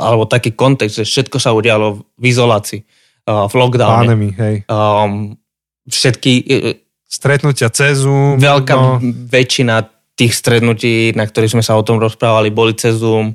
alebo 0.00 0.24
taký 0.24 0.56
kontext, 0.56 1.04
že 1.04 1.04
všetko 1.04 1.36
sa 1.36 1.52
udialo 1.52 2.00
v 2.16 2.24
izolácii, 2.24 2.80
v 3.28 3.52
lockdowne. 3.52 4.08
Pandemii, 4.08 4.32
hej. 4.40 4.54
Um, 4.72 5.36
všetky... 5.84 6.32
E, 6.48 6.56
e, 6.56 6.72
Stretnutia 7.08 7.72
cez 7.72 8.04
Zoom. 8.04 8.36
Veľká 8.36 8.74
no. 8.76 9.00
väčšina 9.32 9.80
tých 10.12 10.36
stretnutí, 10.36 11.16
na 11.16 11.24
ktorých 11.24 11.56
sme 11.56 11.64
sa 11.64 11.78
o 11.78 11.86
tom 11.86 11.96
rozprávali, 11.96 12.52
boli 12.52 12.76
cez 12.76 13.00
Zoom. 13.00 13.32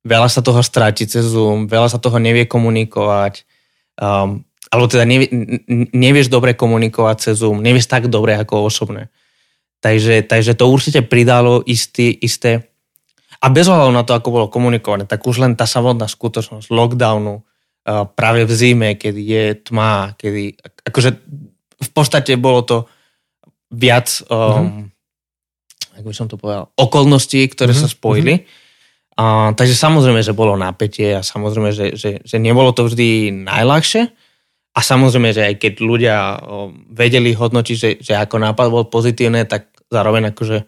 Veľa 0.00 0.32
sa 0.32 0.40
toho 0.40 0.64
stráti 0.64 1.04
cez 1.04 1.28
Zoom, 1.28 1.68
veľa 1.68 1.92
sa 1.92 2.00
toho 2.00 2.16
nevie 2.16 2.48
komunikovať. 2.48 3.44
Um, 4.00 4.40
alebo 4.68 4.86
teda 4.90 5.08
nevie, 5.08 5.28
nevieš 5.96 6.28
dobre 6.28 6.52
komunikovať 6.52 7.16
cez 7.32 7.34
Zoom, 7.40 7.64
nevieš 7.64 7.88
tak 7.88 8.12
dobre 8.12 8.36
ako 8.36 8.68
osobné. 8.68 9.08
Takže, 9.80 10.28
takže 10.28 10.52
to 10.52 10.68
určite 10.68 11.00
pridalo 11.08 11.64
istý, 11.64 12.12
isté 12.12 12.68
a 13.40 13.48
bez 13.48 13.64
ohľadu 13.72 13.92
na 13.96 14.04
to, 14.04 14.12
ako 14.12 14.28
bolo 14.28 14.46
komunikované, 14.52 15.08
tak 15.08 15.24
už 15.24 15.40
len 15.40 15.56
tá 15.56 15.64
samotná 15.64 16.04
skutočnosť 16.04 16.68
lockdownu 16.68 17.40
práve 18.12 18.44
v 18.44 18.52
zime, 18.52 18.88
kedy 19.00 19.20
je 19.24 19.44
tma, 19.72 20.12
kedy 20.20 20.60
akože 20.84 21.10
v 21.80 21.90
podstate 21.96 22.36
bolo 22.36 22.60
to 22.60 22.76
viac 23.72 24.12
um, 24.28 24.36
mm-hmm. 24.36 24.86
ako 25.96 26.06
by 26.12 26.16
som 26.16 26.28
to 26.28 26.36
povedal, 26.36 26.68
okolností, 26.76 27.40
ktoré 27.48 27.72
mm-hmm. 27.72 27.88
sa 27.88 27.96
spojili. 27.96 28.34
Mm-hmm. 28.44 29.16
A, 29.16 29.24
takže 29.56 29.76
samozrejme, 29.76 30.20
že 30.20 30.36
bolo 30.36 30.60
napätie 30.60 31.16
a 31.16 31.24
samozrejme, 31.24 31.72
že, 31.72 31.86
že, 31.96 32.20
že 32.20 32.36
nebolo 32.36 32.76
to 32.76 32.84
vždy 32.84 33.32
najľahšie, 33.32 34.12
a 34.70 34.80
samozrejme, 34.80 35.34
že 35.34 35.42
aj 35.50 35.54
keď 35.58 35.72
ľudia 35.82 36.16
vedeli 36.94 37.34
hodnotiť, 37.34 37.76
že, 37.76 37.90
že 37.98 38.14
ako 38.14 38.38
nápad 38.38 38.66
bol 38.70 38.86
pozitívne, 38.86 39.42
tak 39.42 39.74
zároveň 39.90 40.30
akože, 40.30 40.58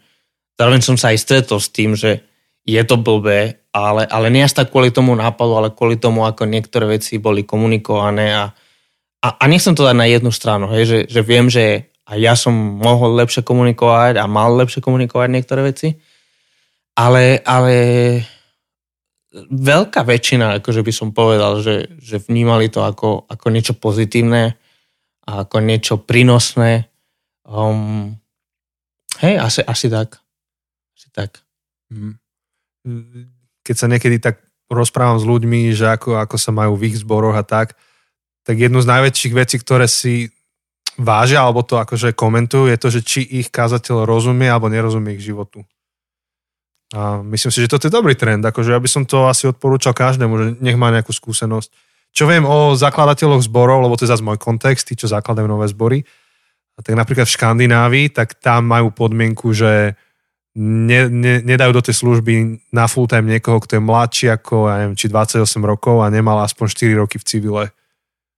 zároveň 0.59 0.81
som 0.83 0.99
sa 0.99 1.15
aj 1.15 1.19
stretol 1.23 1.63
s 1.63 1.71
tým, 1.71 1.95
že 1.95 2.27
je 2.67 2.83
to 2.83 2.99
blbé, 2.99 3.63
ale, 3.75 4.07
ale 4.07 4.27
nie 4.31 4.43
až 4.43 4.59
tak 4.59 4.75
kvôli 4.75 4.91
tomu 4.91 5.15
nápadu, 5.15 5.55
ale 5.55 5.75
kvôli 5.75 5.99
tomu, 5.99 6.27
ako 6.27 6.47
niektoré 6.47 6.99
veci 6.99 7.19
boli 7.23 7.47
komunikované 7.47 8.35
a, 8.35 8.45
a, 9.23 9.29
a 9.39 9.45
nechcem 9.47 9.75
to 9.75 9.87
dať 9.87 9.97
na 9.99 10.07
jednu 10.11 10.31
stranu, 10.35 10.67
hej, 10.75 10.85
že, 10.87 10.99
že 11.07 11.21
viem, 11.23 11.47
že 11.47 11.91
aj 12.07 12.19
ja 12.19 12.35
som 12.35 12.55
mohol 12.55 13.15
lepšie 13.23 13.47
komunikovať 13.47 14.19
a 14.19 14.27
mal 14.27 14.51
lepšie 14.59 14.83
komunikovať 14.83 15.29
niektoré 15.31 15.63
veci, 15.71 15.95
ale, 16.99 17.39
ale 17.47 17.75
veľká 19.33 20.05
väčšina, 20.05 20.61
akože 20.61 20.85
by 20.85 20.93
som 20.93 21.09
povedal, 21.17 21.65
že, 21.65 21.89
že 21.97 22.21
vnímali 22.21 22.69
to 22.69 22.85
ako, 22.85 23.25
ako 23.27 23.47
niečo 23.49 23.73
pozitívne 23.73 24.61
a 25.25 25.31
ako 25.49 25.57
niečo 25.65 25.95
prínosné. 25.97 26.93
Um, 27.49 28.21
hej, 29.25 29.41
asi, 29.41 29.61
asi 29.65 29.89
tak. 29.89 30.21
Asi 30.93 31.09
tak. 31.11 31.41
Mhm. 31.89 32.21
Keď 33.63 33.77
sa 33.79 33.87
niekedy 33.87 34.19
tak 34.19 34.43
rozprávam 34.67 35.23
s 35.23 35.29
ľuďmi, 35.29 35.71
že 35.71 35.87
ako, 35.87 36.19
ako 36.19 36.37
sa 36.37 36.51
majú 36.51 36.75
v 36.75 36.91
ich 36.91 36.99
zboroch 36.99 37.37
a 37.39 37.47
tak, 37.47 37.79
tak 38.43 38.59
jednu 38.59 38.83
z 38.83 38.91
najväčších 38.91 39.35
vecí, 39.39 39.57
ktoré 39.63 39.87
si 39.87 40.35
vážia 40.99 41.47
alebo 41.47 41.63
to 41.63 41.79
akože 41.79 42.13
komentujú, 42.13 42.69
je 42.69 42.79
to, 42.81 42.89
že 42.91 43.01
či 43.07 43.21
ich 43.23 43.49
kázateľ 43.55 44.03
rozumie 44.03 44.51
alebo 44.51 44.67
nerozumie 44.67 45.15
ich 45.15 45.25
životu. 45.25 45.63
A 46.93 47.25
myslím 47.25 47.49
si, 47.49 47.65
že 47.65 47.73
toto 47.73 47.89
je 47.89 47.93
dobrý 47.93 48.13
trend. 48.13 48.45
Akože 48.45 48.77
ja 48.77 48.81
by 48.81 48.89
som 48.89 49.03
to 49.09 49.25
asi 49.25 49.49
odporúčal 49.49 49.97
každému, 49.97 50.33
že 50.37 50.47
nech 50.61 50.77
má 50.77 50.93
nejakú 50.93 51.13
skúsenosť. 51.13 51.73
Čo 52.13 52.29
viem 52.29 52.45
o 52.45 52.77
zakladateľoch 52.77 53.49
zborov, 53.49 53.81
lebo 53.81 53.97
to 53.97 54.05
je 54.05 54.13
zase 54.13 54.21
môj 54.21 54.37
kontext, 54.37 54.85
tí, 54.85 54.93
čo 54.93 55.09
zakladajú 55.09 55.49
nové 55.49 55.65
zbory, 55.73 56.05
tak 56.83 56.93
napríklad 56.93 57.25
v 57.25 57.35
Škandinávii, 57.39 58.07
tak 58.13 58.37
tam 58.37 58.69
majú 58.69 58.93
podmienku, 58.93 59.55
že 59.57 59.97
ne, 60.59 61.09
ne, 61.09 61.41
nedajú 61.41 61.73
do 61.73 61.83
tej 61.85 61.97
služby 61.97 62.33
na 62.75 62.85
full 62.91 63.09
time 63.09 63.31
niekoho, 63.31 63.63
kto 63.63 63.79
je 63.79 63.83
mladší 63.83 64.27
ako, 64.35 64.69
ja 64.69 64.85
neviem, 64.85 64.99
či 64.99 65.09
28 65.09 65.47
rokov 65.65 66.05
a 66.05 66.13
nemal 66.13 66.43
aspoň 66.45 66.67
4 66.75 67.01
roky 67.01 67.17
v 67.17 67.25
civile. 67.25 67.65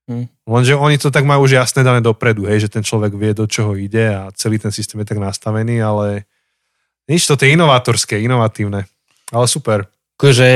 Hmm. 0.05 0.29
Lenže 0.45 0.77
oni 0.77 1.01
to 1.01 1.09
tak 1.09 1.25
majú 1.25 1.49
už 1.49 1.57
jasné 1.57 1.81
dané 1.81 2.05
dopredu, 2.05 2.45
hej, 2.45 2.69
že 2.69 2.73
ten 2.73 2.85
človek 2.85 3.17
vie, 3.17 3.33
do 3.33 3.49
čoho 3.49 3.73
ide 3.75 4.13
a 4.13 4.29
celý 4.37 4.61
ten 4.61 4.71
systém 4.71 5.01
je 5.01 5.09
tak 5.09 5.19
nastavený, 5.19 5.81
ale 5.81 6.29
nič, 7.11 7.29
to 7.29 7.37
je 7.37 7.55
inovátorské, 7.55 8.21
inovatívne, 8.21 8.89
ale 9.31 9.47
super. 9.49 9.89
Akože 10.17 10.49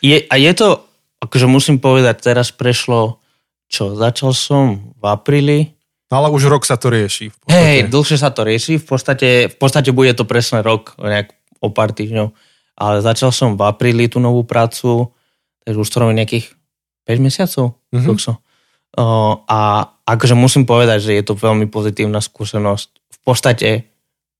je, 0.00 0.16
a 0.26 0.34
je 0.40 0.52
to, 0.56 0.84
akože 1.20 1.46
musím 1.46 1.76
povedať, 1.78 2.32
teraz 2.32 2.50
prešlo, 2.50 3.20
čo, 3.70 3.94
začal 3.94 4.32
som 4.32 4.94
v 4.96 5.04
apríli. 5.04 5.58
No 6.10 6.24
ale 6.24 6.34
už 6.34 6.50
rok 6.50 6.66
sa 6.66 6.74
to 6.74 6.90
rieši. 6.90 7.30
Hej, 7.46 7.86
dlhšie 7.86 8.18
sa 8.18 8.34
to 8.34 8.42
rieši, 8.42 8.82
v 8.82 8.86
podstate, 8.86 9.28
v 9.46 9.56
podstate 9.56 9.94
bude 9.94 10.10
to 10.16 10.26
presne 10.26 10.64
rok, 10.64 10.98
nejak 10.98 11.30
o 11.62 11.70
pár 11.70 11.94
týždňov, 11.94 12.34
ale 12.80 13.04
začal 13.04 13.30
som 13.30 13.54
v 13.54 13.62
apríli 13.62 14.10
tú 14.10 14.18
novú 14.18 14.42
prácu, 14.42 15.12
takže 15.62 15.78
už 15.78 15.88
to 15.92 16.00
robím 16.00 16.18
nejakých 16.24 16.50
5 17.06 17.20
mesiacov, 17.22 17.78
mm-hmm 17.94 18.40
a 18.98 19.86
akože 20.02 20.34
musím 20.34 20.66
povedať, 20.66 20.98
že 20.98 21.12
je 21.14 21.24
to 21.24 21.38
veľmi 21.38 21.70
pozitívna 21.70 22.18
skúsenosť. 22.18 22.88
V 22.90 23.18
podstate 23.22 23.89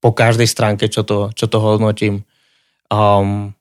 po 0.01 0.11
každej 0.17 0.49
stránke, 0.49 0.89
čo 0.89 1.05
to, 1.05 1.31
čo 1.37 1.47
to 1.47 1.61
hodnotím, 1.61 2.25
um, 2.89 3.53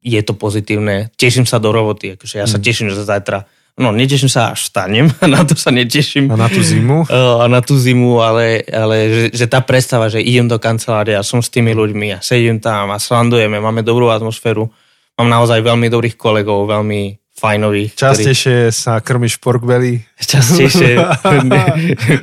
je 0.00 0.20
to 0.24 0.32
pozitívne. 0.32 1.12
Teším 1.20 1.44
sa 1.44 1.60
do 1.60 1.70
roboty, 1.70 2.16
akože 2.16 2.40
ja 2.40 2.46
sa 2.48 2.58
mm. 2.58 2.64
teším, 2.64 2.88
že 2.90 3.04
zajtra 3.04 3.44
No, 3.76 3.92
neteším 3.92 4.32
sa, 4.32 4.56
až 4.56 4.72
stanem, 4.72 5.12
na 5.36 5.44
to 5.44 5.52
sa 5.52 5.68
neteším. 5.68 6.32
A 6.32 6.36
na 6.40 6.48
tú 6.48 6.64
zimu? 6.64 7.04
A 7.42 7.44
na 7.44 7.60
tú 7.60 7.76
zimu, 7.76 8.24
ale, 8.24 8.64
ale 8.72 8.96
že, 9.12 9.44
že 9.44 9.46
tá 9.46 9.60
predstava, 9.60 10.08
že 10.08 10.24
idem 10.24 10.48
do 10.48 10.56
kancelárie 10.56 11.12
a 11.12 11.20
som 11.20 11.44
s 11.44 11.52
tými 11.52 11.76
ľuďmi 11.76 12.16
a 12.16 12.18
sedím 12.24 12.56
tam 12.56 12.88
a 12.88 12.96
slandujeme, 12.96 13.60
máme 13.60 13.84
dobrú 13.84 14.08
atmosféru, 14.08 14.72
mám 15.20 15.28
naozaj 15.28 15.60
veľmi 15.60 15.92
dobrých 15.92 16.16
kolegov, 16.16 16.64
veľmi 16.64 17.20
fajnových. 17.36 17.92
Častejšie 17.94 18.72
ktorý... 18.72 18.80
sa 18.80 18.92
krmiš 19.04 19.36
pork 19.36 19.60
belly? 19.60 20.00
Častejšie. 20.16 20.96
ne, 21.52 21.62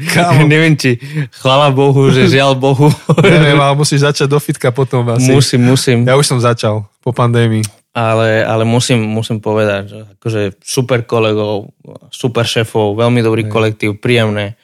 neviem, 0.51 0.74
či 0.74 0.97
chvala 1.38 1.70
Bohu, 1.70 2.09
že 2.09 2.26
žiaľ 2.26 2.57
Bohu. 2.57 2.89
neviem, 3.22 3.61
ale 3.61 3.78
musíš 3.78 4.01
začať 4.01 4.28
do 4.28 4.41
fitka 4.41 4.74
potom 4.74 5.05
asi. 5.14 5.30
Musím, 5.30 5.70
musím. 5.70 5.97
Ja 6.09 6.18
už 6.18 6.26
som 6.26 6.39
začal 6.41 6.89
po 7.05 7.14
pandémii. 7.14 7.61
Ale, 7.93 8.41
ale 8.41 8.66
musím, 8.66 9.05
musím 9.05 9.38
povedať, 9.38 9.82
že 9.86 9.99
akože 10.18 10.41
super 10.66 11.05
kolegov, 11.05 11.70
super 12.09 12.41
šéfov, 12.41 12.97
veľmi 12.97 13.22
dobrý 13.22 13.45
Hej. 13.45 13.53
kolektív, 13.53 14.01
príjemné. 14.01 14.57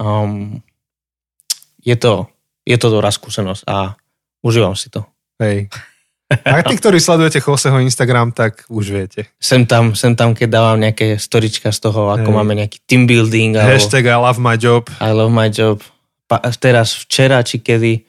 Um, 0.00 0.64
je 1.84 1.92
to, 2.00 2.32
je 2.64 2.80
to 2.80 2.88
dobrá 2.88 3.12
skúsenosť 3.12 3.68
a 3.68 3.92
užívam 4.40 4.72
si 4.72 4.88
to. 4.88 5.04
Hej. 5.36 5.68
A 6.44 6.64
tí, 6.64 6.74
ktorí 6.76 6.98
sledujete 6.98 7.38
Joseho 7.44 7.78
Instagram, 7.82 8.32
tak 8.32 8.64
už 8.72 8.86
viete. 8.92 9.20
Sem 9.36 9.68
tam, 9.68 9.92
sem 9.92 10.16
tam 10.16 10.32
keď 10.32 10.48
dávam 10.48 10.78
nejaké 10.80 11.20
storička 11.20 11.68
z 11.70 11.78
toho, 11.78 12.12
ako 12.12 12.28
hey. 12.32 12.36
máme 12.36 12.52
nejaký 12.58 12.78
team 12.88 13.04
building. 13.04 13.56
Hashtag 13.56 14.08
I 14.08 14.18
love 14.18 14.40
my 14.40 14.56
job. 14.56 14.88
I 14.98 15.12
love 15.12 15.32
my 15.32 15.52
job. 15.52 15.84
Pa, 16.26 16.40
teraz 16.56 16.96
včera, 16.96 17.44
či 17.44 17.60
kedy 17.60 18.02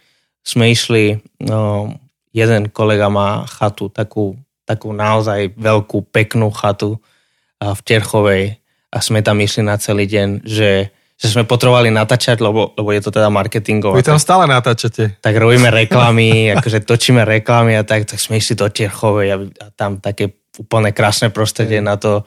sme 0.44 0.72
išli, 0.72 1.20
no, 1.44 1.92
jeden 2.36 2.72
kolega 2.74 3.08
má 3.08 3.48
chatu, 3.48 3.88
takú, 3.88 4.36
takú 4.68 4.92
naozaj 4.92 5.56
veľkú, 5.56 6.12
peknú 6.12 6.52
chatu 6.52 7.00
v 7.64 7.80
Terchovej 7.88 8.60
a 8.92 8.98
sme 9.00 9.24
tam 9.24 9.40
išli 9.40 9.64
na 9.64 9.80
celý 9.80 10.06
deň, 10.06 10.44
že 10.44 10.92
že 11.14 11.30
sme 11.30 11.46
potrebovali 11.46 11.94
natáčať, 11.94 12.42
lebo, 12.42 12.74
lebo 12.74 12.90
je 12.90 13.02
to 13.02 13.14
teda 13.14 13.30
marketingové. 13.30 14.02
Vy 14.02 14.10
tam 14.10 14.20
stále 14.20 14.50
natáčate. 14.50 15.22
Tak 15.22 15.34
robíme 15.38 15.70
reklamy, 15.86 16.52
akože 16.58 16.84
točíme 16.84 17.22
reklamy 17.24 17.78
a 17.78 17.86
tak, 17.86 18.10
tak 18.10 18.18
sme 18.18 18.42
išli 18.42 18.58
do 18.58 18.68
Tierchovej 18.68 19.28
a, 19.30 19.38
a 19.40 19.66
tam 19.74 20.02
také 20.02 20.34
úplne 20.58 20.94
krásne 20.94 21.30
prostredie 21.30 21.82
mm. 21.82 21.86
na 21.86 21.96
to. 21.98 22.26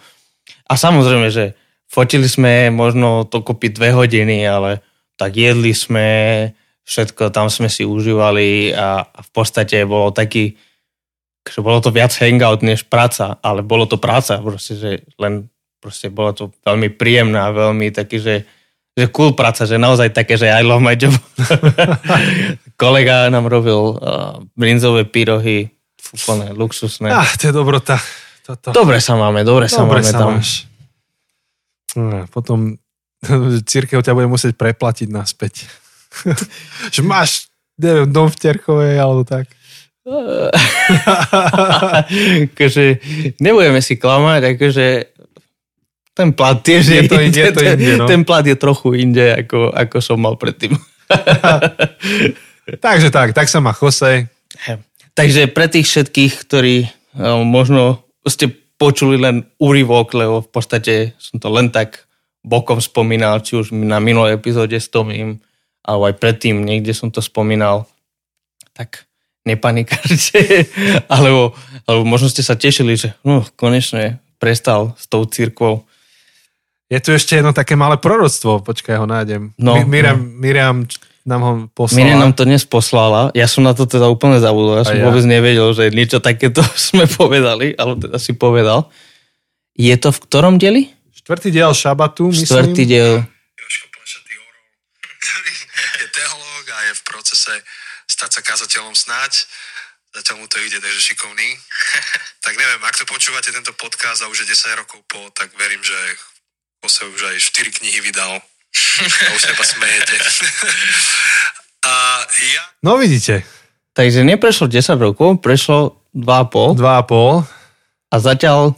A 0.66 0.74
samozrejme, 0.78 1.30
že 1.30 1.54
fotili 1.86 2.26
sme 2.26 2.70
možno 2.70 3.26
to 3.26 3.42
kopy 3.42 3.70
dve 3.70 3.94
hodiny, 3.94 4.42
ale 4.46 4.82
tak 5.18 5.34
jedli 5.34 5.74
sme, 5.74 6.08
všetko 6.86 7.30
tam 7.30 7.50
sme 7.50 7.70
si 7.70 7.86
užívali 7.86 8.74
a, 8.74 9.02
a 9.02 9.20
v 9.22 9.30
podstate 9.30 9.82
bolo 9.86 10.10
taký, 10.14 10.54
že 11.46 11.62
bolo 11.62 11.78
to 11.78 11.94
viac 11.94 12.10
hangout 12.18 12.62
než 12.62 12.86
práca, 12.86 13.38
ale 13.42 13.62
bolo 13.62 13.86
to 13.86 13.98
práca, 13.98 14.42
proste, 14.42 14.74
že 14.78 14.90
len 15.18 15.46
proste 15.78 16.10
bolo 16.10 16.34
to 16.34 16.44
veľmi 16.66 16.90
príjemné 16.98 17.38
a 17.38 17.54
veľmi 17.54 17.94
taký, 17.94 18.18
že 18.18 18.34
že 18.96 19.12
cool 19.12 19.36
práca, 19.36 19.68
že 19.68 19.76
naozaj 19.76 20.16
také, 20.16 20.40
že 20.40 20.48
I 20.48 20.64
love 20.64 20.80
my 20.80 20.96
job. 20.96 21.12
Kolega 22.80 23.28
nám 23.28 23.44
robil 23.44 23.76
uh, 23.76 24.40
brinzové 24.56 25.04
pyrohy, 25.04 25.68
úplne 26.16 26.56
luxusné. 26.56 27.12
Ah, 27.12 27.28
to 27.36 27.52
je 27.52 27.54
dobrota. 27.54 28.00
Toto. 28.40 28.72
Dobre 28.72 29.02
sa 29.04 29.18
máme, 29.20 29.44
dobre, 29.44 29.68
sa 29.68 29.84
dobre 29.84 30.00
máme 30.00 30.08
sa 30.08 30.18
tam. 30.22 30.40
Máš. 30.40 30.64
No, 31.92 32.24
potom 32.32 32.80
církev 33.70 34.00
ťa 34.00 34.16
bude 34.16 34.32
musieť 34.32 34.56
preplatiť 34.56 35.08
naspäť. 35.12 35.68
že 36.94 37.00
máš, 37.04 37.52
neviem, 37.76 38.08
dom 38.08 38.32
v 38.32 38.40
Terchovej 38.40 38.96
alebo 38.96 39.28
tak. 39.28 39.52
akože, 42.54 42.84
nebudeme 43.42 43.82
si 43.82 43.98
klamať, 43.98 44.54
akože 44.54 44.86
ten 46.16 46.32
plat 46.32 46.56
tiež 46.56 46.82
je, 46.88 47.04
je 47.04 47.08
to, 47.12 47.20
inde, 47.20 47.42
to 47.52 47.60
inde, 47.60 47.92
no. 48.00 48.08
Ten 48.08 48.24
plat 48.24 48.40
je 48.40 48.56
trochu 48.56 48.96
inde, 48.96 49.44
ako, 49.44 49.68
ako 49.68 49.96
som 50.00 50.16
mal 50.16 50.40
predtým. 50.40 50.72
Takže 52.84 53.12
tak, 53.12 53.36
tak 53.36 53.52
sa 53.52 53.60
má 53.60 53.76
Jose. 53.76 54.32
Takže 55.12 55.52
pre 55.52 55.68
tých 55.68 55.84
všetkých, 55.84 56.32
ktorí 56.48 56.88
no, 57.20 57.44
možno 57.44 58.00
ste 58.24 58.48
počuli 58.80 59.20
len 59.20 59.44
úryvok, 59.60 60.16
lebo 60.16 60.40
v 60.40 60.50
podstate 60.50 61.12
som 61.20 61.36
to 61.36 61.52
len 61.52 61.68
tak 61.68 62.08
bokom 62.40 62.80
spomínal, 62.80 63.44
či 63.44 63.60
už 63.60 63.76
na 63.76 64.00
minulej 64.00 64.40
epizóde 64.40 64.76
s 64.80 64.88
Tomím, 64.88 65.44
alebo 65.84 66.08
aj 66.08 66.16
predtým 66.16 66.64
niekde 66.64 66.96
som 66.96 67.12
to 67.12 67.20
spomínal, 67.20 67.84
tak 68.72 69.04
nepanikárte, 69.46 70.68
alebo, 71.12 71.52
alebo 71.84 72.02
možno 72.02 72.32
ste 72.32 72.42
sa 72.42 72.58
tešili, 72.58 72.98
že 72.98 73.14
no, 73.22 73.46
konečne 73.54 74.18
prestal 74.36 74.94
s 74.98 75.06
tou 75.08 75.24
církvou. 75.24 75.86
Je 76.86 76.98
tu 77.02 77.10
ešte 77.10 77.42
jedno 77.42 77.50
také 77.50 77.74
malé 77.74 77.98
proroctvo, 77.98 78.62
počkaj, 78.62 79.02
ho 79.02 79.06
nájdem. 79.10 79.50
No, 79.58 79.82
Miriam, 79.82 80.22
no. 80.22 80.38
Miriam 80.38 80.76
nám 81.26 81.40
ho 81.42 81.52
poslala. 81.74 81.98
Miriam 81.98 82.22
nám 82.22 82.34
to 82.38 82.46
dnes 82.46 82.62
poslala, 82.62 83.34
ja 83.34 83.50
som 83.50 83.66
na 83.66 83.74
to 83.74 83.90
teda 83.90 84.06
úplne 84.06 84.38
zabudol, 84.38 84.78
ja 84.78 84.86
som 84.86 84.94
ja. 84.94 85.02
vôbec 85.02 85.26
nevedel, 85.26 85.66
že 85.74 85.90
niečo 85.90 86.22
takéto 86.22 86.62
sme 86.90 87.10
povedali, 87.10 87.74
ale 87.74 87.98
teda 87.98 88.22
si 88.22 88.38
povedal. 88.38 88.86
Je 89.74 89.92
to 89.98 90.14
v 90.14 90.18
ktorom 90.30 90.62
dieli? 90.62 90.94
Štvrtý 91.10 91.50
diel 91.50 91.74
Šabatu, 91.74 92.30
myslím. 92.30 92.46
Štvrtý 92.46 92.82
diel. 92.86 93.26
ktorý 95.18 95.52
je 96.06 96.08
teológ 96.14 96.64
a 96.70 96.78
je 96.86 96.92
v 96.94 97.02
procese 97.02 97.54
stať 98.06 98.30
sa 98.30 98.40
kazateľom 98.46 98.94
snáď. 98.94 99.42
Zatiaľ 100.14 100.38
mu 100.38 100.46
to 100.46 100.62
ide, 100.62 100.78
takže 100.78 101.02
šikovný. 101.02 101.58
tak 102.46 102.54
neviem, 102.54 102.78
ak 102.86 102.94
to 102.94 103.04
počúvate 103.10 103.50
tento 103.50 103.74
podcast 103.74 104.22
a 104.22 104.30
už 104.30 104.46
je 104.46 104.54
10 104.54 104.80
rokov 104.80 105.02
po, 105.10 105.18
tak 105.34 105.50
verím, 105.58 105.82
že 105.82 105.98
sa 106.86 107.06
už 107.06 107.34
aj 107.34 107.36
4 107.38 107.78
knihy 107.82 108.00
vydal. 108.02 108.40
A 108.40 109.30
už 109.34 109.42
seba 109.42 109.64
smejete. 109.64 110.16
a 111.86 111.92
ja... 112.28 112.62
No 112.84 112.96
vidíte. 113.00 113.42
Takže 113.96 114.24
neprešlo 114.24 114.68
10 114.68 115.00
rokov, 115.00 115.40
prešlo 115.40 116.00
2,5. 116.12 116.76
2,5. 116.76 117.48
A 118.12 118.16
zatiaľ 118.20 118.76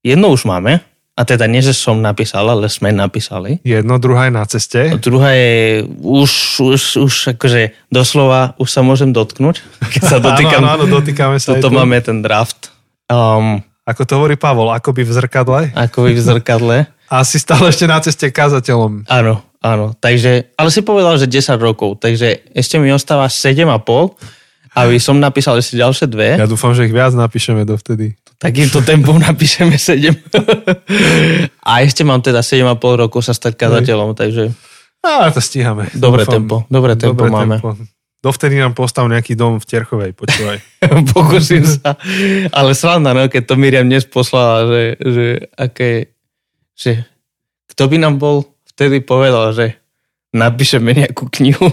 jedno 0.00 0.32
už 0.32 0.48
máme. 0.48 0.80
A 1.14 1.22
teda 1.22 1.46
nie, 1.46 1.62
že 1.62 1.70
som 1.70 2.02
napísal, 2.02 2.42
ale 2.42 2.66
sme 2.66 2.90
napísali. 2.90 3.62
Jedno, 3.62 4.02
druhá 4.02 4.26
je 4.26 4.34
na 4.34 4.44
ceste. 4.50 4.90
A 4.90 4.98
druhá 4.98 5.30
je 5.30 5.86
už, 6.02 6.30
už, 6.74 6.82
už 7.06 7.14
akože 7.38 7.70
doslova 7.86 8.58
už 8.58 8.66
sa 8.66 8.82
môžem 8.82 9.14
dotknúť, 9.14 9.62
keď 9.94 10.02
sa 10.02 10.18
dotýkam. 10.26 10.66
áno, 10.66 10.74
áno, 10.74 10.84
dotýkame 10.90 11.38
sa. 11.38 11.54
Toto 11.54 11.70
máme 11.70 12.02
ten 12.02 12.18
draft. 12.18 12.74
Um, 13.06 13.62
ako 13.86 14.02
to 14.02 14.12
hovorí 14.18 14.34
Pavol, 14.34 14.74
ako 14.74 14.90
by 14.90 15.02
v 15.06 15.12
zrkadle. 15.14 15.60
Ako 15.76 16.10
by 16.10 16.18
v 16.18 16.22
zrkadle. 16.24 16.76
A 17.08 17.22
si 17.22 17.36
stále 17.36 17.68
ešte 17.68 17.84
na 17.84 18.00
ceste 18.00 18.28
kazateľom. 18.32 19.08
Áno, 19.08 19.44
áno. 19.60 19.92
Takže, 19.96 20.56
ale 20.56 20.68
si 20.72 20.80
povedal, 20.80 21.20
že 21.20 21.28
10 21.28 21.60
rokov, 21.60 22.00
takže 22.00 22.44
ešte 22.52 22.76
mi 22.80 22.92
ostáva 22.92 23.28
7,5 23.28 24.44
aby 24.74 24.98
som 24.98 25.22
napísal 25.22 25.54
ešte 25.62 25.78
ďalšie 25.78 26.10
dve. 26.10 26.34
Ja 26.34 26.50
dúfam, 26.50 26.74
že 26.74 26.90
ich 26.90 26.94
viac 26.94 27.14
napíšeme 27.14 27.62
dovtedy. 27.62 28.18
Takýmto 28.42 28.82
tempom 28.82 29.16
napíšeme 29.30 29.78
7. 29.78 30.10
a 31.62 31.72
ešte 31.86 32.02
mám 32.02 32.18
teda 32.20 32.42
7,5 32.42 32.74
rokov 33.06 33.22
sa 33.22 33.32
stať 33.32 33.54
kazateľom, 33.54 34.18
takže... 34.18 34.50
A 35.04 35.30
to 35.30 35.38
stíhame. 35.38 35.92
Dobré 35.94 36.26
dúfam. 36.26 36.34
tempo, 36.42 36.56
dobré 36.66 36.98
tempo 36.98 37.28
dobré 37.28 37.30
máme. 37.30 37.56
Tempo. 37.60 37.76
Dovtedy 38.24 38.56
nám 38.56 38.72
postav 38.72 39.04
nejaký 39.04 39.36
dom 39.36 39.60
v 39.60 39.68
Terchovej, 39.68 40.16
počúvaj. 40.16 40.56
Pokúsim 41.12 41.60
sa. 41.60 41.92
Ale 42.56 42.72
slavná, 42.72 43.12
no, 43.12 43.28
keď 43.28 43.52
to 43.52 43.54
Miriam 43.60 43.84
dnes 43.84 44.08
poslala, 44.08 44.64
že, 44.64 44.82
že 44.96 45.26
aké, 45.60 46.13
že 46.74 47.06
kto 47.70 47.90
by 47.90 47.96
nám 47.98 48.18
bol 48.20 48.44
vtedy 48.74 49.02
povedal, 49.02 49.54
že 49.54 49.78
napíšeme 50.34 50.90
nejakú 50.94 51.30
knihu. 51.30 51.70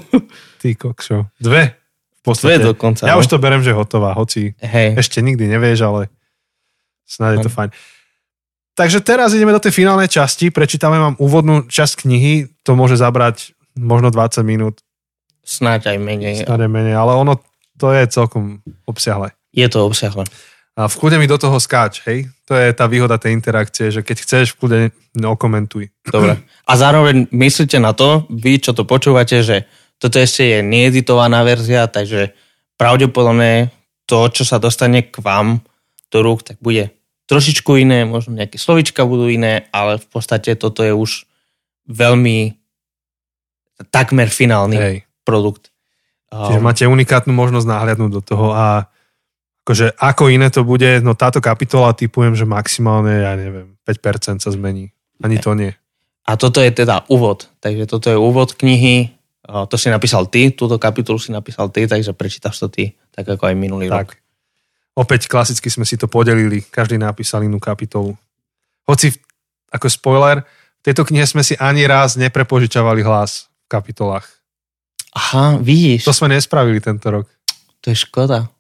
Ty 0.62 0.70
kokšo. 0.78 1.34
Dve. 1.42 1.78
V 2.22 2.22
podstate. 2.22 2.62
Dve 2.62 2.78
dokonca. 2.78 3.10
Ja 3.10 3.18
no? 3.18 3.22
už 3.26 3.28
to 3.28 3.42
berem, 3.42 3.66
že 3.66 3.74
hotová, 3.74 4.14
hoci 4.14 4.54
Hej. 4.62 5.02
ešte 5.02 5.26
nikdy 5.26 5.50
nevieš, 5.50 5.82
ale 5.82 6.02
snáď 7.10 7.42
je 7.42 7.50
to 7.50 7.52
fajn. 7.52 7.70
Takže 8.78 9.04
teraz 9.04 9.36
ideme 9.36 9.52
do 9.52 9.60
tej 9.60 9.76
finálnej 9.76 10.08
časti, 10.08 10.48
prečítame 10.48 10.96
vám 10.96 11.16
úvodnú 11.20 11.68
časť 11.68 12.08
knihy, 12.08 12.48
to 12.64 12.78
môže 12.78 12.96
zabrať 12.96 13.52
možno 13.76 14.14
20 14.14 14.46
minút. 14.48 14.80
Snáď 15.44 15.92
aj 15.92 15.98
menej. 16.00 16.36
Snáď 16.46 16.70
aj 16.70 16.72
menej, 16.72 16.96
ale 16.96 17.18
ono 17.18 17.42
to 17.76 17.92
je 17.92 18.06
celkom 18.08 18.62
obsiahle. 18.86 19.34
Je 19.52 19.68
to 19.68 19.84
obsiahle. 19.84 20.24
A 20.82 20.90
v 20.90 20.98
kľude 20.98 21.22
mi 21.22 21.30
do 21.30 21.38
toho 21.38 21.62
skáč, 21.62 22.02
hej? 22.10 22.26
To 22.50 22.58
je 22.58 22.74
tá 22.74 22.90
výhoda 22.90 23.22
tej 23.22 23.38
interakcie, 23.38 23.94
že 23.94 24.02
keď 24.02 24.18
chceš, 24.26 24.46
v 24.54 24.58
kľude 24.58 24.80
okomentuj. 25.22 25.94
Dobre. 26.10 26.42
A 26.42 26.72
zároveň 26.74 27.30
myslíte 27.30 27.78
na 27.78 27.94
to, 27.94 28.26
vy, 28.34 28.58
čo 28.58 28.74
to 28.74 28.84
počúvate, 28.84 29.46
že 29.46 29.70
toto 30.02 30.18
ešte 30.18 30.58
je 30.58 30.60
needitovaná 30.66 31.46
verzia, 31.46 31.86
takže 31.86 32.34
pravdepodobne 32.82 33.70
to, 34.10 34.26
čo 34.34 34.42
sa 34.42 34.58
dostane 34.58 35.06
k 35.06 35.22
vám 35.22 35.62
do 36.10 36.20
rúk, 36.26 36.42
tak 36.42 36.58
bude 36.58 36.90
trošičku 37.30 37.80
iné, 37.80 38.04
možno 38.04 38.36
nejaké 38.36 38.58
slovička 38.58 39.08
budú 39.08 39.32
iné, 39.32 39.70
ale 39.72 40.02
v 40.02 40.08
podstate 40.10 40.58
toto 40.58 40.84
je 40.84 40.92
už 40.92 41.30
veľmi 41.88 42.58
takmer 43.94 44.28
finálny 44.28 44.78
Hej. 44.78 44.98
produkt. 45.24 45.72
Čiže 46.32 46.60
um, 46.60 46.66
máte 46.66 46.84
unikátnu 46.88 47.32
možnosť 47.32 47.68
náhľadnúť 47.68 48.12
do 48.12 48.22
toho 48.22 48.52
a 48.52 48.92
akože 49.72 49.96
ako 49.96 50.28
iné 50.28 50.52
to 50.52 50.68
bude, 50.68 51.00
no 51.00 51.16
táto 51.16 51.40
kapitola 51.40 51.96
typujem, 51.96 52.36
že 52.36 52.44
maximálne, 52.44 53.24
ja 53.24 53.40
neviem, 53.40 53.80
5% 53.88 54.44
sa 54.44 54.52
zmení. 54.52 54.92
Ani 55.24 55.40
to 55.40 55.56
nie. 55.56 55.72
A 56.28 56.36
toto 56.36 56.60
je 56.60 56.76
teda 56.76 57.08
úvod. 57.08 57.48
Takže 57.64 57.88
toto 57.88 58.12
je 58.12 58.20
úvod 58.20 58.52
knihy, 58.60 59.16
to 59.48 59.76
si 59.80 59.88
napísal 59.88 60.28
ty, 60.28 60.52
túto 60.52 60.76
kapitolu 60.76 61.16
si 61.16 61.32
napísal 61.32 61.72
ty, 61.72 61.88
takže 61.88 62.12
prečítaš 62.12 62.60
to 62.60 62.68
ty, 62.68 63.00
tak 63.16 63.32
ako 63.32 63.48
aj 63.48 63.56
minulý 63.56 63.88
tak. 63.88 63.96
rok. 63.96 64.10
Opäť 64.92 65.32
klasicky 65.32 65.72
sme 65.72 65.88
si 65.88 65.96
to 65.96 66.12
podelili, 66.12 66.68
každý 66.68 67.00
napísal 67.00 67.48
inú 67.48 67.56
kapitolu. 67.56 68.12
Hoci, 68.84 69.16
ako 69.72 69.88
spoiler, 69.88 70.44
v 70.44 70.82
tejto 70.84 71.08
knihe 71.08 71.24
sme 71.24 71.48
si 71.48 71.56
ani 71.56 71.88
raz 71.88 72.20
neprepožičavali 72.20 73.08
hlas 73.08 73.48
v 73.48 73.68
kapitolách. 73.72 74.28
Aha, 75.16 75.64
vidíš. 75.64 76.04
To 76.04 76.12
sme 76.12 76.36
nespravili 76.36 76.84
tento 76.84 77.08
rok. 77.08 77.32
To 77.82 77.88
je 77.88 77.96
škoda. 77.96 78.52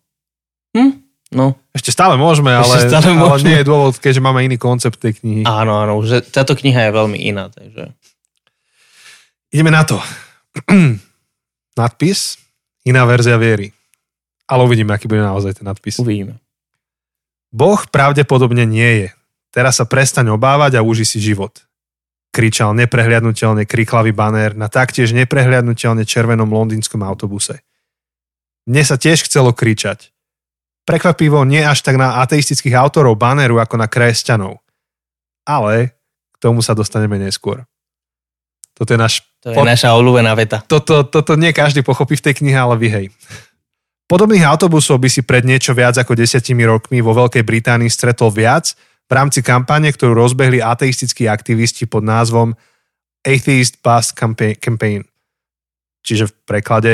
Hm? 0.78 0.92
No. 1.32 1.56
Ešte 1.72 1.96
stále 1.96 2.20
môžeme, 2.20 2.52
ale, 2.52 2.92
stále 2.92 3.16
môžeme. 3.16 3.24
ale 3.24 3.48
nie 3.48 3.58
je 3.64 3.70
dôvod, 3.72 3.96
keďže 3.96 4.20
máme 4.20 4.44
iný 4.44 4.60
koncept 4.60 5.00
tej 5.00 5.16
knihy. 5.24 5.44
Áno, 5.48 5.80
áno, 5.80 6.04
že 6.04 6.20
táto 6.20 6.60
kniha 6.60 6.88
je 6.88 6.92
veľmi 6.92 7.16
iná. 7.16 7.48
Takže... 7.48 7.96
Ideme 9.56 9.72
na 9.72 9.88
to. 9.88 9.96
nadpis, 11.80 12.36
iná 12.84 13.08
verzia 13.08 13.40
viery. 13.40 13.72
Ale 14.48 14.68
uvidíme, 14.68 14.92
aký 14.92 15.08
bude 15.08 15.24
naozaj 15.24 15.64
ten 15.64 15.66
nadpis. 15.68 15.96
Uvidíme. 16.04 16.36
Boh 17.52 17.80
pravdepodobne 17.88 18.68
nie 18.68 19.08
je. 19.08 19.10
Teraz 19.52 19.80
sa 19.80 19.88
prestaň 19.88 20.32
obávať 20.32 20.80
a 20.80 20.86
uži 20.86 21.04
si 21.04 21.20
život. 21.20 21.64
Kričal 22.32 22.72
neprehliadnutelne 22.76 23.68
kriklavý 23.68 24.16
banér 24.16 24.56
na 24.56 24.72
taktiež 24.72 25.12
neprehliadnutelne 25.12 26.08
červenom 26.08 26.48
londýnskom 26.48 27.04
autobuse. 27.04 27.60
Mne 28.64 28.84
sa 28.88 28.96
tiež 28.96 29.28
chcelo 29.28 29.52
kričať. 29.52 30.16
Prekvapivo 30.86 31.46
nie 31.46 31.62
až 31.62 31.86
tak 31.86 31.96
na 31.96 32.22
ateistických 32.26 32.74
autorov 32.74 33.20
banéru 33.20 33.62
ako 33.62 33.78
na 33.78 33.86
kresťanov. 33.86 34.60
Ale 35.46 35.94
k 36.34 36.38
tomu 36.42 36.66
sa 36.66 36.74
dostaneme 36.74 37.22
neskôr. 37.22 37.66
Toto 38.74 38.94
je 38.94 39.00
náš... 39.00 39.22
To 39.46 39.54
je 39.54 39.58
pod... 39.58 39.66
naša 39.66 39.94
obľúbená 39.94 40.34
veta. 40.34 40.62
Toto, 40.66 41.06
toto 41.06 41.38
nie 41.38 41.54
každý 41.54 41.86
pochopí 41.86 42.18
v 42.18 42.26
tej 42.30 42.34
knihe, 42.42 42.58
ale 42.58 42.78
vy 42.78 42.88
hej. 42.90 43.06
Podobných 44.10 44.44
autobusov 44.44 45.00
by 45.00 45.08
si 45.08 45.24
pred 45.24 45.48
niečo 45.48 45.72
viac 45.72 45.96
ako 45.96 46.18
desiatimi 46.18 46.68
rokmi 46.68 47.00
vo 47.00 47.16
Veľkej 47.16 47.48
Británii 47.48 47.88
stretol 47.88 48.28
viac 48.28 48.76
v 49.08 49.12
rámci 49.12 49.40
kampane, 49.40 49.88
ktorú 49.88 50.12
rozbehli 50.18 50.60
ateistickí 50.60 51.32
aktivisti 51.32 51.88
pod 51.88 52.04
názvom 52.04 52.52
Atheist 53.24 53.80
Bus 53.80 54.12
Campaign, 54.12 55.06
čiže 56.02 56.28
v 56.28 56.34
preklade 56.44 56.94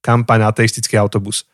kampaň 0.00 0.48
ateistický 0.48 0.96
autobus. 0.96 1.44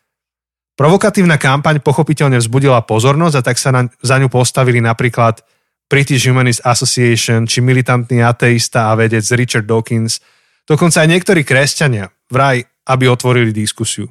Provokatívna 0.81 1.37
kampaň 1.37 1.85
pochopiteľne 1.85 2.41
vzbudila 2.41 2.81
pozornosť 2.89 3.37
a 3.37 3.43
tak 3.45 3.61
sa 3.61 3.69
na, 3.69 3.93
za 4.01 4.17
ňu 4.17 4.33
postavili 4.33 4.81
napríklad 4.81 5.45
British 5.93 6.25
Humanist 6.25 6.65
Association 6.65 7.45
či 7.45 7.61
militantný 7.61 8.25
ateista 8.25 8.89
a 8.89 8.97
vedec 8.97 9.21
Richard 9.37 9.69
Dawkins, 9.69 10.25
dokonca 10.65 11.05
aj 11.05 11.09
niektorí 11.13 11.45
kresťania, 11.45 12.09
vraj, 12.33 12.65
aby 12.89 13.13
otvorili 13.13 13.53
diskusiu. 13.53 14.09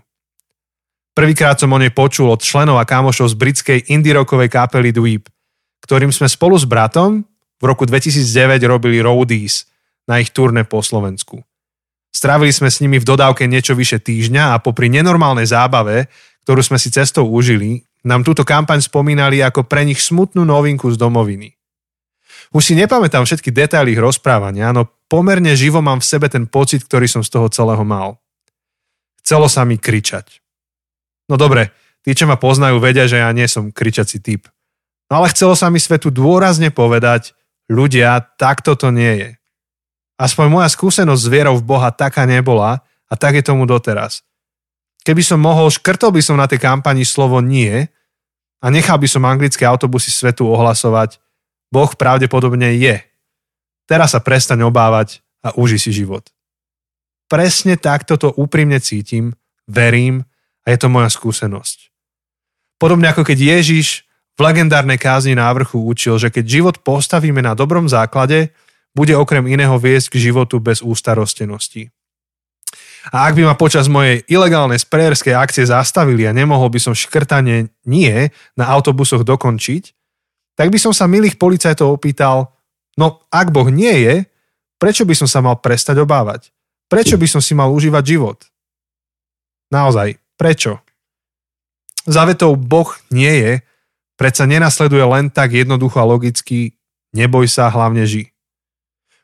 Prvýkrát 1.17 1.57
som 1.57 1.73
o 1.73 1.81
nej 1.81 1.89
počul 1.89 2.29
od 2.29 2.45
členov 2.45 2.77
a 2.77 2.85
kamošov 2.85 3.33
z 3.33 3.35
britskej 3.41 3.79
indie 3.89 4.13
rockovej 4.13 4.53
kapely 4.53 4.93
Dweep, 4.93 5.25
ktorým 5.81 6.13
sme 6.13 6.29
spolu 6.29 6.53
s 6.53 6.69
bratom 6.69 7.25
v 7.57 7.63
roku 7.65 7.89
2009 7.89 8.61
robili 8.69 9.01
roadies 9.01 9.65
na 10.05 10.21
ich 10.21 10.29
turné 10.29 10.69
po 10.69 10.85
Slovensku. 10.85 11.41
Strávili 12.13 12.53
sme 12.53 12.69
s 12.69 12.81
nimi 12.81 13.01
v 13.01 13.09
dodávke 13.09 13.45
niečo 13.45 13.77
vyše 13.77 14.01
týždňa 14.01 14.53
a 14.53 14.61
popri 14.61 14.89
nenormálnej 14.89 15.49
zábave, 15.49 16.09
ktorú 16.49 16.65
sme 16.65 16.81
si 16.81 16.89
cestou 16.89 17.29
užili, 17.29 17.85
nám 18.01 18.25
túto 18.25 18.41
kampaň 18.41 18.81
spomínali 18.81 19.37
ako 19.37 19.69
pre 19.69 19.85
nich 19.85 20.01
smutnú 20.01 20.49
novinku 20.49 20.89
z 20.89 20.97
domoviny. 20.97 21.53
Už 22.49 22.65
si 22.65 22.73
nepamätám 22.73 23.21
všetky 23.21 23.53
detaily 23.53 23.93
ich 23.93 24.01
rozprávania, 24.01 24.73
no 24.73 24.89
pomerne 25.05 25.53
živo 25.53 25.77
mám 25.85 26.01
v 26.01 26.09
sebe 26.09 26.25
ten 26.25 26.49
pocit, 26.49 26.81
ktorý 26.89 27.05
som 27.05 27.21
z 27.21 27.29
toho 27.29 27.53
celého 27.53 27.85
mal. 27.85 28.17
Chcelo 29.21 29.45
sa 29.45 29.61
mi 29.61 29.77
kričať. 29.77 30.41
No 31.29 31.37
dobre, 31.37 31.69
tí, 32.01 32.17
čo 32.17 32.25
ma 32.25 32.41
poznajú, 32.41 32.81
vedia, 32.81 33.05
že 33.05 33.21
ja 33.21 33.29
nie 33.29 33.45
som 33.45 33.69
kričací 33.69 34.17
typ. 34.17 34.49
No 35.13 35.21
ale 35.21 35.29
chcelo 35.29 35.53
sa 35.53 35.69
mi 35.69 35.77
svetu 35.77 36.09
dôrazne 36.09 36.73
povedať, 36.73 37.37
ľudia, 37.69 38.25
takto 38.41 38.73
to 38.73 38.89
nie 38.89 39.13
je. 39.21 39.29
Aspoň 40.17 40.49
moja 40.49 40.69
skúsenosť 40.73 41.21
s 41.21 41.29
vierou 41.29 41.61
v 41.61 41.77
Boha 41.77 41.93
taká 41.93 42.25
nebola 42.25 42.81
a 43.05 43.13
tak 43.13 43.37
je 43.37 43.45
tomu 43.45 43.69
doteraz. 43.69 44.25
Keby 45.09 45.25
som 45.25 45.41
mohol, 45.41 45.73
škrtol 45.73 46.13
by 46.13 46.21
som 46.21 46.37
na 46.37 46.45
tej 46.45 46.61
kampani 46.61 47.01
slovo 47.01 47.41
nie 47.41 47.81
a 48.61 48.65
nechal 48.69 49.01
by 49.01 49.09
som 49.09 49.25
anglické 49.25 49.65
autobusy 49.65 50.13
svetu 50.13 50.45
ohlasovať 50.45 51.17
Boh 51.73 51.89
pravdepodobne 51.97 52.77
je. 52.77 53.01
Teraz 53.89 54.13
sa 54.13 54.21
prestaň 54.21 54.69
obávať 54.69 55.25
a 55.41 55.49
uži 55.57 55.81
si 55.81 55.89
život. 55.89 56.29
Presne 57.25 57.73
takto 57.73 58.21
to 58.21 58.29
úprimne 58.37 58.77
cítim, 58.77 59.33
verím 59.65 60.29
a 60.61 60.73
je 60.73 60.77
to 60.77 60.93
moja 60.93 61.09
skúsenosť. 61.09 61.89
Podobne 62.77 63.09
ako 63.09 63.25
keď 63.25 63.57
Ježiš 63.57 64.05
v 64.37 64.45
legendárnej 64.45 65.01
kázni 65.01 65.33
návrhu 65.33 65.89
učil, 65.89 66.21
že 66.21 66.29
keď 66.29 66.45
život 66.45 66.75
postavíme 66.85 67.41
na 67.41 67.57
dobrom 67.57 67.89
základe, 67.89 68.53
bude 68.93 69.17
okrem 69.17 69.49
iného 69.49 69.73
viesť 69.73 70.13
k 70.13 70.29
životu 70.29 70.61
bez 70.61 70.85
ústarostenosti. 70.85 71.89
A 73.15 73.31
ak 73.31 73.39
by 73.39 73.47
ma 73.47 73.55
počas 73.55 73.87
mojej 73.87 74.21
ilegálnej 74.27 74.77
sprayerskej 74.79 75.31
akcie 75.31 75.63
zastavili 75.63 76.27
a 76.27 76.35
nemohol 76.35 76.67
by 76.67 76.79
som 76.83 76.93
škrtanie 76.97 77.71
nie 77.87 78.31
na 78.59 78.65
autobusoch 78.67 79.23
dokončiť, 79.23 79.83
tak 80.59 80.67
by 80.67 80.77
som 80.77 80.91
sa 80.91 81.07
milých 81.07 81.39
policajtov 81.39 81.87
opýtal, 81.87 82.51
no 82.99 83.23
ak 83.31 83.55
Boh 83.55 83.71
nie 83.71 83.95
je, 84.03 84.15
prečo 84.75 85.07
by 85.07 85.15
som 85.15 85.27
sa 85.31 85.39
mal 85.39 85.63
prestať 85.63 86.03
obávať? 86.03 86.51
Prečo 86.91 87.15
by 87.15 87.27
som 87.29 87.39
si 87.39 87.55
mal 87.55 87.71
užívať 87.71 88.03
život? 88.03 88.43
Naozaj, 89.71 90.19
prečo? 90.35 90.83
Za 92.03 92.27
vetou 92.27 92.59
Boh 92.59 92.91
nie 93.13 93.31
je, 93.31 93.53
predsa 94.19 94.43
nenasleduje 94.43 95.05
len 95.05 95.31
tak 95.31 95.55
jednoducho 95.55 96.01
a 96.01 96.09
logicky, 96.09 96.79
Neboj 97.09 97.49
sa, 97.49 97.73
hlavne 97.73 98.05
ži. 98.05 98.29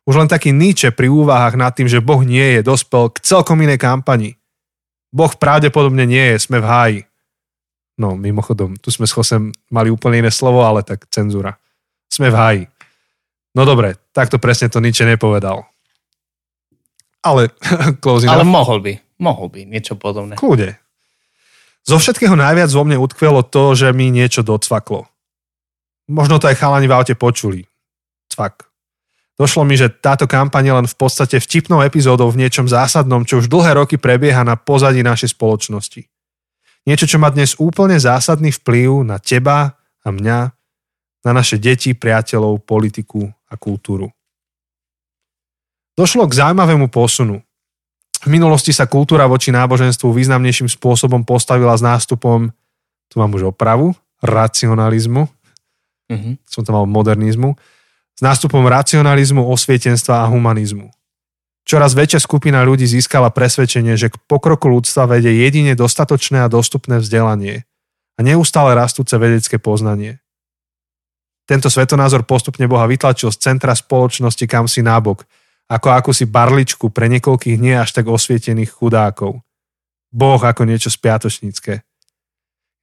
Už 0.05 0.21
len 0.21 0.29
taký 0.29 0.53
Nietzsche 0.53 0.93
pri 0.93 1.09
úvahách 1.09 1.57
nad 1.57 1.73
tým, 1.73 1.89
že 1.89 1.97
Boh 1.97 2.21
nie 2.21 2.57
je, 2.57 2.59
dospel 2.61 3.09
k 3.09 3.25
celkom 3.25 3.57
inej 3.57 3.81
kampani. 3.81 4.37
Boh 5.09 5.33
pravdepodobne 5.33 6.05
nie 6.05 6.35
je, 6.35 6.45
sme 6.45 6.61
v 6.61 6.65
háji. 6.69 6.99
No, 7.97 8.13
mimochodom, 8.13 8.77
tu 8.77 8.93
sme 8.93 9.09
s 9.09 9.15
Chosem 9.15 9.55
mali 9.71 9.89
úplne 9.89 10.21
iné 10.21 10.31
slovo, 10.31 10.61
ale 10.61 10.85
tak 10.85 11.09
cenzúra. 11.09 11.57
Sme 12.05 12.29
v 12.29 12.37
háji. 12.37 12.63
No 13.57 13.65
dobre, 13.65 13.97
takto 14.13 14.37
presne 14.37 14.69
to 14.69 14.83
Nietzsche 14.83 15.07
nepovedal. 15.07 15.65
Ale, 17.25 17.49
Ale 18.29 18.45
mohol 18.45 18.85
by, 18.85 18.93
mohol 19.17 19.49
by, 19.49 19.65
niečo 19.65 19.97
podobné. 19.97 20.37
Kľude. 20.37 20.77
Zo 21.85 21.97
všetkého 21.97 22.37
najviac 22.37 22.69
vo 22.69 22.85
mne 22.85 23.01
utkvelo 23.01 23.41
to, 23.41 23.73
že 23.73 23.89
mi 23.89 24.13
niečo 24.13 24.45
docvaklo. 24.45 25.09
Možno 26.05 26.37
to 26.37 26.45
aj 26.45 26.61
chalani 26.61 26.85
v 26.85 26.93
aute 26.93 27.17
počuli. 27.17 27.65
Cvak. 28.29 28.74
Došlo 29.35 29.67
mi, 29.67 29.75
že 29.75 29.91
táto 29.91 30.31
kampaň 30.31 30.63
je 30.63 30.73
len 30.79 30.87
v 30.87 30.95
podstate 30.95 31.43
vtipnou 31.43 31.83
epizódou 31.83 32.31
v 32.31 32.39
niečom 32.39 32.71
zásadnom, 32.71 33.27
čo 33.27 33.43
už 33.43 33.51
dlhé 33.51 33.75
roky 33.75 33.99
prebieha 33.99 34.47
na 34.47 34.55
pozadí 34.55 35.03
našej 35.03 35.35
spoločnosti. 35.35 36.07
Niečo, 36.87 37.05
čo 37.09 37.17
má 37.19 37.27
dnes 37.33 37.59
úplne 37.59 37.99
zásadný 37.99 38.55
vplyv 38.55 39.03
na 39.03 39.19
teba 39.19 39.75
a 39.75 40.07
mňa, 40.07 40.39
na 41.27 41.31
naše 41.35 41.59
deti, 41.59 41.91
priateľov, 41.91 42.63
politiku 42.63 43.27
a 43.51 43.59
kultúru. 43.59 44.07
Došlo 45.97 46.27
k 46.31 46.37
zaujímavému 46.37 46.87
posunu. 46.87 47.41
V 48.23 48.27
minulosti 48.31 48.71
sa 48.71 48.87
kultúra 48.87 49.27
voči 49.27 49.51
náboženstvu 49.51 50.15
významnejším 50.15 50.71
spôsobom 50.71 51.27
postavila 51.27 51.75
s 51.75 51.83
nástupom, 51.83 52.51
tu 53.11 53.15
mám 53.19 53.31
už 53.35 53.51
opravu, 53.51 53.91
racionalizmu, 54.23 55.27
Mhm. 56.05 56.37
som 56.45 56.61
to 56.61 56.69
mal 56.69 56.85
modernizmu, 56.85 57.57
s 58.15 58.21
nástupom 58.23 58.63
racionalizmu, 58.63 59.43
osvietenstva 59.43 60.23
a 60.23 60.29
humanizmu. 60.31 60.87
Čoraz 61.65 61.97
väčšia 61.97 62.21
skupina 62.21 62.61
ľudí 62.61 62.85
získala 62.85 63.33
presvedčenie, 63.33 63.97
že 63.97 64.13
k 64.13 64.21
pokroku 64.29 64.69
ľudstva 64.69 65.09
vedie 65.09 65.43
jedine 65.43 65.73
dostatočné 65.73 66.45
a 66.45 66.51
dostupné 66.51 67.01
vzdelanie 67.01 67.65
a 68.15 68.19
neustále 68.23 68.77
rastúce 68.77 69.17
vedecké 69.17 69.57
poznanie. 69.57 70.21
Tento 71.45 71.69
svetonázor 71.69 72.25
postupne 72.25 72.65
Boha 72.65 72.85
vytlačil 72.89 73.29
z 73.33 73.37
centra 73.37 73.73
spoločnosti 73.73 74.45
kam 74.45 74.65
si 74.69 74.81
nábok, 74.81 75.25
ako 75.65 75.87
akúsi 75.89 76.29
barličku 76.29 76.93
pre 76.93 77.09
niekoľkých 77.09 77.57
nie 77.57 77.73
až 77.73 77.97
tak 77.97 78.09
osvietených 78.09 78.69
chudákov. 78.69 79.41
Boh 80.13 80.41
ako 80.41 80.69
niečo 80.69 80.93
spiatočnícke. 80.93 81.81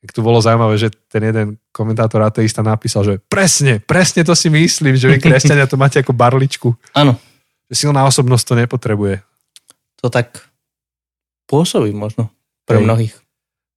Jak 0.03 0.11
tu 0.11 0.21
bolo 0.21 0.43
zaujímavé, 0.43 0.75
že 0.83 0.91
ten 1.07 1.23
jeden 1.23 1.47
komentátor 1.71 2.27
ateista 2.27 2.59
napísal, 2.59 3.07
že 3.07 3.15
presne, 3.31 3.79
presne 3.79 4.27
to 4.27 4.35
si 4.35 4.51
myslím, 4.51 4.99
že 4.99 5.07
vy 5.07 5.23
kresťania 5.23 5.71
to 5.71 5.79
máte 5.79 6.03
ako 6.03 6.11
barličku. 6.11 6.75
Áno, 6.91 7.15
Že 7.71 7.87
silná 7.87 8.03
osobnosť 8.11 8.45
to 8.45 8.55
nepotrebuje. 8.59 9.23
to 10.03 10.11
tak 10.11 10.43
pôsobí 11.47 11.95
možno 11.95 12.27
pre 12.67 12.83
Hej. 12.83 12.87
mnohých. 12.91 13.15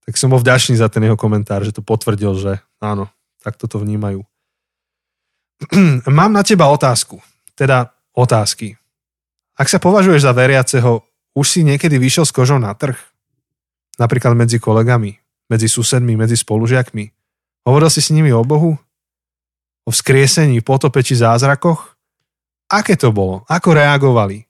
Tak 0.09 0.17
som 0.17 0.33
bol 0.33 0.41
vďačný 0.41 0.77
za 0.77 0.89
ten 0.89 1.05
jeho 1.05 1.13
komentár, 1.13 1.61
že 1.61 1.73
to 1.73 1.85
potvrdil, 1.85 2.33
že 2.37 2.57
áno, 2.81 3.05
tak 3.45 3.61
toto 3.61 3.77
vnímajú. 3.77 4.25
Mám 6.09 6.33
na 6.33 6.41
teba 6.41 6.69
otázku. 6.73 7.21
Teda 7.53 7.93
otázky. 8.17 8.75
Ak 9.55 9.69
sa 9.69 9.77
považuješ 9.77 10.25
za 10.25 10.33
veriaceho, 10.35 11.05
už 11.37 11.45
si 11.45 11.61
niekedy 11.63 11.95
vyšiel 12.01 12.25
s 12.27 12.33
kožou 12.33 12.59
na 12.59 12.73
trh? 12.75 12.97
Napríklad 13.95 14.35
medzi 14.35 14.59
kolegami, 14.59 15.15
medzi 15.51 15.67
susedmi, 15.69 16.17
medzi 16.17 16.37
spolužiakmi. 16.37 17.11
Hovoril 17.65 17.89
si 17.89 18.01
s 18.01 18.13
nimi 18.13 18.33
o 18.33 18.41
Bohu? 18.45 18.77
O 19.85 19.89
vzkriesení, 19.93 20.61
potope 20.65 21.01
či 21.05 21.17
zázrakoch? 21.17 21.93
Aké 22.69 22.97
to 22.97 23.13
bolo? 23.13 23.45
Ako 23.45 23.77
reagovali? 23.77 24.45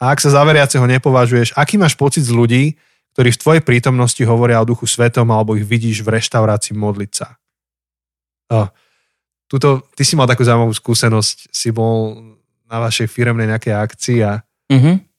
A 0.00 0.16
ak 0.16 0.18
sa 0.18 0.32
za 0.32 0.42
veriaceho 0.42 0.82
nepovažuješ, 0.88 1.54
aký 1.54 1.76
máš 1.76 1.94
pocit 1.94 2.24
z 2.24 2.32
ľudí, 2.32 2.74
ktorí 3.14 3.36
v 3.36 3.40
tvojej 3.42 3.62
prítomnosti 3.62 4.22
hovoria 4.24 4.62
o 4.62 4.66
duchu 4.66 4.88
svetom 4.88 5.28
alebo 5.30 5.54
ich 5.54 5.66
vidíš 5.66 6.00
v 6.02 6.18
reštaurácii 6.18 6.74
modliť 6.74 7.10
sa? 7.12 7.36
Oh, 8.50 8.66
tuto, 9.46 9.84
ty 9.94 10.02
si 10.02 10.16
mal 10.18 10.26
takú 10.26 10.42
zaujímavú 10.42 10.74
skúsenosť, 10.74 11.52
si 11.52 11.70
bol 11.70 12.18
na 12.66 12.82
vašej 12.82 13.06
firemnej 13.10 13.50
nejakej 13.50 13.74
akcii 13.76 14.18
a 14.24 14.32
Mhm. 14.70 15.09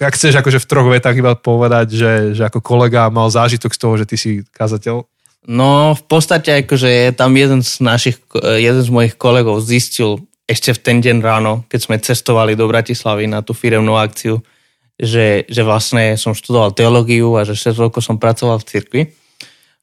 Ak 0.00 0.16
chceš 0.16 0.40
akože 0.40 0.58
v 0.60 0.68
troch 0.68 0.88
vetách 0.88 1.16
iba 1.20 1.36
povedať, 1.36 1.92
že, 1.92 2.12
že 2.32 2.42
ako 2.48 2.64
kolega 2.64 3.12
mal 3.12 3.28
zážitok 3.28 3.72
z 3.76 3.80
toho, 3.80 3.94
že 4.00 4.08
ty 4.08 4.16
si 4.16 4.30
kazateľ? 4.56 5.04
No 5.48 5.96
v 5.96 6.02
podstate 6.04 6.64
akože 6.64 7.16
tam 7.16 7.32
jeden 7.36 7.64
z 7.64 7.80
našich, 7.80 8.20
jeden 8.40 8.82
z 8.84 8.90
mojich 8.92 9.16
kolegov 9.16 9.64
zistil 9.64 10.20
ešte 10.50 10.74
v 10.74 10.82
ten 10.82 10.98
deň 10.98 11.16
ráno, 11.22 11.62
keď 11.70 11.80
sme 11.80 11.96
cestovali 12.02 12.58
do 12.58 12.66
Bratislavy 12.66 13.30
na 13.30 13.38
tú 13.40 13.54
firemnú 13.54 13.94
akciu, 13.94 14.42
že, 14.98 15.46
že 15.46 15.62
vlastne 15.62 16.18
som 16.18 16.34
študoval 16.34 16.74
teológiu 16.74 17.38
a 17.38 17.46
že 17.46 17.54
6 17.54 17.78
rokov 17.78 18.02
som 18.02 18.18
pracoval 18.18 18.58
v 18.60 18.68
cirkvi. 18.68 19.02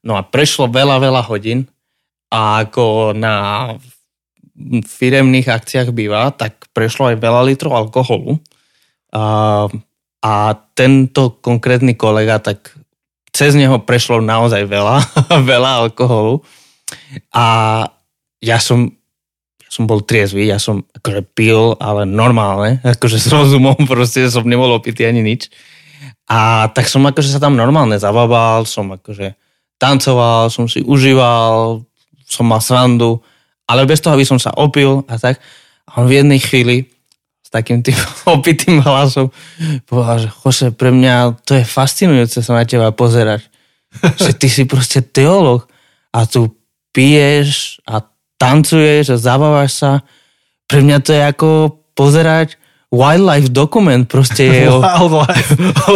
No 0.03 0.19
a 0.19 0.21
prešlo 0.21 0.69
veľa, 0.69 1.01
veľa 1.01 1.23
hodín 1.25 1.65
a 2.29 2.67
ako 2.67 3.15
na 3.15 3.73
firemných 4.85 5.47
akciách 5.47 5.89
býva, 5.95 6.29
tak 6.35 6.67
prešlo 6.75 7.13
aj 7.13 7.17
veľa 7.17 7.41
litrov 7.47 7.73
alkoholu. 7.73 8.37
A, 9.15 9.65
a 10.21 10.57
tento 10.73 11.37
konkrétny 11.41 11.93
kolega, 11.93 12.41
tak 12.41 12.73
cez 13.29 13.53
neho 13.53 13.77
prešlo 13.85 14.17
naozaj 14.17 14.65
veľa, 14.65 14.97
veľa 15.51 15.71
alkoholu. 15.85 16.41
A 17.33 17.45
ja 18.41 18.57
som, 18.57 18.89
ja 19.61 19.69
som 19.69 19.85
bol 19.85 20.01
triezvy, 20.01 20.49
ja 20.49 20.57
som 20.57 20.81
akože 20.97 21.21
pil, 21.37 21.77
ale 21.77 22.09
normálne, 22.09 22.81
akože 22.97 23.21
s 23.21 23.29
rozumom, 23.29 23.77
proste 23.85 24.25
som 24.29 24.45
nebol 24.47 24.73
opitý 24.73 25.05
ani 25.05 25.21
nič. 25.21 25.53
A 26.27 26.67
tak 26.73 26.91
som 26.91 27.05
akože 27.05 27.31
sa 27.31 27.39
tam 27.39 27.55
normálne 27.55 27.95
zababal, 28.01 28.67
som 28.67 28.91
akože 28.91 29.37
tancoval, 29.77 30.49
som 30.49 30.65
si 30.65 30.81
užíval, 30.81 31.85
som 32.27 32.45
mal 32.49 32.59
srandu, 32.59 33.21
ale 33.69 33.87
bez 33.87 34.01
toho, 34.01 34.17
aby 34.17 34.25
som 34.25 34.41
sa 34.41 34.51
opil 34.57 35.05
a 35.07 35.15
tak. 35.21 35.39
A 35.87 36.03
on 36.03 36.09
v 36.09 36.19
jednej 36.19 36.41
chvíli 36.41 36.96
s 37.47 37.49
takým 37.49 37.79
tým 37.79 37.95
opitým 38.35 38.83
hlasom 38.83 39.31
povedal, 39.87 40.27
že 40.27 40.29
Jose, 40.43 40.67
pre 40.75 40.91
mňa 40.91 41.39
to 41.47 41.55
je 41.55 41.63
fascinujúce 41.63 42.43
sa 42.43 42.51
na 42.59 42.67
teba 42.67 42.91
pozerať. 42.91 43.47
že 44.19 44.35
ty 44.35 44.51
si 44.51 44.67
proste 44.67 44.99
teológ 44.99 45.63
a 46.11 46.27
tu 46.27 46.59
piješ 46.91 47.79
a 47.87 48.03
tancuješ 48.35 49.15
a 49.15 49.17
zabávaš 49.17 49.79
sa. 49.79 49.91
Pre 50.67 50.83
mňa 50.83 50.97
to 50.99 51.15
je 51.15 51.23
ako 51.23 51.47
pozerať 51.95 52.59
wildlife 52.91 53.51
dokument, 53.51 54.03
proste 54.07 54.47
je 54.47 54.67
o, 54.67 54.79
Wildlife. 54.79 55.55
o, 55.91 55.95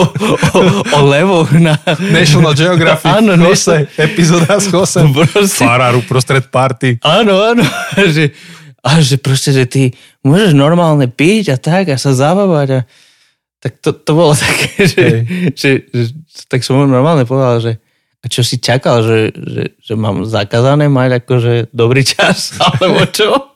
o, 0.55 0.61
o 0.83 0.99
levoch 1.07 1.51
na... 1.55 1.75
National 2.11 2.55
Geographic. 2.55 3.11
Áno, 3.11 3.35
Jose, 3.35 3.91
epizóda 3.99 4.59
s 4.59 4.71
Josem. 4.71 5.11
Proste, 5.11 5.67
Farár 5.67 5.99
uprostred 5.99 6.47
party. 6.47 6.99
áno, 7.03 7.43
áno. 7.43 7.63
Že, 7.95 8.31
a 8.81 9.01
že 9.01 9.21
proste, 9.21 9.53
že 9.53 9.69
ty 9.69 9.93
môžeš 10.25 10.57
normálne 10.57 11.05
piť 11.05 11.53
a 11.53 11.57
tak 11.57 11.93
a 11.93 12.01
sa 12.01 12.17
zabávať 12.17 12.67
a 12.69 12.79
tak 13.61 13.77
to, 13.77 13.93
to 13.93 14.11
bolo 14.17 14.33
také, 14.41 14.89
že, 14.89 15.05
že, 15.53 15.69
že, 15.93 16.05
tak 16.49 16.65
som 16.65 16.81
normálne 16.81 17.29
povedal, 17.29 17.61
že 17.61 17.73
a 18.21 18.29
čo 18.29 18.45
si 18.45 18.61
čakal, 18.61 19.01
že, 19.01 19.33
že, 19.33 19.63
že 19.81 19.93
mám 19.97 20.29
zakázané 20.29 20.85
mať 20.85 21.25
akože 21.25 21.73
dobrý 21.73 22.05
čas, 22.05 22.53
alebo 22.61 23.09
čo? 23.09 23.49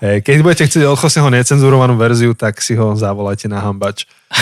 Keď 0.00 0.40
budete 0.40 0.66
chcieť 0.66 0.88
od 0.88 0.96
Joseho 0.96 1.28
necenzurovanú 1.28 2.00
verziu, 2.00 2.32
tak 2.32 2.64
si 2.64 2.72
ho 2.80 2.96
zavolajte 2.96 3.44
na 3.44 3.60
hambač. 3.60 4.08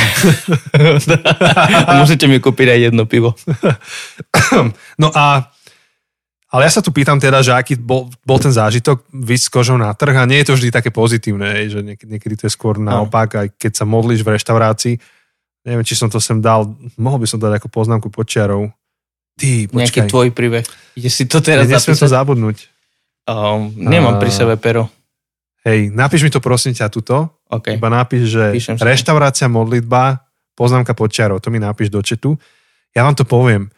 môžete 1.99 2.31
mi 2.31 2.39
kúpiť 2.39 2.69
aj 2.71 2.81
jedno 2.89 3.05
pivo. 3.05 3.35
No 5.03 5.11
a 5.11 5.51
ale 6.53 6.69
ja 6.69 6.73
sa 6.73 6.85
tu 6.85 6.93
pýtam 6.93 7.17
teda, 7.17 7.41
že 7.41 7.57
aký 7.57 7.81
bol, 7.81 8.13
bol 8.29 8.37
ten 8.37 8.53
zážitok 8.53 9.09
s 9.09 9.49
kožou 9.49 9.81
na 9.81 9.97
trh 9.97 10.13
a 10.13 10.29
nie 10.29 10.45
je 10.45 10.53
to 10.53 10.57
vždy 10.61 10.69
také 10.69 10.93
pozitívne, 10.93 11.65
že 11.73 11.81
niekedy, 11.81 12.09
niekedy 12.13 12.35
to 12.37 12.45
je 12.47 12.53
skôr 12.53 12.77
naopak, 12.77 13.29
aj 13.41 13.49
keď 13.57 13.73
sa 13.73 13.85
modlíš 13.89 14.21
v 14.21 14.37
reštaurácii. 14.37 14.95
Neviem, 15.65 15.87
či 15.87 15.97
som 15.97 16.13
to 16.13 16.21
sem 16.21 16.45
dal, 16.45 16.69
mohol 17.01 17.17
by 17.17 17.27
som 17.27 17.41
dať 17.41 17.57
ako 17.57 17.69
poznámku 17.73 18.13
počiarov. 18.13 18.69
Ty, 19.41 19.65
Nejaký 19.65 20.05
počkaj, 20.05 20.09
tvoj 20.13 20.29
príbeh. 20.37 20.65
Ide 20.93 21.09
si 21.09 21.25
to 21.25 21.41
ja 21.41 21.57
teraz 21.57 21.65
nesmiem 21.65 21.97
to 21.97 22.05
zabudnúť. 22.05 22.69
Um, 23.25 23.73
nemám 23.73 24.21
pri 24.21 24.29
A- 24.29 24.37
sebe 24.45 24.55
pero. 24.61 24.93
Hej, 25.65 25.95
napíš 25.95 26.27
mi 26.27 26.31
to 26.35 26.43
prosím 26.43 26.75
ťa 26.75 26.91
tuto, 26.91 27.31
Okay. 27.53 27.77
iba 27.77 27.93
napíš, 27.93 28.33
že 28.33 28.45
Píšem 28.57 28.81
reštaurácia, 28.81 29.45
modlitba, 29.45 30.25
poznámka 30.57 30.97
počiarov, 30.97 31.45
to 31.45 31.53
mi 31.53 31.61
napíš 31.61 31.93
do 31.93 32.01
četu. 32.01 32.41
Ja 32.97 33.05
vám 33.05 33.13
to 33.13 33.29
poviem. 33.29 33.69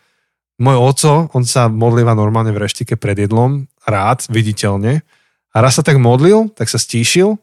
Môj 0.54 0.76
oco, 0.78 1.12
on 1.34 1.42
sa 1.42 1.66
modlieva 1.66 2.14
normálne 2.14 2.54
v 2.54 2.62
reštike 2.62 2.94
pred 2.94 3.18
jedlom, 3.18 3.66
rád, 3.82 4.22
viditeľne. 4.30 5.02
A 5.50 5.56
raz 5.58 5.78
sa 5.78 5.82
tak 5.82 5.98
modlil, 5.98 6.50
tak 6.54 6.70
sa 6.70 6.78
stíšil, 6.78 7.34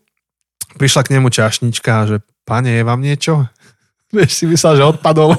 prišla 0.79 1.01
k 1.03 1.11
nemu 1.19 1.27
čašnička, 1.27 2.07
že 2.07 2.17
pane, 2.47 2.71
je 2.71 2.83
vám 2.87 3.03
niečo? 3.03 3.47
Vieš, 4.15 4.31
si 4.31 4.45
myslel, 4.47 4.79
že 4.79 4.89
odpadol. 4.95 5.35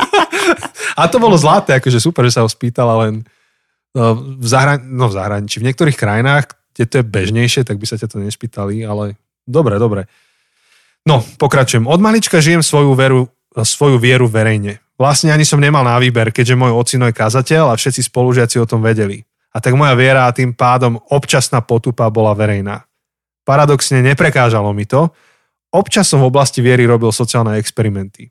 a 1.00 1.02
to 1.08 1.20
bolo 1.20 1.36
zlaté, 1.36 1.76
akože 1.76 2.00
super, 2.00 2.24
že 2.24 2.40
sa 2.40 2.44
ho 2.44 2.48
spýtala, 2.48 3.08
len 3.08 3.24
no, 3.92 4.16
v, 4.40 4.46
zahra- 4.48 4.80
no, 4.80 5.12
v 5.12 5.16
zahraničí, 5.16 5.60
v 5.60 5.68
niektorých 5.68 5.96
krajinách, 5.96 6.56
kde 6.72 6.84
to 6.88 6.94
je 7.00 7.04
bežnejšie, 7.04 7.62
tak 7.68 7.76
by 7.76 7.84
sa 7.84 8.00
ťa 8.00 8.08
to 8.08 8.16
nespýtali, 8.20 8.80
ale 8.84 9.20
dobre, 9.44 9.76
dobre. 9.76 10.08
No, 11.08 11.20
pokračujem. 11.20 11.88
Od 11.88 12.00
malička 12.00 12.40
žijem 12.40 12.64
svoju, 12.64 12.92
veru, 12.92 13.28
svoju 13.56 13.96
vieru 13.96 14.28
verejne. 14.28 14.80
Vlastne 14.98 15.30
ani 15.30 15.46
som 15.46 15.62
nemal 15.62 15.86
na 15.86 15.94
výber, 16.02 16.34
keďže 16.34 16.58
môj 16.58 16.74
ocino 16.74 17.06
je 17.06 17.14
kazateľ 17.14 17.70
a 17.70 17.78
všetci 17.78 18.10
spolužiaci 18.10 18.58
o 18.58 18.66
tom 18.66 18.82
vedeli. 18.82 19.22
A 19.54 19.62
tak 19.62 19.78
moja 19.78 19.94
viera 19.94 20.26
a 20.26 20.34
tým 20.34 20.52
pádom 20.52 20.98
občasná 21.14 21.62
potupa 21.62 22.10
bola 22.10 22.34
verejná. 22.34 22.82
Paradoxne 23.46 24.02
neprekážalo 24.02 24.74
mi 24.74 24.84
to. 24.84 25.08
Občas 25.70 26.10
som 26.10 26.20
v 26.20 26.28
oblasti 26.28 26.60
viery 26.60 26.84
robil 26.84 27.14
sociálne 27.14 27.56
experimenty. 27.56 28.28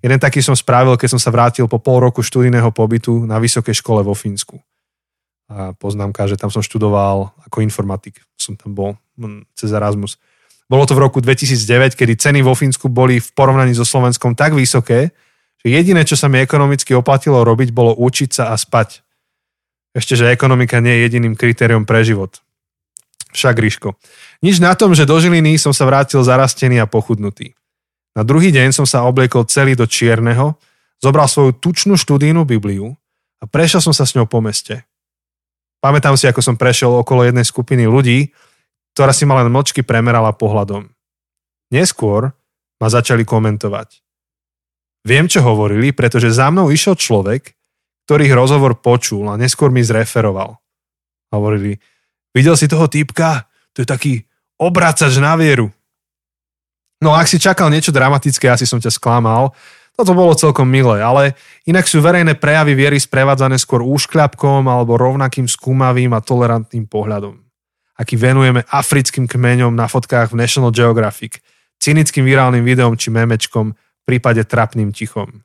Jeden 0.00 0.18
taký 0.18 0.40
som 0.40 0.56
spravil, 0.56 0.96
keď 0.96 1.16
som 1.16 1.20
sa 1.20 1.30
vrátil 1.30 1.68
po 1.68 1.78
pol 1.78 2.00
roku 2.00 2.24
študijného 2.24 2.72
pobytu 2.72 3.28
na 3.28 3.36
vysokej 3.36 3.76
škole 3.78 4.00
vo 4.00 4.16
Fínsku. 4.16 4.58
A 5.48 5.72
poznámka, 5.76 6.28
že 6.28 6.36
tam 6.36 6.52
som 6.52 6.60
študoval 6.60 7.32
ako 7.48 7.64
informatik. 7.64 8.20
Som 8.36 8.56
tam 8.56 8.76
bol 8.76 8.90
hm, 9.16 9.48
cez 9.56 9.72
Erasmus. 9.72 10.20
Bolo 10.68 10.84
to 10.84 10.92
v 10.92 11.00
roku 11.00 11.24
2009, 11.24 11.96
kedy 11.96 12.20
ceny 12.20 12.40
vo 12.44 12.52
Fínsku 12.52 12.92
boli 12.92 13.16
v 13.20 13.28
porovnaní 13.32 13.72
so 13.72 13.88
Slovenskom 13.88 14.36
tak 14.36 14.52
vysoké, 14.52 15.16
že 15.62 15.66
jediné, 15.74 16.06
čo 16.06 16.14
sa 16.14 16.30
mi 16.30 16.38
ekonomicky 16.38 16.94
oplatilo 16.94 17.42
robiť, 17.42 17.74
bolo 17.74 17.94
učiť 17.98 18.30
sa 18.30 18.44
a 18.50 18.56
spať. 18.58 19.02
Ešte, 19.96 20.14
že 20.14 20.30
ekonomika 20.30 20.78
nie 20.78 20.94
je 20.94 21.04
jediným 21.10 21.34
kritériom 21.34 21.82
pre 21.82 22.06
život. 22.06 22.38
Však, 23.34 23.58
Ríško. 23.58 23.98
Nič 24.40 24.62
na 24.62 24.72
tom, 24.78 24.94
že 24.94 25.04
do 25.04 25.18
Žiliny 25.18 25.58
som 25.58 25.74
sa 25.74 25.84
vrátil 25.84 26.22
zarastený 26.22 26.80
a 26.80 26.86
pochudnutý. 26.86 27.58
Na 28.16 28.22
druhý 28.24 28.54
deň 28.54 28.72
som 28.72 28.86
sa 28.88 29.04
obliekol 29.04 29.46
celý 29.46 29.74
do 29.74 29.84
čierneho, 29.84 30.56
zobral 31.02 31.30
svoju 31.30 31.54
tučnú 31.58 31.94
študijnú 31.98 32.46
Bibliu 32.46 32.94
a 33.38 33.44
prešiel 33.46 33.82
som 33.82 33.94
sa 33.94 34.08
s 34.08 34.14
ňou 34.18 34.26
po 34.26 34.42
meste. 34.42 34.86
Pamätám 35.78 36.18
si, 36.18 36.26
ako 36.26 36.42
som 36.42 36.58
prešiel 36.58 36.90
okolo 36.90 37.22
jednej 37.22 37.46
skupiny 37.46 37.86
ľudí, 37.86 38.34
ktorá 38.98 39.14
si 39.14 39.22
ma 39.22 39.38
len 39.38 39.50
mlčky 39.54 39.86
premerala 39.86 40.34
pohľadom. 40.34 40.90
Neskôr 41.70 42.34
ma 42.82 42.88
začali 42.90 43.22
komentovať. 43.22 44.02
Viem, 45.08 45.24
čo 45.24 45.40
hovorili, 45.40 45.96
pretože 45.96 46.28
za 46.36 46.52
mnou 46.52 46.68
išiel 46.68 46.92
človek, 46.92 47.56
ktorý 48.04 48.28
rozhovor 48.36 48.76
počul 48.76 49.24
a 49.32 49.40
neskôr 49.40 49.72
mi 49.72 49.80
zreferoval. 49.80 50.60
Hovorili, 51.32 51.80
videl 52.36 52.60
si 52.60 52.68
toho 52.68 52.84
týpka? 52.92 53.48
To 53.72 53.80
je 53.80 53.88
taký 53.88 54.12
obracač 54.60 55.16
na 55.16 55.32
vieru. 55.40 55.72
No 57.00 57.16
ak 57.16 57.24
si 57.24 57.40
čakal 57.40 57.72
niečo 57.72 57.88
dramatické, 57.88 58.52
asi 58.52 58.68
som 58.68 58.76
ťa 58.76 58.92
sklamal. 58.92 59.56
Toto 59.96 60.12
bolo 60.12 60.36
celkom 60.36 60.68
milé, 60.68 61.00
ale 61.00 61.34
inak 61.64 61.88
sú 61.88 62.04
verejné 62.04 62.36
prejavy 62.36 62.76
viery 62.76 63.00
sprevádzané 63.00 63.56
skôr 63.56 63.80
úškľapkom 63.80 64.68
alebo 64.68 65.00
rovnakým 65.00 65.48
skúmavým 65.48 66.12
a 66.14 66.22
tolerantným 66.22 66.84
pohľadom, 66.86 67.34
aký 67.96 68.14
venujeme 68.14 68.62
africkým 68.68 69.24
kmeňom 69.24 69.72
na 69.72 69.88
fotkách 69.88 70.36
v 70.36 70.38
National 70.38 70.70
Geographic, 70.70 71.42
cynickým 71.82 72.28
virálnym 72.28 72.62
videom 72.62 72.94
či 72.94 73.10
memečkom, 73.10 73.74
prípade 74.08 74.40
trapným 74.48 74.96
tichom. 74.96 75.44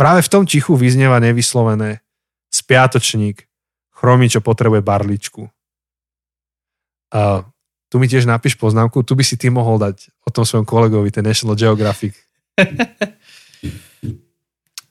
Práve 0.00 0.24
v 0.24 0.32
tom 0.32 0.48
tichu 0.48 0.80
vyznieva 0.80 1.20
nevyslovené 1.20 2.00
spiatočník, 2.48 3.44
chromí, 3.92 4.32
čo 4.32 4.40
potrebuje 4.40 4.80
barličku. 4.80 5.44
A 7.12 7.44
tu 7.92 8.00
mi 8.00 8.08
tiež 8.08 8.24
napíš 8.24 8.56
poznámku, 8.56 9.04
tu 9.04 9.12
by 9.12 9.20
si 9.20 9.36
ty 9.36 9.52
mohol 9.52 9.76
dať 9.76 10.08
o 10.24 10.32
tom 10.32 10.48
svojom 10.48 10.64
kolegovi, 10.64 11.12
ten 11.12 11.26
National 11.26 11.52
Geographic. 11.52 12.16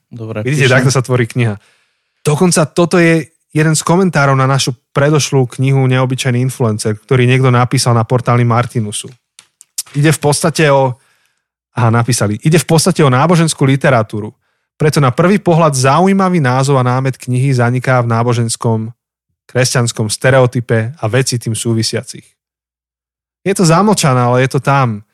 Dobre, 0.10 0.46
Vidíte, 0.46 0.70
píšem. 0.70 0.76
takto 0.78 0.92
sa 0.94 1.02
tvorí 1.02 1.26
kniha. 1.26 1.58
Dokonca 2.22 2.70
toto 2.70 3.02
je 3.02 3.34
jeden 3.50 3.74
z 3.74 3.82
komentárov 3.82 4.38
na 4.38 4.46
našu 4.46 4.78
predošlú 4.94 5.50
knihu 5.58 5.86
Neobyčajný 5.90 6.38
influencer, 6.44 6.98
ktorý 6.98 7.26
niekto 7.26 7.50
napísal 7.50 7.98
na 7.98 8.06
portáli 8.06 8.46
Martinusu. 8.46 9.10
Ide 9.98 10.14
v 10.14 10.22
podstate 10.22 10.70
o... 10.70 10.94
Aha, 11.80 11.88
napísali. 11.88 12.36
Ide 12.44 12.60
v 12.60 12.68
podstate 12.68 13.00
o 13.00 13.08
náboženskú 13.08 13.64
literatúru. 13.64 14.36
Preto 14.76 15.00
na 15.00 15.16
prvý 15.16 15.40
pohľad 15.40 15.80
zaujímavý 15.80 16.44
názov 16.44 16.76
a 16.76 16.84
námet 16.84 17.16
knihy 17.16 17.56
zaniká 17.56 18.04
v 18.04 18.12
náboženskom 18.12 18.92
kresťanskom 19.48 20.12
stereotype 20.12 20.92
a 21.00 21.06
veci 21.08 21.40
tým 21.40 21.56
súvisiacich. 21.56 22.28
Je 23.48 23.54
to 23.56 23.64
zamlčané, 23.64 24.20
ale 24.20 24.44
je 24.44 24.50
to 24.52 24.60
tam. 24.60 25.08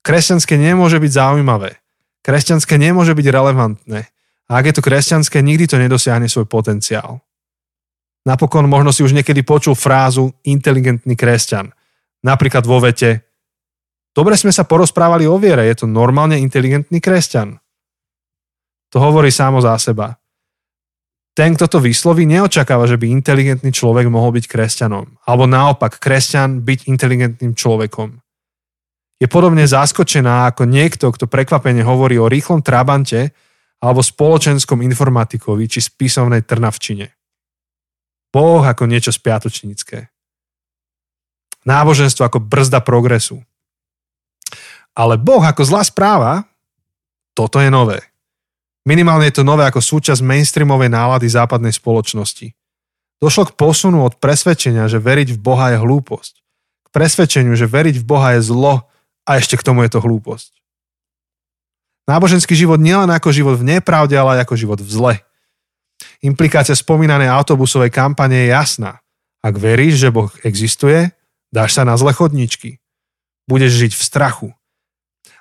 Kresťanské 0.00 0.56
nemôže 0.56 0.96
byť 0.96 1.12
zaujímavé. 1.12 1.76
Kresťanské 2.24 2.80
nemôže 2.80 3.12
byť 3.12 3.26
relevantné. 3.28 4.00
A 4.48 4.50
ak 4.56 4.64
je 4.72 4.74
to 4.80 4.82
kresťanské, 4.82 5.44
nikdy 5.44 5.68
to 5.68 5.76
nedosiahne 5.76 6.32
svoj 6.32 6.48
potenciál. 6.48 7.20
Napokon 8.24 8.66
možno 8.66 8.90
si 8.90 9.04
už 9.04 9.12
niekedy 9.12 9.44
počul 9.44 9.76
frázu 9.76 10.32
inteligentný 10.48 11.12
kresťan. 11.12 11.70
Napríklad 12.24 12.64
vo 12.64 12.80
vete 12.82 13.25
Dobre 14.16 14.32
sme 14.40 14.48
sa 14.48 14.64
porozprávali 14.64 15.28
o 15.28 15.36
viere, 15.36 15.68
je 15.68 15.84
to 15.84 15.86
normálne 15.86 16.40
inteligentný 16.40 17.04
kresťan. 17.04 17.60
To 18.88 18.96
hovorí 18.96 19.28
samo 19.28 19.60
za 19.60 19.76
seba. 19.76 20.16
Ten, 21.36 21.52
kto 21.52 21.68
to 21.68 21.78
vysloví, 21.84 22.24
neočakáva, 22.24 22.88
že 22.88 22.96
by 22.96 23.12
inteligentný 23.12 23.68
človek 23.68 24.08
mohol 24.08 24.40
byť 24.40 24.48
kresťanom. 24.48 25.20
Alebo 25.28 25.44
naopak, 25.44 26.00
kresťan 26.00 26.64
byť 26.64 26.88
inteligentným 26.88 27.52
človekom. 27.52 28.16
Je 29.20 29.28
podobne 29.28 29.68
zaskočená 29.68 30.48
ako 30.48 30.64
niekto, 30.64 31.12
kto 31.12 31.28
prekvapene 31.28 31.84
hovorí 31.84 32.16
o 32.16 32.32
rýchlom 32.32 32.64
trabante 32.64 33.36
alebo 33.84 34.00
spoločenskom 34.00 34.80
informatikovi 34.80 35.68
či 35.68 35.84
spisovnej 35.84 36.40
trnavčine. 36.40 37.12
Boh 38.32 38.64
ako 38.64 38.88
niečo 38.88 39.12
spiatočnícke. 39.12 40.08
Náboženstvo 41.68 42.24
ako 42.24 42.40
brzda 42.40 42.80
progresu. 42.80 43.44
Ale 44.96 45.20
Boh 45.20 45.44
ako 45.44 45.62
zlá 45.62 45.84
správa, 45.84 46.48
toto 47.36 47.60
je 47.60 47.68
nové. 47.68 48.00
Minimálne 48.88 49.28
je 49.28 49.42
to 49.42 49.44
nové 49.44 49.68
ako 49.68 49.84
súčasť 49.84 50.24
mainstreamovej 50.24 50.88
nálady 50.88 51.28
západnej 51.28 51.76
spoločnosti. 51.76 52.56
Došlo 53.20 53.52
k 53.52 53.56
posunu 53.56 54.00
od 54.06 54.16
presvedčenia, 54.16 54.88
že 54.88 54.96
veriť 54.96 55.36
v 55.36 55.38
Boha 55.40 55.76
je 55.76 55.78
hlúposť. 55.82 56.34
K 56.86 56.88
presvedčeniu, 56.96 57.52
že 57.52 57.68
veriť 57.68 58.00
v 58.00 58.08
Boha 58.08 58.40
je 58.40 58.48
zlo 58.48 58.88
a 59.28 59.30
ešte 59.36 59.60
k 59.60 59.66
tomu 59.66 59.84
je 59.84 59.92
to 59.92 60.00
hlúposť. 60.00 60.56
Náboženský 62.06 62.54
život 62.54 62.78
nielen 62.78 63.10
ako 63.10 63.34
život 63.34 63.58
v 63.58 63.76
nepravde, 63.76 64.14
ale 64.14 64.38
aj 64.38 64.48
ako 64.48 64.54
život 64.54 64.80
v 64.80 64.88
zle. 64.88 65.14
Implikácia 66.22 66.72
spomínanej 66.72 67.26
autobusovej 67.26 67.90
kampane 67.90 68.46
je 68.46 68.54
jasná. 68.54 69.02
Ak 69.42 69.58
veríš, 69.58 70.06
že 70.06 70.14
Boh 70.14 70.30
existuje, 70.46 71.10
dáš 71.50 71.74
sa 71.74 71.82
na 71.82 71.98
zle 71.98 72.14
chodničky. 72.14 72.78
Budeš 73.50 73.72
žiť 73.86 73.92
v 73.98 74.02
strachu. 74.02 74.48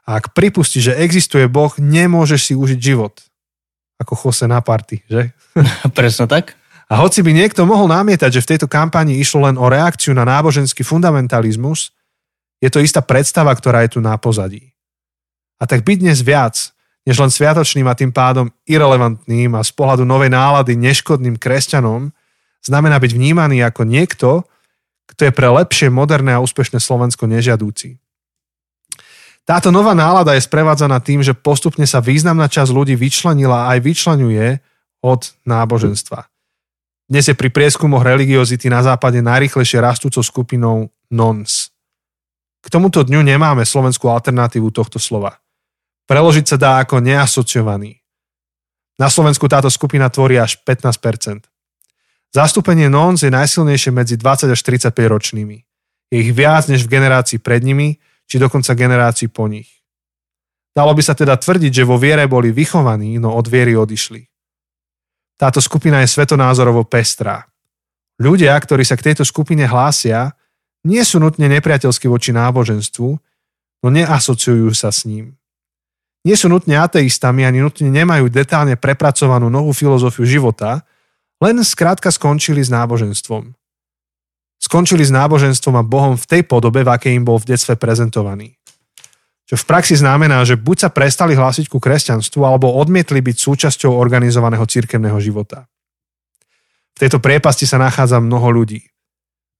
A 0.06 0.22
ak 0.22 0.38
pripustíš, 0.38 0.93
že 0.93 0.97
existuje 1.01 1.49
Boh, 1.49 1.74
nemôžeš 1.82 2.41
si 2.51 2.53
užiť 2.53 2.80
život 2.80 3.26
ako 3.99 4.14
chose 4.16 4.43
na 4.47 4.60
party, 4.60 5.01
že? 5.08 5.32
Presne 5.97 6.28
tak. 6.28 6.56
A 6.86 7.01
hoci 7.01 7.26
by 7.26 7.34
niekto 7.34 7.66
mohol 7.66 7.89
námietať, 7.89 8.30
že 8.30 8.43
v 8.45 8.49
tejto 8.56 8.68
kampani 8.70 9.18
išlo 9.18 9.49
len 9.49 9.58
o 9.58 9.66
reakciu 9.66 10.14
na 10.14 10.22
náboženský 10.22 10.86
fundamentalizmus, 10.86 11.89
je 12.62 12.70
to 12.70 12.80
istá 12.80 13.01
predstava, 13.01 13.49
ktorá 13.51 13.82
je 13.84 13.97
tu 13.97 13.99
na 14.03 14.14
pozadí. 14.22 14.74
A 15.58 15.66
tak 15.66 15.82
byť 15.82 15.97
dnes 15.97 16.20
viac, 16.22 16.56
než 17.06 17.18
len 17.18 17.32
sviatočným 17.34 17.88
a 17.89 17.97
tým 17.97 18.14
pádom 18.14 18.53
irrelevantným 18.70 19.58
a 19.58 19.62
z 19.66 19.72
pohľadu 19.74 20.06
novej 20.06 20.30
nálady 20.30 20.78
neškodným 20.78 21.41
kresťanom, 21.41 22.14
znamená 22.62 23.01
byť 23.01 23.12
vnímaný 23.14 23.66
ako 23.66 23.82
niekto, 23.86 24.30
kto 25.10 25.30
je 25.30 25.34
pre 25.34 25.49
lepšie, 25.49 25.89
moderné 25.89 26.38
a 26.38 26.41
úspešné 26.41 26.82
Slovensko 26.82 27.30
nežiadúci. 27.30 27.97
Táto 29.46 29.70
nová 29.70 29.93
nálada 29.93 30.34
je 30.34 30.41
sprevádzaná 30.41 30.98
tým, 31.06 31.22
že 31.22 31.38
postupne 31.38 31.86
sa 31.86 32.02
významná 32.02 32.50
časť 32.50 32.74
ľudí 32.74 32.98
vyčlenila 32.98 33.70
a 33.70 33.78
aj 33.78 33.80
vyčlenuje 33.86 34.58
od 35.06 35.22
náboženstva. 35.46 36.26
Dnes 37.06 37.30
je 37.30 37.38
pri 37.38 37.54
prieskumoch 37.54 38.02
religiozity 38.02 38.66
na 38.74 38.82
západe 38.82 39.22
najrychlejšie 39.22 39.78
rastúcou 39.78 40.26
skupinou 40.26 40.89
nons. 41.14 41.70
K 42.66 42.74
tomuto 42.74 43.06
dňu 43.06 43.22
nemáme 43.22 43.62
slovenskú 43.62 44.10
alternatívu 44.10 44.74
tohto 44.74 44.98
slova. 44.98 45.38
Preložiť 46.10 46.46
sa 46.50 46.58
dá 46.58 46.72
ako 46.82 46.98
neasociovaný. 47.06 48.02
Na 48.98 49.14
Slovensku 49.14 49.46
táto 49.46 49.70
skupina 49.70 50.10
tvorí 50.10 50.41
až 50.41 50.58
15%. 50.66 51.46
Zastúpenie 52.34 52.89
nons 52.89 53.22
je 53.22 53.30
najsilnejšie 53.30 53.93
medzi 53.93 54.18
20 54.18 54.50
až 54.50 54.60
35 54.66 54.89
ročnými. 55.06 55.62
Je 56.10 56.18
ich 56.18 56.34
viac 56.34 56.66
než 56.66 56.89
v 56.89 56.98
generácii 56.98 57.38
pred 57.38 57.62
nimi, 57.62 58.02
či 58.26 58.42
dokonca 58.42 58.74
generácií 58.78 59.30
po 59.30 59.46
nich. 59.50 59.70
Dalo 60.76 60.92
by 60.92 61.02
sa 61.02 61.16
teda 61.16 61.40
tvrdiť, 61.40 61.72
že 61.72 61.88
vo 61.88 61.96
viere 61.96 62.28
boli 62.28 62.52
vychovaní, 62.52 63.16
no 63.16 63.32
od 63.32 63.48
viery 63.48 63.80
odišli. 63.80 64.28
Táto 65.40 65.64
skupina 65.64 66.04
je 66.04 66.12
svetonázorovo 66.12 66.84
pestrá. 66.84 67.48
Ľudia, 68.20 68.56
ktorí 68.56 68.84
sa 68.84 68.96
k 68.96 69.12
tejto 69.12 69.24
skupine 69.28 69.68
hlásia, 69.68 70.36
nie 70.88 71.04
sú 71.04 71.20
nutne 71.20 71.48
nepriateľskí 71.48 72.08
voči 72.08 72.36
náboženstvu, 72.36 73.10
no 73.84 73.88
neasociujú 73.88 74.72
sa 74.72 74.92
s 74.92 75.04
ním. 75.04 75.36
Nie 76.26 76.40
sú 76.40 76.50
nutne 76.50 76.82
ateistami 76.82 77.46
ani 77.46 77.62
nutne 77.62 77.92
nemajú 77.92 78.32
detálne 78.34 78.74
prepracovanú 78.80 79.52
novú 79.52 79.72
filozofiu 79.76 80.26
života, 80.26 80.82
len 81.38 81.60
skrátka 81.62 82.10
skončili 82.10 82.64
s 82.64 82.72
náboženstvom. 82.72 83.54
Skončili 84.66 85.05
s 85.05 85.13
náboženstvom 85.13 85.78
a 85.78 85.86
Bohom 85.86 86.18
v 86.18 86.26
tej 86.26 86.41
podobe, 86.41 86.82
v 86.82 86.89
akej 86.89 87.13
im 87.13 87.22
bol 87.22 87.38
v 87.38 87.53
detstve 87.53 87.78
prezentovaný. 87.78 88.57
Čo 89.45 89.61
v 89.61 89.68
praxi 89.70 89.93
znamená, 89.93 90.41
že 90.41 90.57
buď 90.57 90.78
sa 90.82 90.89
prestali 90.89 91.38
hlásiť 91.38 91.70
ku 91.70 91.78
kresťanstvu, 91.78 92.41
alebo 92.41 92.74
odmietli 92.74 93.22
byť 93.22 93.38
súčasťou 93.38 93.93
organizovaného 93.93 94.66
cirkevného 94.66 95.22
života. 95.22 95.70
V 96.97 97.05
tejto 97.05 97.22
priepasti 97.22 97.70
sa 97.70 97.78
nachádza 97.78 98.18
mnoho 98.18 98.49
ľudí. 98.49 98.82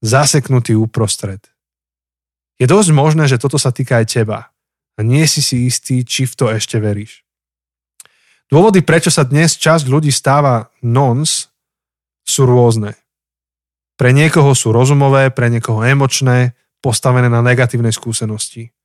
Zaseknutý 0.02 0.74
uprostred. 0.74 1.46
Je 2.58 2.66
dosť 2.66 2.90
možné, 2.96 3.30
že 3.30 3.38
toto 3.38 3.62
sa 3.62 3.70
týka 3.70 4.02
aj 4.02 4.10
teba. 4.10 4.50
A 4.96 5.04
nie 5.06 5.28
si 5.30 5.44
si 5.46 5.70
istý, 5.70 6.02
či 6.02 6.26
v 6.26 6.34
to 6.34 6.46
ešte 6.50 6.82
veríš. 6.82 7.22
Dôvody, 8.50 8.82
prečo 8.82 9.12
sa 9.12 9.28
dnes 9.28 9.60
časť 9.60 9.86
ľudí 9.86 10.10
stáva 10.10 10.72
nons, 10.82 11.52
sú 12.26 12.48
rôzne. 12.48 12.98
Pre 13.96 14.12
niekoho 14.12 14.52
sú 14.52 14.76
rozumové, 14.76 15.32
pre 15.32 15.48
niekoho 15.48 15.84
emočné, 15.84 16.56
postavené 16.84 17.32
na 17.32 17.40
negatívnej 17.40 17.96
skúsenosti. 17.96 18.76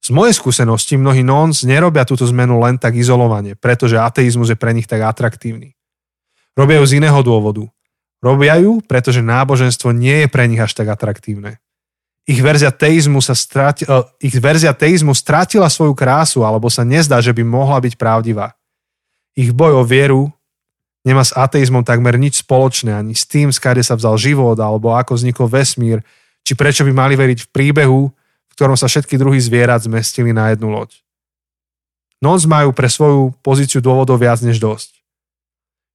Z 0.00 0.08
mojej 0.16 0.32
skúsenosti 0.32 0.96
mnohí 0.96 1.20
nons 1.20 1.64
nerobia 1.64 2.08
túto 2.08 2.24
zmenu 2.24 2.56
len 2.60 2.80
tak 2.80 2.96
izolovane, 2.96 3.52
pretože 3.56 4.00
ateizmus 4.00 4.48
je 4.48 4.56
pre 4.56 4.72
nich 4.72 4.88
tak 4.88 5.04
atraktívny. 5.04 5.76
Robia 6.56 6.80
ju 6.80 6.86
z 6.88 6.96
iného 7.00 7.20
dôvodu. 7.20 7.68
Robia 8.20 8.56
ju, 8.60 8.84
pretože 8.84 9.24
náboženstvo 9.24 9.92
nie 9.96 10.24
je 10.24 10.28
pre 10.28 10.44
nich 10.48 10.60
až 10.60 10.76
tak 10.76 10.92
atraktívne. 10.92 11.60
Ich 12.28 12.44
verzia 12.44 12.68
teizmu, 12.68 13.24
sa 13.24 13.32
strati, 13.32 13.88
uh, 13.88 14.04
ich 14.20 14.36
verzia 14.36 14.76
teizmu 14.76 15.16
strátila 15.16 15.72
svoju 15.72 15.96
krásu 15.96 16.44
alebo 16.44 16.68
sa 16.68 16.84
nezdá, 16.84 17.20
že 17.24 17.32
by 17.32 17.40
mohla 17.44 17.80
byť 17.80 17.96
pravdivá. 17.96 18.52
Ich 19.32 19.56
boj 19.56 19.80
o 19.80 19.84
vieru 19.84 20.28
nemá 21.04 21.24
s 21.24 21.32
ateizmom 21.32 21.84
takmer 21.84 22.20
nič 22.20 22.44
spoločné 22.44 22.92
ani 22.92 23.16
s 23.16 23.24
tým, 23.24 23.48
skade 23.52 23.80
sa 23.80 23.96
vzal 23.96 24.20
život 24.20 24.56
alebo 24.60 24.92
ako 24.92 25.16
vznikol 25.16 25.48
vesmír, 25.48 26.04
či 26.44 26.52
prečo 26.56 26.84
by 26.84 26.92
mali 26.92 27.14
veriť 27.16 27.48
v 27.48 27.50
príbehu, 27.52 28.00
v 28.48 28.52
ktorom 28.56 28.76
sa 28.76 28.88
všetky 28.88 29.16
druhy 29.16 29.40
zvierat 29.40 29.84
zmestili 29.84 30.32
na 30.32 30.52
jednu 30.52 30.68
loď. 30.72 30.96
Noc 32.20 32.44
majú 32.44 32.76
pre 32.76 32.92
svoju 32.92 33.32
pozíciu 33.40 33.80
dôvodov 33.80 34.20
viac 34.20 34.44
než 34.44 34.60
dosť. 34.60 35.00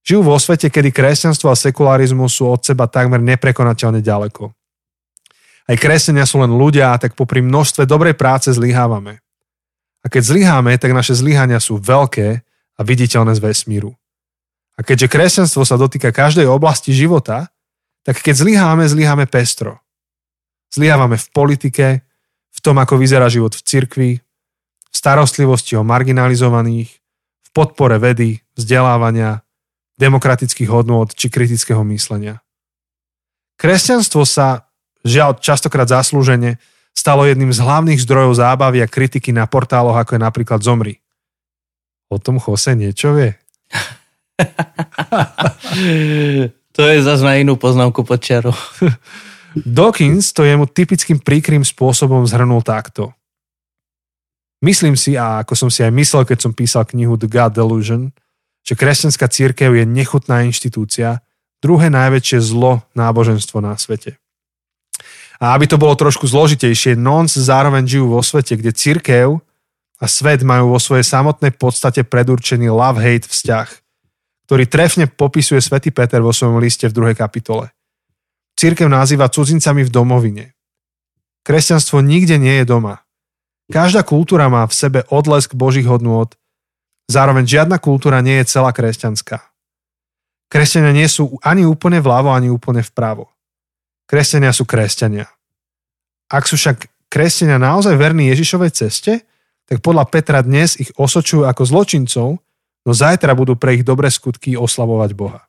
Žijú 0.06 0.22
vo 0.22 0.38
svete, 0.38 0.70
kedy 0.70 0.94
kresťanstvo 0.94 1.50
a 1.50 1.58
sekularizmus 1.58 2.38
sú 2.38 2.50
od 2.50 2.62
seba 2.62 2.86
takmer 2.86 3.22
neprekonateľne 3.22 4.06
ďaleko. 4.06 4.54
Aj 5.66 5.76
kresťania 5.82 6.30
sú 6.30 6.46
len 6.46 6.54
ľudia, 6.54 6.94
tak 7.02 7.18
popri 7.18 7.42
množstve 7.42 7.90
dobrej 7.90 8.14
práce 8.14 8.54
zlyhávame. 8.54 9.18
A 10.06 10.10
keď 10.10 10.30
zlyháme, 10.30 10.78
tak 10.78 10.94
naše 10.94 11.18
zlyhania 11.18 11.58
sú 11.58 11.82
veľké 11.82 12.46
a 12.78 12.82
viditeľné 12.86 13.34
z 13.34 13.42
vesmíru. 13.42 13.98
A 14.76 14.84
keďže 14.84 15.08
kresťanstvo 15.08 15.64
sa 15.64 15.80
dotýka 15.80 16.12
každej 16.12 16.52
oblasti 16.52 16.92
života, 16.92 17.48
tak 18.04 18.20
keď 18.20 18.36
zlyháme, 18.38 18.84
zlyháme 18.86 19.26
pestro. 19.26 19.80
Zlyhávame 20.70 21.16
v 21.16 21.28
politike, 21.32 21.88
v 22.52 22.60
tom, 22.60 22.76
ako 22.78 23.00
vyzerá 23.00 23.32
život 23.32 23.56
v 23.56 23.64
cirkvi, 23.64 24.12
v 24.92 24.96
starostlivosti 24.96 25.80
o 25.80 25.88
marginalizovaných, 25.88 26.92
v 27.44 27.50
podpore 27.56 27.96
vedy, 27.98 28.44
vzdelávania, 28.60 29.44
demokratických 29.96 30.68
hodnôt 30.68 31.08
či 31.08 31.32
kritického 31.32 31.82
myslenia. 31.96 32.44
Kresťanstvo 33.56 34.28
sa, 34.28 34.68
žiaľ 35.08 35.40
častokrát 35.40 35.88
zaslúžene, 35.88 36.60
stalo 36.92 37.24
jedným 37.24 37.56
z 37.56 37.64
hlavných 37.64 38.04
zdrojov 38.04 38.36
zábavy 38.36 38.84
a 38.84 38.92
kritiky 38.92 39.32
na 39.32 39.48
portáloch, 39.48 39.96
ako 39.96 40.20
je 40.20 40.22
napríklad 40.22 40.60
Zomri. 40.60 41.00
O 42.12 42.20
tom 42.20 42.40
Jose 42.44 42.76
niečo 42.76 43.16
vie? 43.16 43.36
to 46.76 46.82
je 46.84 46.98
zase 47.04 47.24
na 47.24 47.40
inú 47.40 47.56
poznámku 47.56 48.04
pod 48.04 48.20
čarou. 48.20 48.56
Dawkins 49.56 50.36
to 50.36 50.44
jemu 50.44 50.68
typickým 50.68 51.24
príkrým 51.24 51.64
spôsobom 51.64 52.28
zhrnul 52.28 52.60
takto. 52.60 53.16
Myslím 54.60 55.00
si, 55.00 55.16
a 55.16 55.46
ako 55.46 55.54
som 55.56 55.70
si 55.72 55.84
aj 55.84 55.94
myslel, 55.96 56.28
keď 56.28 56.38
som 56.44 56.52
písal 56.52 56.84
knihu 56.90 57.16
The 57.16 57.32
God 57.32 57.56
Delusion, 57.56 58.12
že 58.66 58.76
kresťanská 58.76 59.30
církev 59.30 59.72
je 59.78 59.86
nechutná 59.88 60.44
inštitúcia, 60.44 61.22
druhé 61.64 61.88
najväčšie 61.94 62.42
zlo 62.42 62.84
náboženstvo 62.98 63.62
na 63.62 63.78
svete. 63.78 64.18
A 65.40 65.54
aby 65.54 65.68
to 65.68 65.78
bolo 65.78 65.94
trošku 65.96 66.26
zložitejšie, 66.26 66.96
nons 66.98 67.36
zároveň 67.36 67.86
žijú 67.86 68.16
vo 68.16 68.24
svete, 68.24 68.56
kde 68.56 68.72
církev 68.74 69.40
a 70.00 70.06
svet 70.08 70.42
majú 70.44 70.76
vo 70.76 70.80
svojej 70.80 71.06
samotnej 71.06 71.54
podstate 71.56 72.04
predurčený 72.08 72.72
love-hate 72.72 73.28
vzťah, 73.28 73.68
ktorý 74.46 74.70
trefne 74.70 75.10
popisuje 75.10 75.60
svätý 75.60 75.90
Peter 75.90 76.22
vo 76.22 76.30
svojom 76.30 76.62
liste 76.62 76.86
v 76.86 76.96
druhej 76.96 77.16
kapitole. 77.18 77.74
Církev 78.56 78.88
nazýva 78.88 79.28
cudzincami 79.28 79.84
v 79.84 79.94
domovine. 79.94 80.46
Kresťanstvo 81.44 82.00
nikde 82.02 82.38
nie 82.38 82.62
je 82.62 82.66
doma. 82.66 83.04
Každá 83.70 84.06
kultúra 84.06 84.46
má 84.48 84.66
v 84.70 84.78
sebe 84.78 85.00
odlesk 85.10 85.58
Božích 85.58 85.90
hodnôt, 85.90 86.30
zároveň 87.10 87.50
žiadna 87.50 87.82
kultúra 87.82 88.22
nie 88.22 88.38
je 88.42 88.50
celá 88.54 88.70
kresťanská. 88.70 89.42
Kresťania 90.46 90.94
nie 90.94 91.10
sú 91.10 91.42
ani 91.42 91.66
úplne 91.66 91.98
vľavo, 91.98 92.30
ani 92.30 92.54
úplne 92.54 92.86
vpravo. 92.86 93.34
Kresťania 94.06 94.54
sú 94.54 94.70
kresťania. 94.70 95.26
Ak 96.30 96.46
sú 96.46 96.62
však 96.62 97.10
kresťania 97.10 97.58
naozaj 97.58 97.98
verní 97.98 98.30
Ježišovej 98.30 98.72
ceste, 98.78 99.26
tak 99.66 99.82
podľa 99.82 100.06
Petra 100.06 100.46
dnes 100.46 100.78
ich 100.78 100.94
osočujú 100.94 101.50
ako 101.50 101.66
zločincov, 101.66 102.28
no 102.86 102.94
zajtra 102.94 103.34
budú 103.34 103.58
pre 103.58 103.76
ich 103.76 103.84
dobré 103.84 104.08
skutky 104.14 104.56
oslavovať 104.56 105.12
Boha. 105.18 105.42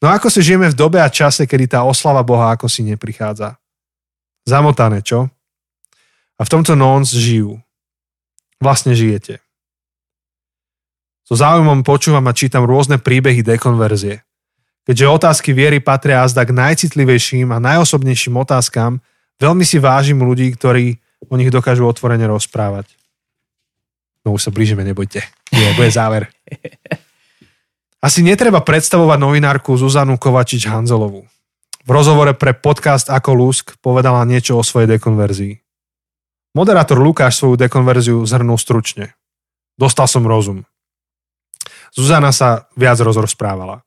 No 0.00 0.08
ako 0.08 0.32
si 0.32 0.40
žijeme 0.40 0.72
v 0.72 0.78
dobe 0.78 0.96
a 0.96 1.12
čase, 1.12 1.44
kedy 1.44 1.76
tá 1.76 1.84
oslava 1.84 2.24
Boha 2.24 2.56
ako 2.56 2.66
si 2.66 2.80
neprichádza? 2.82 3.60
Zamotané, 4.48 5.04
čo? 5.04 5.28
A 6.40 6.42
v 6.42 6.48
tomto 6.48 6.72
nons 6.72 7.12
žijú. 7.12 7.60
Vlastne 8.56 8.96
žijete. 8.96 9.44
So 11.28 11.36
záujmom 11.36 11.84
počúvam 11.84 12.24
a 12.26 12.34
čítam 12.34 12.64
rôzne 12.64 12.96
príbehy 12.96 13.44
dekonverzie. 13.44 14.24
Keďže 14.88 15.06
otázky 15.06 15.52
viery 15.52 15.78
patria 15.78 16.24
azda 16.24 16.42
k 16.42 16.56
najcitlivejším 16.56 17.52
a 17.52 17.60
najosobnejším 17.60 18.34
otázkam, 18.40 19.04
veľmi 19.36 19.62
si 19.62 19.76
vážim 19.76 20.18
ľudí, 20.18 20.50
ktorí 20.56 20.96
o 21.28 21.36
nich 21.36 21.52
dokážu 21.52 21.84
otvorene 21.84 22.24
rozprávať. 22.24 22.88
No 24.24 24.34
už 24.34 24.48
sa 24.48 24.50
blížime, 24.50 24.82
nebojte. 24.82 25.22
Nie, 25.60 25.76
bude 25.76 25.92
záver. 25.92 26.32
Asi 28.00 28.24
netreba 28.24 28.64
predstavovať 28.64 29.20
novinárku 29.20 29.76
Zuzanu 29.76 30.16
Kovačič-Hanzelovú. 30.16 31.28
V 31.84 31.90
rozhovore 31.92 32.32
pre 32.32 32.56
podcast 32.56 33.12
Ako 33.12 33.36
Lusk 33.36 33.76
povedala 33.84 34.24
niečo 34.24 34.56
o 34.56 34.64
svojej 34.64 34.96
dekonverzii. 34.96 35.60
Moderátor 36.56 36.96
Lukáš 36.96 37.44
svoju 37.44 37.60
dekonverziu 37.60 38.24
zhrnul 38.24 38.56
stručne. 38.56 39.12
Dostal 39.76 40.08
som 40.08 40.24
rozum. 40.24 40.64
Zuzana 41.92 42.32
sa 42.32 42.64
viac 42.72 42.96
rozprávala. 43.04 43.84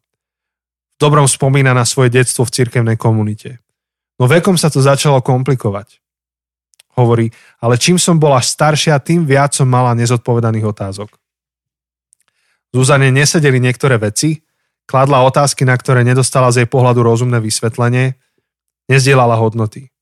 V 0.93 0.97
dobrom 1.01 1.25
spomína 1.25 1.73
na 1.73 1.89
svoje 1.89 2.13
detstvo 2.13 2.45
v 2.45 2.53
cirkevnej 2.53 3.01
komunite. 3.01 3.65
No 4.21 4.29
vekom 4.29 4.61
sa 4.61 4.69
to 4.69 4.77
začalo 4.77 5.25
komplikovať. 5.25 5.97
Hovorí, 6.93 7.33
ale 7.57 7.81
čím 7.81 7.97
som 7.97 8.21
bola 8.21 8.37
staršia, 8.37 9.01
tým 9.01 9.25
viac 9.25 9.57
som 9.57 9.65
mala 9.65 9.97
nezodpovedaných 9.97 10.69
otázok. 10.69 11.22
Zuzane 12.73 13.13
nesedeli 13.13 13.61
niektoré 13.61 14.01
veci, 14.01 14.41
kladla 14.89 15.21
otázky, 15.23 15.63
na 15.63 15.77
ktoré 15.77 16.01
nedostala 16.01 16.49
z 16.49 16.65
jej 16.65 16.69
pohľadu 16.69 17.05
rozumné 17.05 17.37
vysvetlenie, 17.37 18.17
nezdielala 18.89 19.37
hodnoty. 19.37 19.93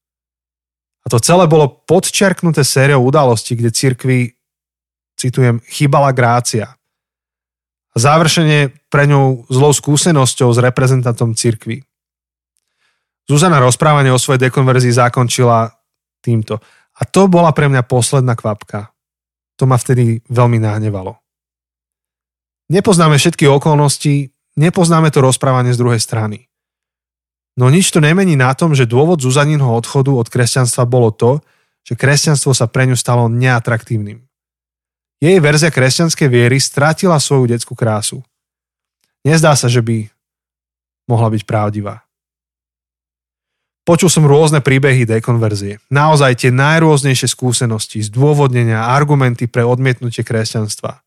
A 1.03 1.07
to 1.11 1.19
celé 1.19 1.45
bolo 1.51 1.83
podčiarknuté 1.85 2.63
sériou 2.63 3.03
udalostí, 3.03 3.59
kde 3.59 3.75
cirkvi, 3.75 4.37
citujem, 5.17 5.59
chybala 5.67 6.13
grácia. 6.15 6.77
A 7.91 7.97
završenie 7.99 8.87
pre 8.87 9.03
ňou 9.05 9.45
zlou 9.51 9.75
skúsenosťou 9.75 10.49
s 10.55 10.59
reprezentantom 10.63 11.35
cirkvi. 11.35 11.83
Zuzana 13.27 13.61
rozprávanie 13.61 14.09
o 14.15 14.21
svojej 14.21 14.47
dekonverzii 14.47 14.95
zakončila 14.95 15.69
týmto. 16.23 16.57
A 16.97 17.01
to 17.03 17.27
bola 17.27 17.51
pre 17.51 17.67
mňa 17.67 17.83
posledná 17.85 18.37
kvapka. 18.37 18.93
To 19.59 19.69
ma 19.69 19.77
vtedy 19.77 20.23
veľmi 20.29 20.57
nahnevalo. 20.61 21.20
Nepoznáme 22.71 23.19
všetky 23.19 23.51
okolnosti, 23.51 24.31
nepoznáme 24.55 25.11
to 25.11 25.19
rozprávanie 25.19 25.75
z 25.75 25.81
druhej 25.83 25.99
strany. 25.99 26.47
No 27.59 27.67
nič 27.67 27.91
to 27.91 27.99
nemení 27.99 28.39
na 28.39 28.55
tom, 28.55 28.71
že 28.71 28.87
dôvod 28.87 29.19
Zuzaninho 29.19 29.75
odchodu 29.75 30.15
od 30.15 30.31
kresťanstva 30.31 30.87
bolo 30.87 31.11
to, 31.11 31.43
že 31.83 31.99
kresťanstvo 31.99 32.55
sa 32.55 32.71
pre 32.71 32.87
ňu 32.87 32.95
stalo 32.95 33.27
neatraktívnym. 33.27 34.23
Jej 35.19 35.37
verzia 35.43 35.67
kresťanskej 35.67 36.31
viery 36.31 36.63
strátila 36.63 37.19
svoju 37.19 37.51
detskú 37.51 37.75
krásu. 37.75 38.23
Nezdá 39.27 39.51
sa, 39.53 39.67
že 39.67 39.83
by 39.83 40.07
mohla 41.11 41.27
byť 41.27 41.43
pravdivá. 41.43 42.07
Počul 43.83 44.07
som 44.07 44.23
rôzne 44.23 44.63
príbehy 44.63 45.03
dekonverzie. 45.03 45.83
Naozaj 45.91 46.47
tie 46.47 46.51
najrôznejšie 46.55 47.27
skúsenosti, 47.27 47.99
zdôvodnenia 47.99 48.87
a 48.87 48.95
argumenty 48.95 49.51
pre 49.51 49.67
odmietnutie 49.67 50.23
kresťanstva. 50.23 51.03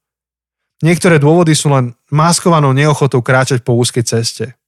Niektoré 0.83 1.23
dôvody 1.23 1.55
sú 1.55 1.71
len 1.71 1.95
maskovanou 2.11 2.75
neochotou 2.75 3.23
kráčať 3.23 3.63
po 3.63 3.79
úzkej 3.79 4.03
ceste. 4.03 4.59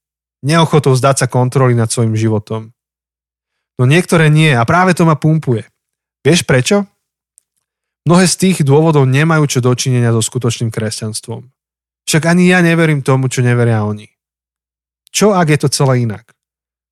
Neochotou 0.46 0.94
zdať 0.94 1.24
sa 1.24 1.26
kontroly 1.26 1.74
nad 1.74 1.90
svojim 1.90 2.14
životom. 2.14 2.70
No 3.76 3.84
niektoré 3.84 4.30
nie 4.30 4.54
a 4.54 4.62
práve 4.62 4.94
to 4.94 5.02
ma 5.02 5.18
pumpuje. 5.18 5.66
Vieš 6.22 6.46
prečo? 6.46 6.86
Mnohé 8.06 8.30
z 8.30 8.36
tých 8.38 8.58
dôvodov 8.62 9.02
nemajú 9.10 9.50
čo 9.50 9.58
dočinenia 9.58 10.14
so 10.14 10.22
skutočným 10.22 10.70
kresťanstvom. 10.70 11.50
Však 12.06 12.22
ani 12.22 12.46
ja 12.46 12.62
neverím 12.62 13.02
tomu, 13.02 13.26
čo 13.26 13.42
neveria 13.42 13.82
oni. 13.82 14.06
Čo 15.10 15.34
ak 15.34 15.50
je 15.50 15.58
to 15.58 15.68
celé 15.74 16.06
inak? 16.06 16.36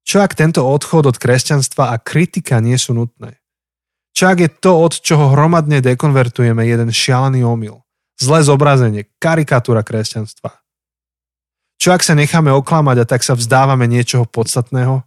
Čo 0.03 0.27
ak 0.27 0.35
tento 0.35 0.67
odchod 0.67 1.07
od 1.07 1.17
kresťanstva 1.17 1.95
a 1.95 2.03
kritika 2.03 2.59
nie 2.59 2.75
sú 2.75 2.99
nutné? 2.99 3.39
Čo 4.11 4.35
ak 4.35 4.39
je 4.43 4.51
to, 4.51 4.75
od 4.75 4.99
čoho 4.99 5.31
hromadne 5.33 5.79
dekonvertujeme, 5.79 6.67
jeden 6.67 6.91
šialený 6.91 7.47
omyl? 7.47 7.84
Zlé 8.15 8.47
zobrazenie, 8.47 9.11
karikatúra 9.19 9.83
kresťanstva. 9.83 10.65
Čo 11.79 11.93
ak 11.93 12.01
sa 12.07 12.15
necháme 12.15 12.55
oklamať 12.55 12.97
a 13.03 13.09
tak 13.09 13.27
sa 13.27 13.35
vzdávame 13.35 13.85
niečoho 13.91 14.25
podstatného? 14.25 15.03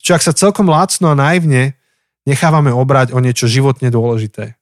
Čo 0.00 0.10
ak 0.16 0.22
sa 0.22 0.36
celkom 0.36 0.68
lácno 0.68 1.12
a 1.12 1.18
naivne 1.18 1.76
nechávame 2.28 2.70
obrať 2.70 3.16
o 3.16 3.18
niečo 3.18 3.48
životne 3.48 3.88
dôležité? 3.88 4.60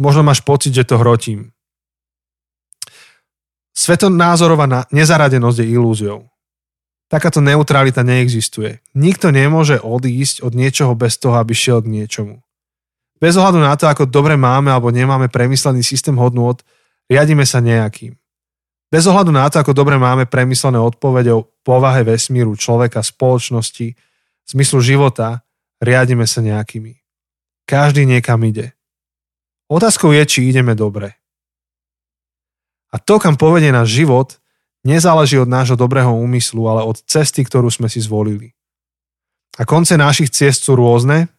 Možno 0.00 0.24
máš 0.24 0.40
pocit, 0.40 0.72
že 0.72 0.88
to 0.88 0.96
hrotím. 0.96 1.52
Svetonázorová 3.76 4.88
nezaradenosť 4.90 5.58
je 5.62 5.66
ilúziou. 5.72 6.20
Takáto 7.10 7.42
neutralita 7.44 8.00
neexistuje. 8.06 8.80
Nikto 8.94 9.34
nemôže 9.34 9.82
odísť 9.82 10.46
od 10.46 10.52
niečoho 10.56 10.94
bez 10.96 11.18
toho, 11.18 11.36
aby 11.36 11.52
šiel 11.52 11.84
k 11.84 11.92
niečomu. 11.92 12.40
Bez 13.20 13.36
ohľadu 13.36 13.60
na 13.60 13.76
to, 13.76 13.84
ako 13.84 14.08
dobre 14.08 14.34
máme 14.40 14.72
alebo 14.72 14.88
nemáme 14.88 15.28
premyslený 15.28 15.84
systém 15.84 16.16
hodnôt, 16.16 16.56
riadime 17.04 17.44
sa 17.44 17.60
nejakým. 17.60 18.16
Bez 18.90 19.04
ohľadu 19.06 19.30
na 19.30 19.46
to, 19.52 19.60
ako 19.60 19.76
dobre 19.76 20.00
máme 20.00 20.26
premyslené 20.26 20.80
odpovede 20.80 21.30
o 21.30 21.46
povahe 21.62 22.02
vesmíru, 22.02 22.56
človeka, 22.56 23.04
spoločnosti, 23.04 23.94
zmyslu 24.50 24.80
života, 24.82 25.44
riadime 25.78 26.24
sa 26.24 26.42
nejakými. 26.42 26.98
Každý 27.68 28.08
niekam 28.08 28.40
ide. 28.42 28.74
Otázkou 29.70 30.10
je, 30.10 30.26
či 30.26 30.50
ideme 30.50 30.74
dobre. 30.74 31.14
A 32.90 32.98
to, 32.98 33.22
kam 33.22 33.38
povedie 33.38 33.70
náš 33.70 33.94
život, 33.94 34.42
nezáleží 34.82 35.38
od 35.38 35.46
nášho 35.46 35.78
dobrého 35.78 36.10
úmyslu, 36.10 36.66
ale 36.66 36.82
od 36.82 36.98
cesty, 37.06 37.46
ktorú 37.46 37.70
sme 37.70 37.86
si 37.86 38.02
zvolili. 38.02 38.50
A 39.54 39.62
konce 39.62 39.94
našich 39.94 40.34
ciest 40.34 40.66
sú 40.66 40.74
rôzne 40.74 41.30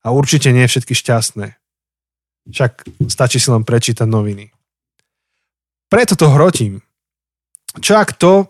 a 0.00 0.12
určite 0.12 0.50
nie 0.50 0.64
všetky 0.64 0.96
šťastné. 0.96 1.60
Však 2.50 2.72
stačí 3.08 3.38
si 3.38 3.48
len 3.52 3.62
prečítať 3.62 4.08
noviny. 4.08 4.50
Preto 5.90 6.16
to 6.16 6.30
hrotím. 6.32 6.80
Čo 7.78 7.98
ak 8.00 8.16
to, 8.16 8.48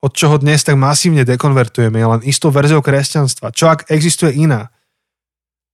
od 0.00 0.12
čoho 0.16 0.40
dnes 0.40 0.64
tak 0.64 0.80
masívne 0.80 1.28
dekonvertujeme, 1.28 2.00
je 2.00 2.06
len 2.08 2.22
istou 2.24 2.48
verziou 2.48 2.80
kresťanstva? 2.80 3.52
Čo 3.52 3.68
ak 3.68 3.92
existuje 3.92 4.32
iná? 4.32 4.72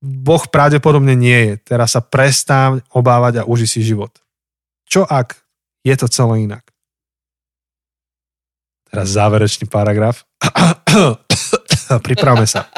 Boh 0.02 0.42
pravdepodobne 0.46 1.16
nie 1.16 1.38
je. 1.50 1.54
Teraz 1.62 1.96
sa 1.96 2.02
prestáň 2.04 2.84
obávať 2.92 3.42
a 3.42 3.46
uži 3.48 3.66
si 3.66 3.80
život. 3.86 4.12
Čo 4.86 5.06
ak 5.08 5.38
je 5.82 5.94
to 5.96 6.06
celé 6.10 6.46
inak? 6.46 6.62
Teraz 8.86 9.14
záverečný 9.14 9.66
paragraf. 9.66 10.26
Pripravme 12.06 12.46
sa. 12.46 12.70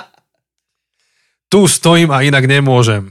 Tu 1.49 1.61
stojím 1.64 2.12
a 2.12 2.20
inak 2.20 2.44
nemôžem. 2.44 3.09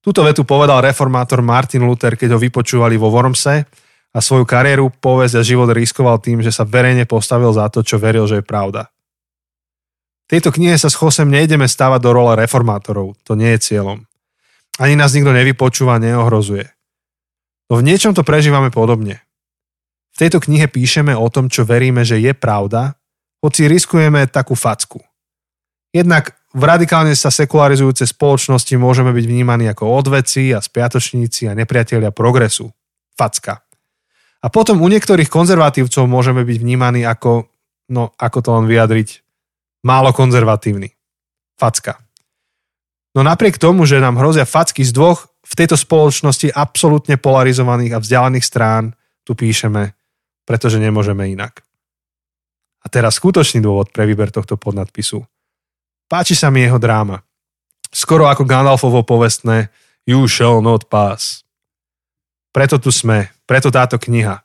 Túto 0.00 0.24
vetu 0.24 0.46
povedal 0.46 0.80
reformátor 0.80 1.44
Martin 1.44 1.84
Luther, 1.84 2.16
keď 2.16 2.34
ho 2.34 2.38
vypočúvali 2.40 2.96
vo 2.96 3.12
Wormse 3.12 3.66
a 4.14 4.18
svoju 4.18 4.48
kariéru, 4.48 4.88
povesť 4.88 5.34
a 5.38 5.46
život 5.46 5.68
riskoval 5.74 6.22
tým, 6.22 6.40
že 6.40 6.54
sa 6.54 6.64
verejne 6.64 7.04
postavil 7.04 7.52
za 7.52 7.68
to, 7.68 7.84
čo 7.84 8.00
veril, 8.00 8.24
že 8.24 8.40
je 8.40 8.46
pravda 8.46 8.88
tejto 10.30 10.54
knihe 10.54 10.78
sa 10.78 10.86
s 10.86 10.94
Chosem 10.94 11.26
nejdeme 11.26 11.66
stávať 11.66 12.06
do 12.06 12.14
role 12.14 12.38
reformátorov. 12.38 13.18
To 13.26 13.34
nie 13.34 13.50
je 13.58 13.74
cieľom. 13.74 14.06
Ani 14.78 14.94
nás 14.94 15.10
nikto 15.10 15.34
nevypočúva, 15.34 15.98
neohrozuje. 15.98 16.70
No 17.66 17.82
v 17.82 17.86
niečom 17.90 18.14
to 18.14 18.22
prežívame 18.22 18.70
podobne. 18.70 19.18
V 20.14 20.16
tejto 20.22 20.38
knihe 20.38 20.70
píšeme 20.70 21.18
o 21.18 21.26
tom, 21.26 21.50
čo 21.50 21.66
veríme, 21.66 22.06
že 22.06 22.22
je 22.22 22.30
pravda, 22.30 22.94
hoci 23.42 23.66
riskujeme 23.66 24.30
takú 24.30 24.54
facku. 24.54 25.02
Jednak 25.90 26.38
v 26.50 26.62
radikálne 26.66 27.14
sa 27.14 27.30
sekularizujúcej 27.30 28.10
spoločnosti 28.10 28.74
môžeme 28.74 29.14
byť 29.14 29.24
vnímaní 29.26 29.70
ako 29.70 29.86
odveci 29.86 30.50
a 30.50 30.58
spiatočníci 30.58 31.46
a 31.46 31.54
nepriatelia 31.54 32.10
progresu. 32.10 32.74
Facka. 33.14 33.62
A 34.40 34.46
potom 34.48 34.82
u 34.82 34.88
niektorých 34.90 35.30
konzervatívcov 35.30 36.10
môžeme 36.10 36.42
byť 36.42 36.56
vnímaní 36.58 37.06
ako, 37.06 37.46
no 37.92 38.10
ako 38.18 38.38
to 38.42 38.50
len 38.56 38.66
vyjadriť, 38.66 39.08
málo 39.86 40.10
konzervatívny. 40.10 40.90
Facka. 41.54 42.02
No 43.14 43.22
napriek 43.22 43.58
tomu, 43.60 43.86
že 43.86 44.02
nám 44.02 44.18
hrozia 44.18 44.48
facky 44.48 44.82
z 44.82 44.90
dvoch 44.96 45.30
v 45.44 45.52
tejto 45.54 45.76
spoločnosti 45.78 46.50
absolútne 46.50 47.18
polarizovaných 47.18 47.94
a 47.94 48.02
vzdialených 48.02 48.46
strán, 48.46 48.94
tu 49.22 49.36
píšeme, 49.38 49.92
pretože 50.46 50.82
nemôžeme 50.82 51.30
inak. 51.30 51.62
A 52.80 52.86
teraz 52.88 53.20
skutočný 53.20 53.60
dôvod 53.60 53.92
pre 53.92 54.08
výber 54.08 54.32
tohto 54.32 54.56
podnadpisu. 54.56 55.20
Páči 56.10 56.34
sa 56.34 56.50
mi 56.50 56.66
jeho 56.66 56.82
dráma. 56.82 57.22
Skoro 57.94 58.26
ako 58.26 58.42
Gandalfovo 58.42 59.06
povestné 59.06 59.70
You 60.02 60.26
shall 60.26 60.58
not 60.58 60.90
pass. 60.90 61.46
Preto 62.50 62.82
tu 62.82 62.90
sme, 62.90 63.30
preto 63.46 63.70
táto 63.70 63.94
kniha. 63.94 64.42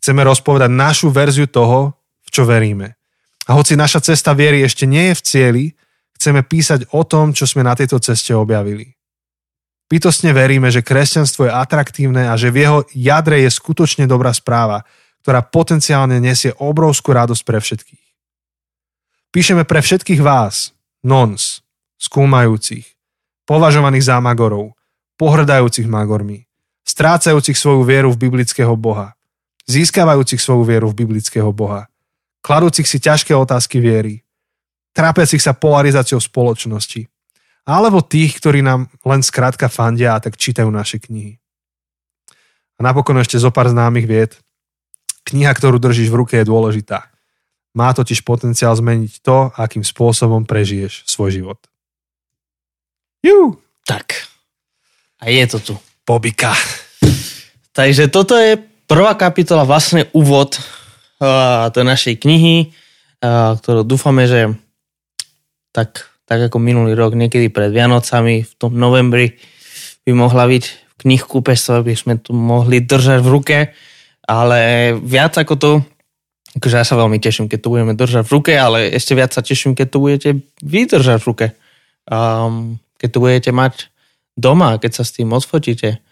Chceme 0.00 0.24
rozpovedať 0.24 0.72
našu 0.72 1.12
verziu 1.12 1.44
toho, 1.44 1.92
v 2.24 2.28
čo 2.32 2.48
veríme. 2.48 2.96
A 3.44 3.52
hoci 3.52 3.76
naša 3.76 4.00
cesta 4.00 4.32
viery 4.32 4.64
ešte 4.64 4.88
nie 4.88 5.12
je 5.12 5.14
v 5.20 5.24
cieli, 5.24 5.64
chceme 6.16 6.40
písať 6.40 6.88
o 6.96 7.04
tom, 7.04 7.36
čo 7.36 7.44
sme 7.44 7.60
na 7.60 7.76
tejto 7.76 8.00
ceste 8.00 8.32
objavili. 8.32 8.96
Bytostne 9.92 10.32
veríme, 10.32 10.72
že 10.72 10.80
kresťanstvo 10.80 11.44
je 11.44 11.52
atraktívne 11.52 12.32
a 12.32 12.34
že 12.40 12.48
v 12.48 12.64
jeho 12.64 12.78
jadre 12.96 13.44
je 13.44 13.52
skutočne 13.52 14.08
dobrá 14.08 14.32
správa, 14.32 14.88
ktorá 15.20 15.44
potenciálne 15.44 16.16
nesie 16.16 16.56
obrovskú 16.56 17.12
radosť 17.12 17.42
pre 17.44 17.60
všetkých. 17.60 18.04
Píšeme 19.32 19.68
pre 19.68 19.84
všetkých 19.84 20.24
vás, 20.24 20.73
nons, 21.04 21.60
skúmajúcich, 22.00 22.96
považovaných 23.44 24.08
za 24.08 24.16
magorov, 24.24 24.72
pohrdajúcich 25.20 25.84
magormi, 25.84 26.48
strácajúcich 26.88 27.54
svoju 27.54 27.84
vieru 27.84 28.08
v 28.10 28.26
biblického 28.26 28.72
Boha, 28.74 29.14
získavajúcich 29.68 30.40
svoju 30.40 30.64
vieru 30.64 30.90
v 30.90 31.04
biblického 31.04 31.52
Boha, 31.52 31.86
kladúcich 32.40 32.88
si 32.88 32.98
ťažké 33.00 33.36
otázky 33.36 33.78
viery, 33.78 34.24
trápiacich 34.96 35.40
sa 35.40 35.52
polarizáciou 35.52 36.18
spoločnosti, 36.18 37.08
alebo 37.64 38.04
tých, 38.04 38.36
ktorí 38.40 38.60
nám 38.60 38.92
len 39.04 39.24
skrátka 39.24 39.72
fandia 39.72 40.16
a 40.16 40.20
tak 40.20 40.36
čítajú 40.36 40.68
naše 40.68 41.00
knihy. 41.00 41.40
A 42.76 42.80
napokon 42.84 43.16
ešte 43.22 43.40
zo 43.40 43.54
pár 43.54 43.70
známych 43.70 44.04
vied. 44.04 44.32
Kniha, 45.24 45.54
ktorú 45.56 45.80
držíš 45.80 46.12
v 46.12 46.18
ruke, 46.20 46.34
je 46.36 46.44
dôležitá. 46.44 47.13
Má 47.74 47.90
totiž 47.90 48.22
potenciál 48.22 48.70
zmeniť 48.78 49.18
to, 49.18 49.50
akým 49.58 49.82
spôsobom 49.82 50.46
prežiješ 50.46 51.04
svoj 51.10 51.34
život. 51.34 51.58
Jú. 53.26 53.58
Tak. 53.82 54.30
A 55.20 55.28
je 55.28 55.44
to 55.50 55.58
tu. 55.58 55.74
Pobika. 56.06 56.54
Takže 57.74 58.06
toto 58.08 58.38
je 58.38 58.56
prvá 58.86 59.18
kapitola, 59.18 59.66
vlastne 59.66 60.06
úvod 60.14 60.60
do 61.74 61.80
našej 61.82 62.20
knihy, 62.20 62.70
ktorú 63.58 63.82
dúfame, 63.82 64.28
že 64.28 64.52
tak, 65.72 66.06
tak 66.28 66.52
ako 66.52 66.60
minulý 66.60 66.92
rok, 66.92 67.16
niekedy 67.16 67.48
pred 67.48 67.72
Vianocami 67.72 68.44
v 68.44 68.52
tom 68.60 68.76
novembri 68.76 69.40
by 70.04 70.12
mohla 70.12 70.44
byť 70.44 70.64
v 70.68 70.92
knihkúpestve, 71.02 71.80
by 71.82 71.94
sme 71.96 72.14
tu 72.20 72.36
mohli 72.36 72.84
držať 72.84 73.18
v 73.24 73.32
ruke, 73.32 73.58
ale 74.28 74.92
viac 75.00 75.34
ako 75.40 75.54
to, 75.56 75.70
akože 76.58 76.76
ja 76.80 76.86
sa 76.86 76.94
veľmi 76.98 77.18
teším, 77.18 77.50
keď 77.50 77.58
to 77.60 77.72
budeme 77.72 77.94
držať 77.98 78.24
v 78.26 78.34
ruke, 78.34 78.52
ale 78.54 78.90
ešte 78.94 79.12
viac 79.18 79.34
sa 79.34 79.42
teším, 79.42 79.74
keď 79.74 79.86
to 79.90 79.98
budete 79.98 80.30
vydržať 80.62 81.18
v 81.22 81.28
ruke. 81.28 81.46
Um, 82.06 82.78
keď 82.98 83.08
to 83.10 83.18
budete 83.18 83.50
mať 83.50 83.90
doma, 84.38 84.78
keď 84.78 84.92
sa 84.98 85.04
s 85.06 85.14
tým 85.14 85.30
odfotíte 85.34 86.04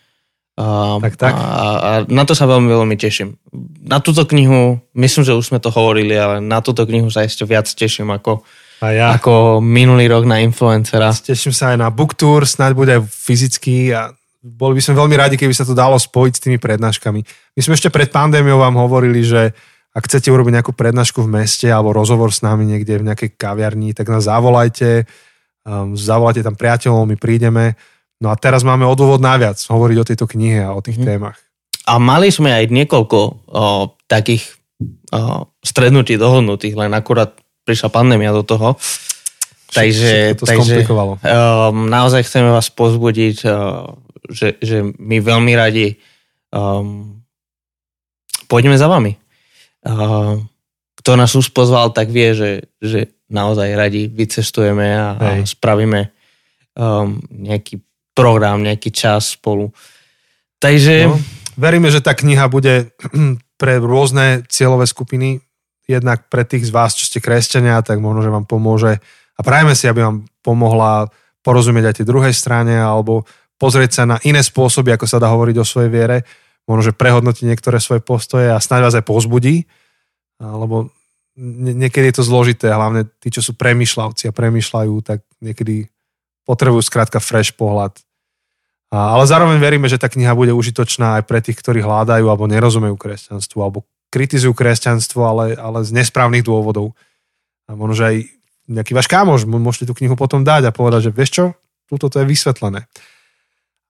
a, 0.52 1.00
tak, 1.00 1.16
tak. 1.16 1.32
A, 1.32 1.40
a 1.80 1.90
na 2.12 2.28
to 2.28 2.36
sa 2.36 2.44
veľmi, 2.44 2.68
veľmi 2.68 2.96
teším. 3.00 3.40
Na 3.88 4.04
túto 4.04 4.28
knihu, 4.28 4.84
myslím, 4.92 5.24
že 5.24 5.32
už 5.32 5.48
sme 5.48 5.60
to 5.64 5.72
hovorili, 5.72 6.12
ale 6.12 6.44
na 6.44 6.60
túto 6.60 6.84
knihu 6.84 7.08
sa 7.08 7.24
ešte 7.24 7.48
viac 7.48 7.64
teším 7.72 8.12
ako, 8.12 8.44
a 8.84 8.86
ja. 8.92 9.06
ako 9.16 9.64
minulý 9.64 10.12
rok 10.12 10.28
na 10.28 10.44
influencera. 10.44 11.08
Teším 11.16 11.56
sa 11.56 11.72
aj 11.72 11.80
na 11.80 11.88
book 11.88 12.12
tour, 12.12 12.44
snáď 12.44 12.76
bude 12.76 12.92
aj 12.92 13.02
fyzicky 13.08 13.96
a 13.96 14.12
boli 14.44 14.76
by 14.76 14.82
sme 14.84 15.00
veľmi 15.00 15.16
radi, 15.16 15.34
keby 15.40 15.56
sa 15.56 15.64
to 15.64 15.72
dalo 15.72 15.96
spojiť 15.96 16.32
s 16.36 16.42
tými 16.44 16.58
prednáškami. 16.60 17.20
My 17.56 17.60
sme 17.62 17.72
ešte 17.72 17.88
pred 17.88 18.12
pandémiou 18.12 18.60
vám 18.60 18.76
hovorili, 18.76 19.24
že 19.24 19.56
ak 19.92 20.08
chcete 20.08 20.32
urobiť 20.32 20.60
nejakú 20.60 20.72
prednášku 20.72 21.20
v 21.24 21.44
meste 21.44 21.68
alebo 21.68 21.92
rozhovor 21.92 22.32
s 22.32 22.40
nami 22.40 22.64
niekde 22.64 22.96
v 22.96 23.06
nejakej 23.12 23.36
kaviarni, 23.36 23.92
tak 23.92 24.08
nás 24.08 24.24
zavolajte, 24.24 25.04
um, 25.68 25.92
zavolajte 25.92 26.40
tam 26.40 26.56
priateľov, 26.56 27.08
my 27.08 27.16
prídeme 27.20 27.76
No 28.22 28.30
a 28.30 28.38
teraz 28.38 28.62
máme 28.62 28.86
odôvod 28.86 29.18
naviac 29.18 29.58
hovoriť 29.58 29.96
o 29.98 30.06
tejto 30.06 30.26
knihe 30.30 30.62
a 30.62 30.70
o 30.70 30.78
tých 30.78 31.02
hmm. 31.02 31.06
témach. 31.10 31.42
A 31.90 31.98
mali 31.98 32.30
sme 32.30 32.54
aj 32.54 32.70
niekoľko 32.70 33.18
o, 33.18 33.30
takých 34.06 34.54
o, 35.10 35.50
strednutí 35.58 36.14
dohodnutých, 36.14 36.78
len 36.78 36.94
akurát 36.94 37.34
prišla 37.66 37.90
pandémia 37.90 38.30
do 38.30 38.46
toho. 38.46 38.78
Takže, 39.74 40.38
to 40.38 40.46
takže 40.46 40.86
skomplikovalo. 40.86 41.18
um, 41.18 41.90
naozaj 41.90 42.22
chceme 42.22 42.54
vás 42.54 42.70
pozbudiť, 42.70 43.36
uh, 43.50 43.90
že, 44.30 44.54
že 44.62 44.86
my 44.86 45.18
veľmi 45.18 45.52
radi 45.58 45.98
um, 46.54 47.18
pôjdeme 48.46 48.78
za 48.78 48.86
vami. 48.86 49.18
Kto 51.02 51.10
nás 51.18 51.34
už 51.34 51.50
pozval, 51.50 51.90
tak 51.90 52.14
vie, 52.14 52.30
že, 52.34 52.50
že 52.78 53.10
naozaj 53.26 53.74
radi 53.74 54.06
vycestujeme 54.06 54.86
a, 54.94 55.06
a 55.18 55.28
spravíme 55.42 56.14
um, 56.78 57.18
nejaký 57.30 57.82
program, 58.14 58.62
nejaký 58.62 58.94
čas 58.94 59.34
spolu. 59.34 59.72
Takže 60.62 61.10
No, 61.10 61.18
veríme, 61.58 61.90
že 61.90 62.04
tá 62.04 62.14
kniha 62.14 62.46
bude 62.46 62.94
pre 63.60 63.82
rôzne 63.82 64.46
cieľové 64.46 64.86
skupiny, 64.86 65.42
jednak 65.90 66.30
pre 66.30 66.46
tých 66.46 66.70
z 66.70 66.72
vás, 66.72 66.94
čo 66.94 67.08
ste 67.08 67.18
kresťania, 67.18 67.82
tak 67.82 67.98
možno, 67.98 68.22
že 68.22 68.30
vám 68.30 68.46
pomôže. 68.46 69.02
A 69.34 69.40
prajeme 69.42 69.74
si, 69.74 69.90
aby 69.90 70.06
vám 70.06 70.22
pomohla 70.44 71.10
porozumieť 71.42 71.90
aj 71.90 71.96
tej 71.98 72.06
druhej 72.06 72.34
strane 72.36 72.78
alebo 72.78 73.26
pozrieť 73.58 73.90
sa 73.90 74.04
na 74.06 74.16
iné 74.22 74.38
spôsoby, 74.38 74.94
ako 74.94 75.06
sa 75.10 75.18
dá 75.18 75.26
hovoriť 75.30 75.56
o 75.58 75.66
svojej 75.66 75.90
viere, 75.90 76.22
možno, 76.66 76.92
že 76.92 76.96
prehodnotiť 76.96 77.44
niektoré 77.48 77.82
svoje 77.82 78.02
postoje 78.02 78.50
a 78.50 78.62
snáď 78.62 78.80
vás 78.90 78.94
aj 78.98 79.04
pozbudí, 79.06 79.66
lebo 80.38 80.90
nie- 81.36 81.76
niekedy 81.76 82.12
je 82.12 82.16
to 82.20 82.28
zložité, 82.28 82.68
hlavne 82.70 83.08
tí, 83.20 83.32
čo 83.32 83.40
sú 83.40 83.56
premyšľavci 83.56 84.28
a 84.28 84.36
premyšľajú, 84.36 84.94
tak 85.02 85.24
niekedy 85.40 85.88
potrebujú 86.44 86.82
skrátka 86.82 87.22
fresh 87.22 87.54
pohľad. 87.54 87.96
Ale 88.92 89.24
zároveň 89.24 89.56
veríme, 89.56 89.88
že 89.88 89.96
tá 89.96 90.12
kniha 90.12 90.36
bude 90.36 90.52
užitočná 90.52 91.16
aj 91.16 91.22
pre 91.24 91.40
tých, 91.40 91.56
ktorí 91.56 91.80
hľadajú 91.80 92.28
alebo 92.28 92.44
nerozumejú 92.44 92.92
kresťanstvu, 93.00 93.58
alebo 93.64 93.88
kritizujú 94.12 94.52
kresťanstvo, 94.52 95.20
ale, 95.24 95.56
ale 95.56 95.80
z 95.80 95.96
nesprávnych 95.96 96.44
dôvodov. 96.44 96.92
A 97.64 97.72
možno, 97.72 97.96
že 97.96 98.04
aj 98.04 98.16
nejaký 98.68 98.92
váš 98.92 99.08
kámoš, 99.08 99.48
môžete 99.48 99.88
tú 99.88 99.96
knihu 99.96 100.12
potom 100.12 100.44
dať 100.44 100.68
a 100.68 100.76
povedať, 100.76 101.08
že 101.08 101.14
vieš 101.16 101.30
čo, 101.32 101.44
túto 101.88 102.12
to 102.12 102.20
je 102.20 102.28
vysvetlené. 102.28 102.84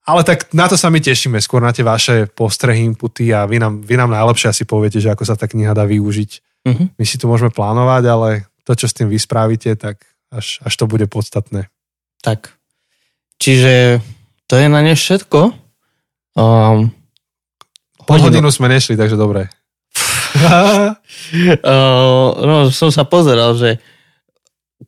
Ale 0.03 0.27
tak 0.27 0.51
na 0.51 0.67
to 0.67 0.75
sa 0.75 0.91
my 0.91 0.99
tešíme, 0.99 1.39
skôr 1.39 1.63
na 1.63 1.71
tie 1.71 1.87
vaše 1.87 2.27
postrehy, 2.27 2.83
inputy 2.83 3.31
a 3.31 3.47
vy 3.47 3.63
nám, 3.63 3.87
vy 3.87 3.95
nám 3.95 4.11
najlepšie 4.11 4.51
asi 4.51 4.65
poviete, 4.67 4.99
že 4.99 5.15
ako 5.15 5.23
sa 5.23 5.39
tá 5.39 5.47
kniha 5.47 5.79
dá 5.79 5.87
využiť. 5.87 6.31
uh-huh. 6.67 6.87
My 6.99 7.05
si 7.07 7.17
tu 7.23 7.31
môžeme 7.31 7.55
plánovať, 7.55 8.03
ale 8.11 8.29
to, 8.67 8.75
čo 8.75 8.91
s 8.91 8.97
tým 8.99 9.07
vyspravíte, 9.07 9.79
tak 9.79 10.03
až, 10.35 10.59
až 10.67 10.73
to 10.75 10.91
bude 10.91 11.07
podstatné. 11.07 11.71
tak. 12.23 12.59
Čiže 13.43 13.99
to 14.47 14.55
je 14.55 14.71
na 14.71 14.87
ne 14.87 14.95
všetko. 14.95 15.51
Um, 16.39 16.95
Pol 18.07 18.19
hodinu 18.23 18.55
sme 18.55 18.71
nešli, 18.71 18.95
takže 18.95 19.19
dobre. 19.19 19.51
Uh, 21.63 22.29
no, 22.45 22.57
som 22.69 22.93
sa 22.93 23.09
pozeral, 23.09 23.57
že 23.57 23.81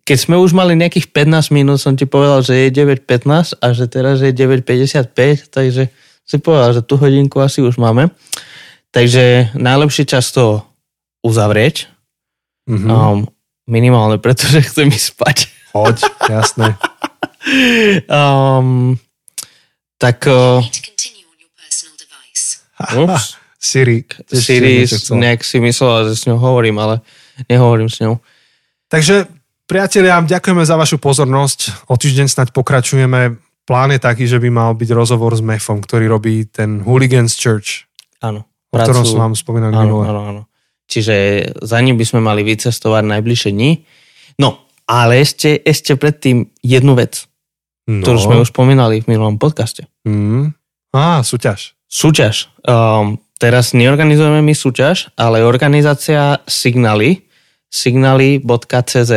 keď 0.04 0.18
sme 0.20 0.36
už 0.36 0.52
mali 0.52 0.76
nejakých 0.76 1.10
15 1.10 1.48
minút, 1.50 1.80
som 1.80 1.96
ti 1.96 2.04
povedal, 2.04 2.44
že 2.44 2.68
je 2.68 2.84
9.15 2.84 3.56
a 3.56 3.66
že 3.72 3.84
teraz 3.88 4.20
je 4.20 4.30
9.55, 4.30 5.48
takže 5.48 5.88
si 6.24 6.36
povedal, 6.38 6.76
že 6.76 6.82
tú 6.84 6.96
hodinku 6.96 7.40
asi 7.40 7.64
už 7.64 7.76
máme. 7.76 8.12
Takže 8.92 9.56
najlepší 9.56 10.04
čas 10.04 10.30
to 10.30 10.62
uzavrieť, 11.20 11.88
Mhm. 12.64 12.88
um, 12.88 13.28
minimálne, 13.68 14.16
pretože 14.16 14.60
chcem 14.68 14.88
ísť 14.88 15.08
spať. 15.12 15.36
Poď, 15.72 15.96
jasné. 16.40 16.76
Um, 18.08 18.96
tak 20.00 20.24
uh, 20.24 20.64
ups, 22.96 23.36
Siri. 23.60 24.04
Siri 24.28 24.84
nejak 25.12 25.44
si 25.44 25.60
myslela, 25.60 26.08
že 26.08 26.16
s 26.16 26.24
ňou 26.24 26.36
hovorím, 26.40 26.76
ale 26.80 27.00
nehovorím 27.48 27.88
s 27.88 28.00
ňou. 28.00 28.20
Takže, 28.88 29.28
priatelia, 29.64 30.20
ďakujeme 30.20 30.62
za 30.62 30.76
vašu 30.76 30.96
pozornosť. 30.98 31.88
O 31.88 31.96
týždeň 31.96 32.26
snať 32.28 32.48
pokračujeme. 32.52 33.36
Plán 33.64 33.96
je 33.96 34.00
taký, 34.00 34.28
že 34.28 34.36
by 34.36 34.48
mal 34.52 34.70
byť 34.76 34.90
rozhovor 34.92 35.32
s 35.32 35.40
Mefom, 35.40 35.80
ktorý 35.80 36.04
robí 36.06 36.44
ten 36.44 36.84
Hooligans 36.84 37.32
Church, 37.32 37.88
Áno. 38.20 38.44
o 38.44 38.76
ktorom 38.76 39.08
som 39.08 39.32
vám 39.32 39.34
spomínal 39.34 39.72
Áno, 39.72 39.80
minule. 39.80 40.04
áno, 40.04 40.20
áno. 40.28 40.42
Čiže 40.84 41.14
za 41.64 41.80
ním 41.80 41.96
by 41.96 42.04
sme 42.04 42.20
mali 42.20 42.44
vycestovať 42.44 43.08
najbližšie 43.08 43.50
dni. 43.56 43.88
No, 44.36 44.60
ale 44.84 45.24
ešte, 45.24 45.56
ešte 45.64 45.96
predtým 45.96 46.52
jednu 46.60 46.92
vec, 46.92 47.24
No. 47.84 48.00
ktorú 48.00 48.16
sme 48.20 48.36
už 48.40 48.48
spomínali 48.48 49.00
v 49.00 49.12
minulom 49.12 49.36
podcaste. 49.36 49.84
Mm. 50.08 50.56
Á, 50.92 51.20
súťaž. 51.20 51.76
Súťaž. 51.84 52.48
Um, 52.64 53.20
teraz 53.36 53.72
neorganizujeme 53.72 54.40
my 54.40 54.56
súťaž, 54.56 55.12
ale 55.16 55.44
organizácia 55.44 56.40
Signaly, 56.44 57.28
signaly.cz 57.68 59.12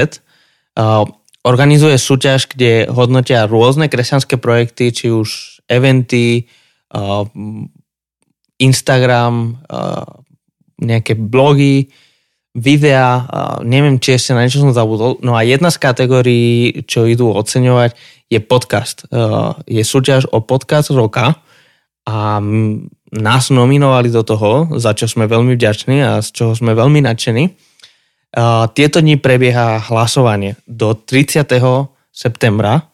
organizuje 1.47 1.97
súťaž, 1.97 2.51
kde 2.51 2.85
hodnotia 2.91 3.49
rôzne 3.49 3.89
kresťanské 3.89 4.37
projekty, 4.37 4.93
či 4.93 5.09
už 5.09 5.59
eventy, 5.71 6.45
uh, 6.93 7.23
Instagram, 8.61 9.63
uh, 9.69 10.05
nejaké 10.77 11.17
blogy, 11.17 11.89
videá, 12.57 13.25
uh, 13.25 13.57
neviem, 13.61 14.01
či 14.01 14.17
ešte 14.17 14.33
na 14.33 14.43
niečo 14.43 14.61
som 14.61 14.73
zabudol. 14.75 15.21
No 15.21 15.37
a 15.37 15.45
jedna 15.45 15.69
z 15.69 15.77
kategórií, 15.81 16.83
čo 16.85 17.05
idú 17.05 17.31
oceňovať, 17.31 17.93
je 18.27 18.39
podcast. 18.43 19.07
Uh, 19.07 19.55
je 19.69 19.81
súťaž 19.85 20.27
o 20.33 20.43
podcast 20.43 20.91
roka 20.91 21.39
a 22.07 22.39
mm, 22.43 22.91
nás 23.23 23.53
nominovali 23.53 24.11
do 24.11 24.23
toho, 24.23 24.67
za 24.75 24.91
čo 24.91 25.07
sme 25.07 25.31
veľmi 25.31 25.55
vďační 25.55 25.97
a 26.03 26.11
z 26.19 26.27
čoho 26.35 26.51
sme 26.55 26.75
veľmi 26.75 27.03
nadšení. 27.03 27.66
Tieto 28.73 28.97
dni 28.99 29.15
prebieha 29.17 29.79
hlasovanie. 29.87 30.59
Do 30.67 30.93
30. 30.93 31.47
septembra 32.11 32.91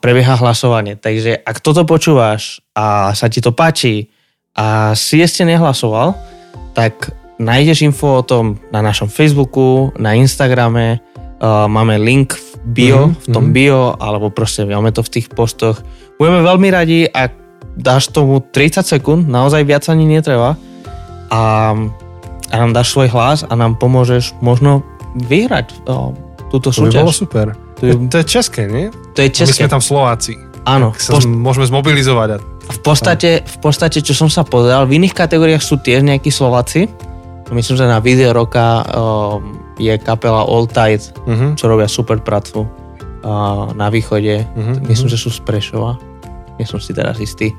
prebieha 0.00 0.36
hlasovanie. 0.36 0.96
Takže 1.00 1.40
ak 1.40 1.56
toto 1.64 1.88
počúvaš 1.88 2.60
a 2.76 3.16
sa 3.16 3.32
ti 3.32 3.40
to 3.40 3.52
páči 3.52 4.12
a 4.52 4.92
si 4.92 5.24
ešte 5.24 5.48
nehlasoval, 5.48 6.12
tak 6.76 7.16
nájdeš 7.40 7.82
info 7.88 8.20
o 8.20 8.26
tom 8.26 8.60
na 8.70 8.84
našom 8.84 9.08
Facebooku, 9.08 9.90
na 9.96 10.14
Instagrame, 10.14 11.00
máme 11.44 11.98
link 11.98 12.36
v 12.36 12.48
bio, 12.64 13.00
Mhm, 13.08 13.14
v 13.20 13.26
tom 13.32 13.44
mhm. 13.50 13.52
bio, 13.52 13.82
alebo 14.00 14.32
proste 14.32 14.64
máme 14.64 14.92
to 14.92 15.04
v 15.04 15.12
tých 15.20 15.26
postoch. 15.32 15.80
Budeme 16.16 16.40
veľmi 16.40 16.68
radi, 16.70 17.04
ak 17.08 17.32
dáš 17.74 18.14
tomu 18.14 18.40
30 18.40 18.86
sekúnd, 18.86 19.26
naozaj 19.26 19.66
viac 19.66 19.84
ani 19.90 20.06
netreba 20.06 20.54
a, 21.28 21.72
a 22.54 22.60
nám 22.60 22.70
dáš 22.72 22.88
svoj 22.90 23.10
hlas 23.10 23.42
a 23.42 23.52
nám 23.52 23.74
pomôžeš 23.74 24.38
možno 24.38 24.86
vyhrať 25.20 25.74
o, 25.84 26.14
túto 26.48 26.70
To 26.70 26.86
by 26.86 26.94
bolo 26.94 27.10
súťaž. 27.10 27.18
super. 27.18 27.46
To 27.74 27.82
je- 27.84 27.98
To 28.08 28.16
je 28.16 28.24
české, 28.24 28.62
nie? 28.64 28.86
To 29.12 29.18
je 29.18 29.28
My 29.28 29.34
české. 29.36 29.60
sme 29.60 29.68
tam 29.68 29.82
Slováci. 29.82 30.38
Áno, 30.64 30.94
sa 30.94 31.14
v, 31.14 31.26
môžeme 31.26 31.66
zmobilizovať. 31.66 32.28
A... 32.30 32.36
v, 32.64 32.78
podstate, 32.80 33.42
v 33.42 33.56
podstate, 33.58 34.00
čo 34.00 34.14
som 34.14 34.26
sa 34.26 34.40
pozeral, 34.40 34.86
v 34.86 34.96
iných 34.96 35.12
kategóriách 35.12 35.60
sú 35.60 35.76
tiež 35.76 36.00
nejakí 36.00 36.30
Slováci. 36.30 36.86
Myslím, 37.50 37.76
že 37.76 37.84
na 37.84 38.00
video 38.00 38.32
roka 38.32 38.80
je 39.76 39.92
kapela 39.98 40.42
All 40.42 40.64
Tide, 40.64 41.12
Uh-huh. 41.22 41.52
čo 41.52 41.66
robia 41.66 41.84
super 41.84 42.16
prácu 42.18 42.64
uh, 42.64 42.68
na 43.72 43.90
východe. 43.90 44.46
Mhm, 44.48 44.86
Myslím, 44.86 45.08
že 45.08 45.18
sú 45.18 45.28
z 45.28 45.38
Prešova. 45.40 46.00
Nie 46.56 46.64
som 46.64 46.78
si 46.78 46.90
teraz 46.90 47.18
istý. 47.18 47.52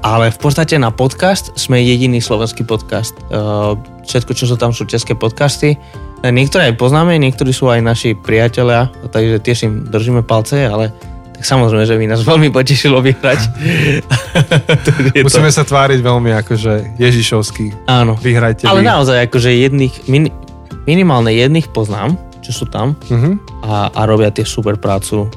Ale 0.00 0.28
v 0.28 0.38
podstate 0.40 0.74
na 0.74 0.88
podcast 0.88 1.52
sme 1.54 1.78
jediný 1.78 2.18
slovenský 2.18 2.64
podcast. 2.64 3.12
Uh, 3.28 3.76
všetko, 4.10 4.32
čo 4.32 4.44
sú 4.44 4.54
tam, 4.54 4.70
sú 4.70 4.84
české 4.84 5.14
podcasty. 5.14 5.78
Niektoré 6.20 6.68
aj 6.68 6.76
poznáme, 6.76 7.16
niektorí 7.16 7.48
sú 7.48 7.66
aj 7.66 7.80
naši 7.80 8.12
priatelia, 8.12 8.90
takže 9.04 9.38
tiež 9.38 9.58
im 9.62 9.86
držíme 9.86 10.20
palce, 10.20 10.60
ale 10.60 10.92
tak 11.32 11.44
samozrejme, 11.46 11.80
že 11.82 11.94
by 11.94 12.04
nás 12.06 12.20
veľmi 12.20 12.50
potešilo 12.50 12.98
vyhrať. 12.98 13.40
Je 15.16 15.22
to- 15.22 15.26
Musíme 15.26 15.48
sa 15.48 15.62
tváriť 15.62 15.98
veľmi 15.98 16.30
akože 16.36 16.98
Ježišovský. 16.98 17.86
Áno. 17.86 18.16
Vyhrajte 18.16 18.66
Ale 18.66 18.82
vy. 18.82 18.86
naozaj, 18.86 19.16
akože 19.24 19.50
jedných, 19.54 19.94
min, 20.06 20.28
minimálne 20.84 21.30
jedných 21.30 21.70
poznám, 21.70 22.18
čo 22.40 22.52
sú 22.52 22.64
tam 22.66 22.92
Uh-huh. 23.06 23.36
a, 23.62 23.88
a 23.88 24.00
robia 24.04 24.28
tie 24.28 24.44
super 24.44 24.76
prácu. 24.76 25.28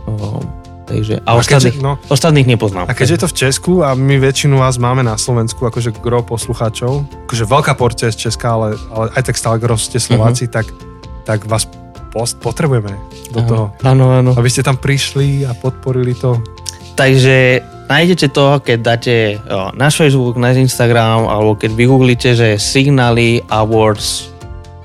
Takže, 0.83 1.23
a, 1.23 1.35
A 1.35 1.39
ostatných, 1.39 1.79
keďže- 1.79 1.85
no. 1.85 1.95
ostatných 2.11 2.47
nepoznám. 2.47 2.85
A 2.87 2.93
keďže 2.93 3.13
je 3.15 3.21
to 3.23 3.29
v 3.31 3.35
Česku 3.47 3.73
a 3.87 3.95
my 3.95 4.19
väčšinu 4.19 4.59
vás 4.59 4.75
máme 4.75 4.99
na 4.99 5.15
Slovensku, 5.15 5.63
akože 5.63 5.95
gro 6.03 6.19
poslucháčov, 6.27 7.07
akože 7.27 7.43
veľká 7.47 7.73
porcia 7.79 8.11
z 8.11 8.27
Česka, 8.27 8.47
ale, 8.51 8.67
ale 8.91 9.05
aj 9.15 9.23
tak 9.31 9.35
stále 9.39 9.63
gro 9.63 9.79
ste 9.79 9.95
Slováci, 9.95 10.51
tak, 10.51 10.67
tak 11.23 11.47
vás 11.47 11.63
post, 12.11 12.35
potrebujeme 12.43 12.93
do 13.31 13.41
toho. 13.47 13.65
Áno, 13.81 14.11
áno. 14.11 14.35
Aby 14.35 14.51
ste 14.51 14.61
tam 14.61 14.75
prišli 14.75 15.47
a 15.47 15.55
podporili 15.55 16.13
to. 16.19 16.37
Takže 16.93 17.63
nájdete 17.89 18.29
to, 18.29 18.59
keď 18.61 18.77
dáte 18.83 19.15
náš 19.73 19.97
Facebook, 19.97 20.37
náš 20.37 20.61
Instagram, 20.61 21.25
alebo 21.25 21.57
keď 21.57 21.71
vygooglite, 21.73 22.29
že 22.37 22.61
Signaly 22.61 23.41
Awards, 23.49 24.29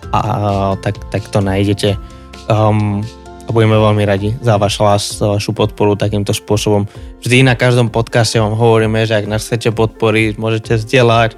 a, 0.08 0.72
tak, 0.80 0.96
tak 1.12 1.28
to 1.28 1.44
nájdete. 1.44 2.00
Um, 2.48 3.04
a 3.48 3.50
budeme 3.50 3.80
veľmi 3.80 4.04
radi 4.04 4.36
za 4.44 4.60
váš 4.60 4.76
hlas, 4.76 5.02
za 5.16 5.32
vašu 5.32 5.56
podporu 5.56 5.96
takýmto 5.96 6.36
spôsobom. 6.36 6.84
Vždy 7.24 7.48
na 7.48 7.56
každom 7.56 7.88
podcaste 7.88 8.36
vám 8.36 8.52
hovoríme, 8.52 9.08
že 9.08 9.16
ak 9.16 9.24
nás 9.24 9.48
chcete 9.48 9.72
podporiť, 9.72 10.36
môžete 10.36 10.76
zdieľať, 10.76 11.32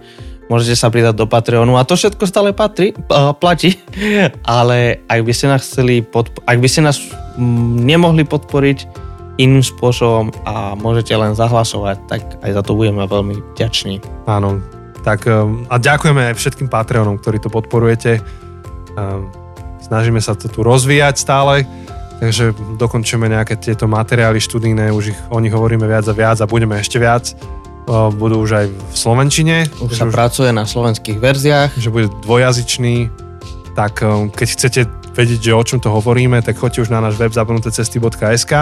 môžete 0.50 0.74
sa 0.74 0.90
pridať 0.90 1.14
do 1.14 1.30
Patreonu 1.30 1.78
a 1.78 1.86
to 1.86 1.94
všetko 1.94 2.26
stále 2.26 2.50
patrí, 2.50 2.90
platí, 3.38 3.78
ale 4.42 5.06
ak 5.06 5.22
by 5.22 5.30
ste 5.30 5.54
nás 5.54 5.62
chceli 5.62 6.02
podp- 6.02 6.42
ak 6.42 6.58
by 6.58 6.66
ste 6.66 6.82
nás 6.82 6.98
mm, 7.38 7.78
nemohli 7.86 8.26
podporiť 8.26 9.08
iným 9.38 9.62
spôsobom 9.62 10.34
a 10.42 10.74
môžete 10.74 11.14
len 11.14 11.38
zahlasovať, 11.38 11.96
tak 12.10 12.20
aj 12.42 12.50
za 12.58 12.62
to 12.66 12.74
budeme 12.74 13.06
veľmi 13.06 13.54
vďační. 13.54 14.02
Áno, 14.26 14.58
tak 15.06 15.30
um, 15.30 15.62
a 15.70 15.78
ďakujeme 15.78 16.34
aj 16.34 16.34
všetkým 16.36 16.66
Patreonom, 16.66 17.22
ktorí 17.22 17.38
to 17.38 17.48
podporujete. 17.48 18.18
Um, 18.98 19.30
Snažíme 19.80 20.20
sa 20.22 20.38
to 20.38 20.46
tu 20.46 20.62
rozvíjať 20.62 21.18
stále, 21.18 21.66
takže 22.20 22.52
dokončíme 22.76 23.26
nejaké 23.26 23.56
tieto 23.56 23.88
materiály 23.88 24.38
študijné, 24.38 24.92
už 24.92 25.16
ich, 25.16 25.18
o 25.32 25.40
nich 25.40 25.50
hovoríme 25.50 25.88
viac 25.88 26.06
a 26.06 26.14
viac 26.14 26.38
a 26.38 26.46
budeme 26.46 26.76
ešte 26.76 27.00
viac. 27.00 27.32
Budú 27.90 28.44
už 28.44 28.50
aj 28.54 28.66
v 28.70 28.94
Slovenčine. 28.94 29.66
Už 29.82 29.98
sa 29.98 30.06
pracuje 30.06 30.54
na 30.54 30.68
slovenských 30.68 31.18
verziách. 31.18 31.74
že 31.74 31.90
bude 31.90 32.06
dvojazyčný, 32.22 33.10
tak 33.74 34.04
um, 34.06 34.30
keď 34.30 34.48
chcete 34.54 34.80
vedieť, 35.10 35.50
že 35.50 35.58
o 35.58 35.64
čom 35.66 35.82
to 35.82 35.90
hovoríme, 35.90 36.38
tak 36.38 36.54
choďte 36.54 36.86
už 36.86 36.92
na 36.94 37.02
náš 37.02 37.18
web 37.18 37.34
zabudnutecesty.sk 37.34 38.52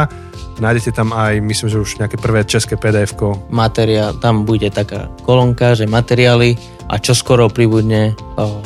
nájdete 0.59 0.91
tam 0.93 1.15
aj, 1.15 1.39
myslím, 1.41 1.69
že 1.71 1.79
už 1.79 1.99
nejaké 2.03 2.17
prvé 2.19 2.43
české 2.45 2.75
pdf 2.75 3.15
Materiál, 3.51 4.15
tam 4.19 4.43
bude 4.43 4.71
taká 4.71 5.07
kolónka, 5.23 5.75
že 5.75 5.87
materiály 5.87 6.59
a 6.91 6.99
čo 6.99 7.15
skoro 7.15 7.47
pribudne 7.49 8.15
o, 8.37 8.59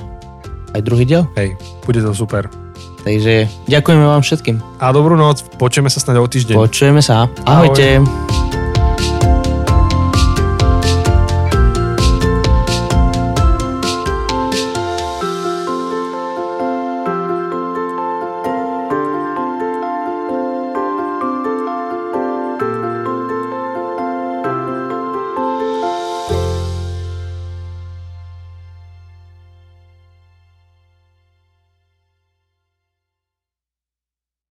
aj 0.73 0.81
druhý 0.83 1.05
diel. 1.05 1.29
Hej, 1.37 1.57
bude 1.85 2.01
to 2.01 2.15
super. 2.17 2.62
Takže 3.03 3.51
ďakujeme 3.67 4.05
vám 4.07 4.23
všetkým. 4.23 4.63
A 4.79 4.95
dobrú 4.95 5.19
noc, 5.19 5.43
počujeme 5.59 5.91
sa 5.91 5.99
snáď 5.99 6.23
o 6.23 6.27
týždeň. 6.31 6.55
Počujeme 6.55 7.03
sa. 7.03 7.27
Ahoj. 7.47 7.75
Ahojte. 7.75 8.42